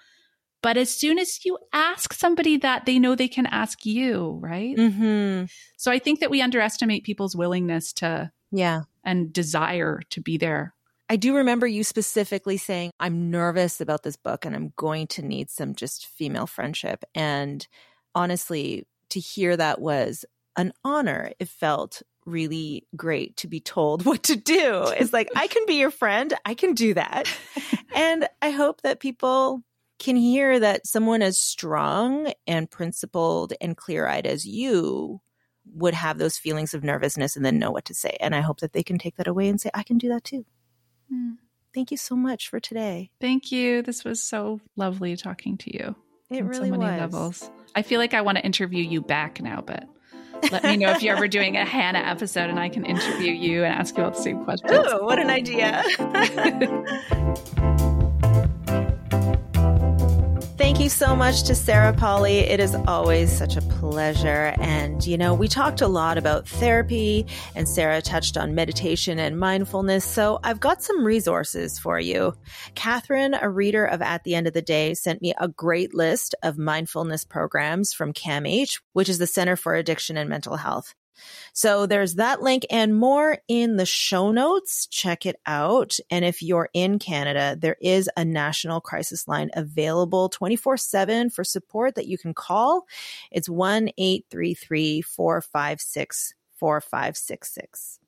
but 0.62 0.76
as 0.76 0.90
soon 0.90 1.18
as 1.18 1.44
you 1.44 1.58
ask 1.72 2.12
somebody 2.12 2.56
that, 2.58 2.86
they 2.86 2.98
know 2.98 3.14
they 3.14 3.28
can 3.28 3.46
ask 3.46 3.86
you, 3.86 4.38
right? 4.42 4.76
Mm-hmm. 4.76 5.44
So 5.76 5.90
I 5.90 5.98
think 5.98 6.20
that 6.20 6.30
we 6.30 6.42
underestimate 6.42 7.04
people's 7.04 7.34
willingness 7.34 7.92
to, 7.94 8.30
yeah, 8.52 8.82
and 9.04 9.32
desire 9.32 10.00
to 10.10 10.20
be 10.20 10.36
there. 10.36 10.74
I 11.08 11.16
do 11.16 11.36
remember 11.36 11.66
you 11.66 11.82
specifically 11.82 12.56
saying, 12.56 12.92
I'm 13.00 13.30
nervous 13.30 13.80
about 13.80 14.04
this 14.04 14.16
book 14.16 14.44
and 14.44 14.54
I'm 14.54 14.72
going 14.76 15.08
to 15.08 15.22
need 15.22 15.50
some 15.50 15.74
just 15.74 16.06
female 16.06 16.46
friendship. 16.46 17.04
And 17.14 17.66
honestly, 18.14 18.86
to 19.08 19.18
hear 19.18 19.56
that 19.56 19.80
was 19.80 20.24
an 20.56 20.72
honor. 20.84 21.32
It 21.38 21.48
felt 21.48 22.02
really 22.26 22.86
great 22.94 23.36
to 23.38 23.48
be 23.48 23.60
told 23.60 24.04
what 24.06 24.22
to 24.24 24.36
do. 24.36 24.84
It's 24.96 25.12
like, 25.12 25.30
I 25.34 25.46
can 25.46 25.64
be 25.66 25.74
your 25.74 25.90
friend. 25.90 26.32
I 26.44 26.54
can 26.54 26.74
do 26.74 26.94
that. 26.94 27.28
and 27.94 28.28
I 28.40 28.50
hope 28.50 28.82
that 28.82 29.00
people 29.00 29.62
can 30.00 30.16
hear 30.16 30.58
that 30.58 30.86
someone 30.86 31.22
as 31.22 31.38
strong 31.38 32.32
and 32.46 32.68
principled 32.68 33.52
and 33.60 33.76
clear 33.76 34.08
eyed 34.08 34.26
as 34.26 34.46
you 34.46 35.20
would 35.74 35.94
have 35.94 36.18
those 36.18 36.38
feelings 36.38 36.74
of 36.74 36.82
nervousness 36.82 37.36
and 37.36 37.44
then 37.44 37.58
know 37.58 37.70
what 37.70 37.84
to 37.84 37.94
say. 37.94 38.16
And 38.18 38.34
I 38.34 38.40
hope 38.40 38.60
that 38.60 38.72
they 38.72 38.82
can 38.82 38.98
take 38.98 39.16
that 39.16 39.28
away 39.28 39.48
and 39.48 39.60
say, 39.60 39.70
I 39.72 39.84
can 39.84 39.98
do 39.98 40.08
that 40.08 40.24
too. 40.24 40.44
Mm. 41.12 41.36
Thank 41.72 41.92
you 41.92 41.96
so 41.96 42.16
much 42.16 42.48
for 42.48 42.58
today. 42.58 43.10
Thank 43.20 43.52
you. 43.52 43.82
This 43.82 44.02
was 44.02 44.20
so 44.20 44.60
lovely 44.74 45.16
talking 45.16 45.56
to 45.58 45.72
you. 45.72 45.94
It 46.30 46.44
really 46.44 46.70
so 46.70 46.76
many 46.76 46.84
was. 46.84 47.00
levels. 47.00 47.50
I 47.74 47.82
feel 47.82 48.00
like 48.00 48.14
I 48.14 48.22
want 48.22 48.38
to 48.38 48.44
interview 48.44 48.82
you 48.82 49.02
back 49.02 49.40
now, 49.40 49.60
but 49.60 49.84
let 50.50 50.64
me 50.64 50.76
know 50.76 50.90
if 50.92 51.02
you're 51.02 51.14
ever 51.14 51.28
doing 51.28 51.56
a 51.56 51.64
Hannah 51.64 51.98
episode 51.98 52.50
and 52.50 52.58
I 52.58 52.68
can 52.70 52.84
interview 52.84 53.32
you 53.32 53.64
and 53.64 53.74
ask 53.74 53.96
you 53.96 54.04
all 54.04 54.10
the 54.10 54.16
same 54.16 54.44
questions. 54.44 54.72
Oh, 54.72 55.04
what 55.04 55.18
an 55.18 55.30
idea. 55.30 55.84
you 60.80 60.88
so 60.88 61.14
much 61.14 61.42
to 61.42 61.54
Sarah 61.54 61.92
Polley. 61.92 62.38
It 62.38 62.58
is 62.58 62.74
always 62.74 63.30
such 63.30 63.56
a 63.56 63.60
pleasure. 63.60 64.54
And, 64.58 65.06
you 65.06 65.18
know, 65.18 65.34
we 65.34 65.46
talked 65.46 65.82
a 65.82 65.88
lot 65.88 66.16
about 66.16 66.48
therapy, 66.48 67.26
and 67.54 67.68
Sarah 67.68 68.00
touched 68.00 68.38
on 68.38 68.54
meditation 68.54 69.18
and 69.18 69.38
mindfulness. 69.38 70.06
So 70.06 70.40
I've 70.42 70.58
got 70.58 70.82
some 70.82 71.04
resources 71.04 71.78
for 71.78 72.00
you. 72.00 72.34
Catherine, 72.74 73.34
a 73.34 73.50
reader 73.50 73.84
of 73.84 74.00
At 74.00 74.24
the 74.24 74.34
End 74.34 74.46
of 74.46 74.54
the 74.54 74.62
Day, 74.62 74.94
sent 74.94 75.20
me 75.20 75.34
a 75.38 75.48
great 75.48 75.92
list 75.92 76.34
of 76.42 76.56
mindfulness 76.56 77.24
programs 77.24 77.92
from 77.92 78.14
CAMH, 78.14 78.80
which 78.94 79.10
is 79.10 79.18
the 79.18 79.26
Center 79.26 79.56
for 79.56 79.74
Addiction 79.74 80.16
and 80.16 80.30
Mental 80.30 80.56
Health. 80.56 80.94
So 81.52 81.86
there's 81.86 82.14
that 82.14 82.42
link 82.42 82.64
and 82.70 82.96
more 82.96 83.38
in 83.48 83.76
the 83.76 83.86
show 83.86 84.30
notes. 84.30 84.86
Check 84.86 85.26
it 85.26 85.36
out. 85.46 85.98
And 86.10 86.24
if 86.24 86.42
you're 86.42 86.68
in 86.72 86.98
Canada, 86.98 87.56
there 87.58 87.76
is 87.80 88.08
a 88.16 88.24
national 88.24 88.80
crisis 88.80 89.26
line 89.28 89.50
available 89.54 90.28
24 90.28 90.76
7 90.76 91.30
for 91.30 91.44
support 91.44 91.94
that 91.94 92.06
you 92.06 92.18
can 92.18 92.34
call. 92.34 92.86
It's 93.30 93.48
1 93.48 93.90
833 93.96 95.02
456 95.02 96.34
4566. 96.56 97.98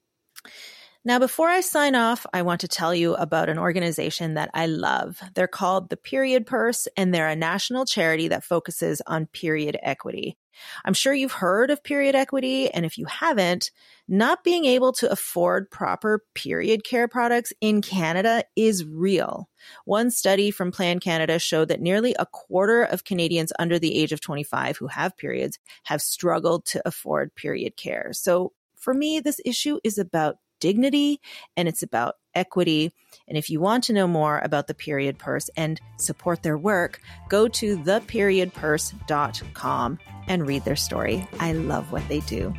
Now, 1.04 1.18
before 1.18 1.48
I 1.48 1.62
sign 1.62 1.96
off, 1.96 2.26
I 2.32 2.42
want 2.42 2.60
to 2.60 2.68
tell 2.68 2.94
you 2.94 3.14
about 3.14 3.48
an 3.48 3.58
organization 3.58 4.34
that 4.34 4.50
I 4.54 4.66
love. 4.66 5.20
They're 5.34 5.48
called 5.48 5.90
the 5.90 5.96
Period 5.96 6.46
Purse, 6.46 6.86
and 6.96 7.12
they're 7.12 7.28
a 7.28 7.34
national 7.34 7.86
charity 7.86 8.28
that 8.28 8.44
focuses 8.44 9.02
on 9.04 9.26
period 9.26 9.76
equity. 9.82 10.36
I'm 10.84 10.94
sure 10.94 11.12
you've 11.12 11.32
heard 11.32 11.70
of 11.70 11.82
period 11.82 12.14
equity, 12.14 12.70
and 12.70 12.84
if 12.84 12.98
you 12.98 13.06
haven't, 13.06 13.70
not 14.08 14.44
being 14.44 14.64
able 14.64 14.92
to 14.94 15.10
afford 15.10 15.70
proper 15.70 16.24
period 16.34 16.84
care 16.84 17.08
products 17.08 17.52
in 17.60 17.82
Canada 17.82 18.44
is 18.56 18.84
real. 18.84 19.48
One 19.84 20.10
study 20.10 20.50
from 20.50 20.72
Plan 20.72 21.00
Canada 21.00 21.38
showed 21.38 21.68
that 21.68 21.80
nearly 21.80 22.14
a 22.18 22.26
quarter 22.26 22.82
of 22.82 23.04
Canadians 23.04 23.52
under 23.58 23.78
the 23.78 23.96
age 23.96 24.12
of 24.12 24.20
25 24.20 24.76
who 24.76 24.88
have 24.88 25.16
periods 25.16 25.58
have 25.84 26.02
struggled 26.02 26.64
to 26.66 26.82
afford 26.84 27.34
period 27.34 27.76
care. 27.76 28.10
So 28.12 28.52
for 28.76 28.92
me, 28.92 29.20
this 29.20 29.40
issue 29.44 29.78
is 29.84 29.96
about 29.96 30.36
dignity 30.62 31.20
and 31.56 31.68
it's 31.68 31.82
about 31.82 32.14
equity. 32.34 32.92
And 33.28 33.36
if 33.36 33.50
you 33.50 33.60
want 33.60 33.84
to 33.84 33.92
know 33.92 34.06
more 34.06 34.38
about 34.38 34.68
the 34.68 34.74
Period 34.74 35.18
Purse 35.18 35.50
and 35.56 35.80
support 35.98 36.42
their 36.42 36.56
work, 36.56 37.00
go 37.28 37.48
to 37.48 37.76
theperiodpurse.com 37.76 39.98
and 40.28 40.46
read 40.46 40.64
their 40.64 40.76
story. 40.76 41.26
I 41.40 41.52
love 41.52 41.90
what 41.90 42.08
they 42.08 42.20
do. 42.20 42.54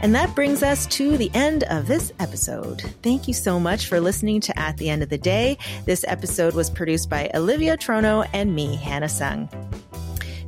And 0.00 0.14
that 0.16 0.34
brings 0.34 0.64
us 0.64 0.86
to 0.86 1.16
the 1.16 1.30
end 1.32 1.62
of 1.64 1.86
this 1.86 2.12
episode. 2.18 2.80
Thank 3.02 3.28
you 3.28 3.34
so 3.34 3.60
much 3.60 3.86
for 3.86 4.00
listening 4.00 4.40
to 4.40 4.58
At 4.58 4.78
the 4.78 4.88
End 4.88 5.02
of 5.02 5.10
the 5.10 5.18
Day. 5.18 5.58
This 5.84 6.04
episode 6.08 6.54
was 6.54 6.70
produced 6.70 7.08
by 7.08 7.30
Olivia 7.34 7.76
Trono 7.76 8.28
and 8.32 8.54
me, 8.54 8.74
Hannah 8.76 9.08
Sung. 9.08 9.48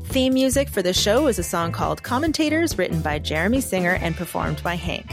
Theme 0.07 0.35
music 0.35 0.69
for 0.69 0.83
the 0.83 0.93
show 0.93 1.29
is 1.29 1.39
a 1.39 1.45
song 1.45 1.73
called 1.73 2.03
Commentators, 2.03 2.79
written 2.79 3.01
by 3.01 3.19
Jeremy 3.19 3.61
Singer 3.61 3.99
and 4.01 4.17
performed 4.17 4.63
by 4.63 4.75
Hank. 4.75 5.13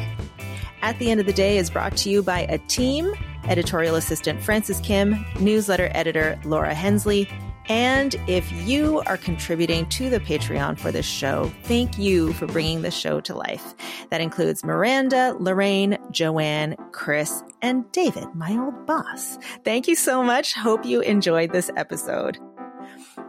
At 0.81 0.97
the 0.99 1.11
End 1.11 1.19
of 1.19 1.25
the 1.25 1.33
Day 1.33 1.57
is 1.57 1.69
brought 1.69 1.95
to 1.97 2.09
you 2.09 2.23
by 2.23 2.41
a 2.49 2.57
team 2.57 3.13
editorial 3.47 3.95
assistant 3.95 4.41
Francis 4.41 4.79
Kim, 4.79 5.25
newsletter 5.39 5.89
editor 5.93 6.39
Laura 6.43 6.73
Hensley. 6.73 7.27
And 7.69 8.15
if 8.27 8.51
you 8.51 9.01
are 9.05 9.17
contributing 9.17 9.87
to 9.89 10.09
the 10.09 10.19
Patreon 10.19 10.79
for 10.79 10.91
this 10.91 11.05
show, 11.05 11.51
thank 11.63 11.97
you 11.97 12.33
for 12.33 12.47
bringing 12.47 12.81
the 12.81 12.91
show 12.91 13.21
to 13.21 13.35
life. 13.35 13.75
That 14.09 14.19
includes 14.19 14.63
Miranda, 14.63 15.35
Lorraine, 15.39 15.97
Joanne, 16.09 16.75
Chris, 16.91 17.43
and 17.61 17.89
David, 17.91 18.25
my 18.33 18.57
old 18.57 18.85
boss. 18.87 19.37
Thank 19.63 19.87
you 19.87 19.95
so 19.95 20.23
much. 20.23 20.53
Hope 20.53 20.85
you 20.85 21.01
enjoyed 21.01 21.51
this 21.51 21.69
episode. 21.77 22.39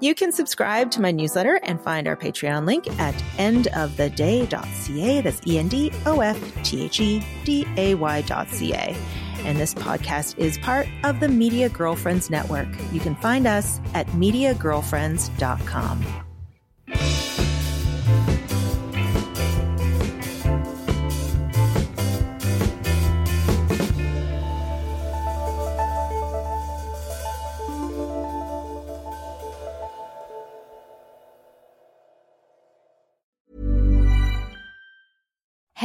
You 0.01 0.14
can 0.14 0.32
subscribe 0.32 0.90
to 0.93 1.01
my 1.01 1.12
newsletter 1.12 1.61
and 1.62 1.80
find 1.80 2.09
our 2.09 2.16
Patreon 2.16 2.66
link 2.66 2.88
at 2.99 3.14
endoftheday.ca. 3.36 5.20
That's 5.20 5.47
E 5.47 5.59
N 5.59 5.68
D 5.68 5.93
O 6.07 6.20
F 6.20 6.64
T 6.64 6.84
H 6.84 7.01
E 7.01 7.22
D 7.45 7.66
A 7.76 7.95
Y.ca. 7.95 8.97
And 9.45 9.59
this 9.59 9.74
podcast 9.74 10.38
is 10.38 10.57
part 10.59 10.88
of 11.05 11.20
the 11.20 11.28
Media 11.28 11.68
Girlfriends 11.68 12.30
Network. 12.30 12.68
You 12.93 13.01
can 13.01 13.16
find 13.16 13.47
us 13.47 13.80
at 13.95 14.07
MediaGirlfriends.com. 14.09 16.21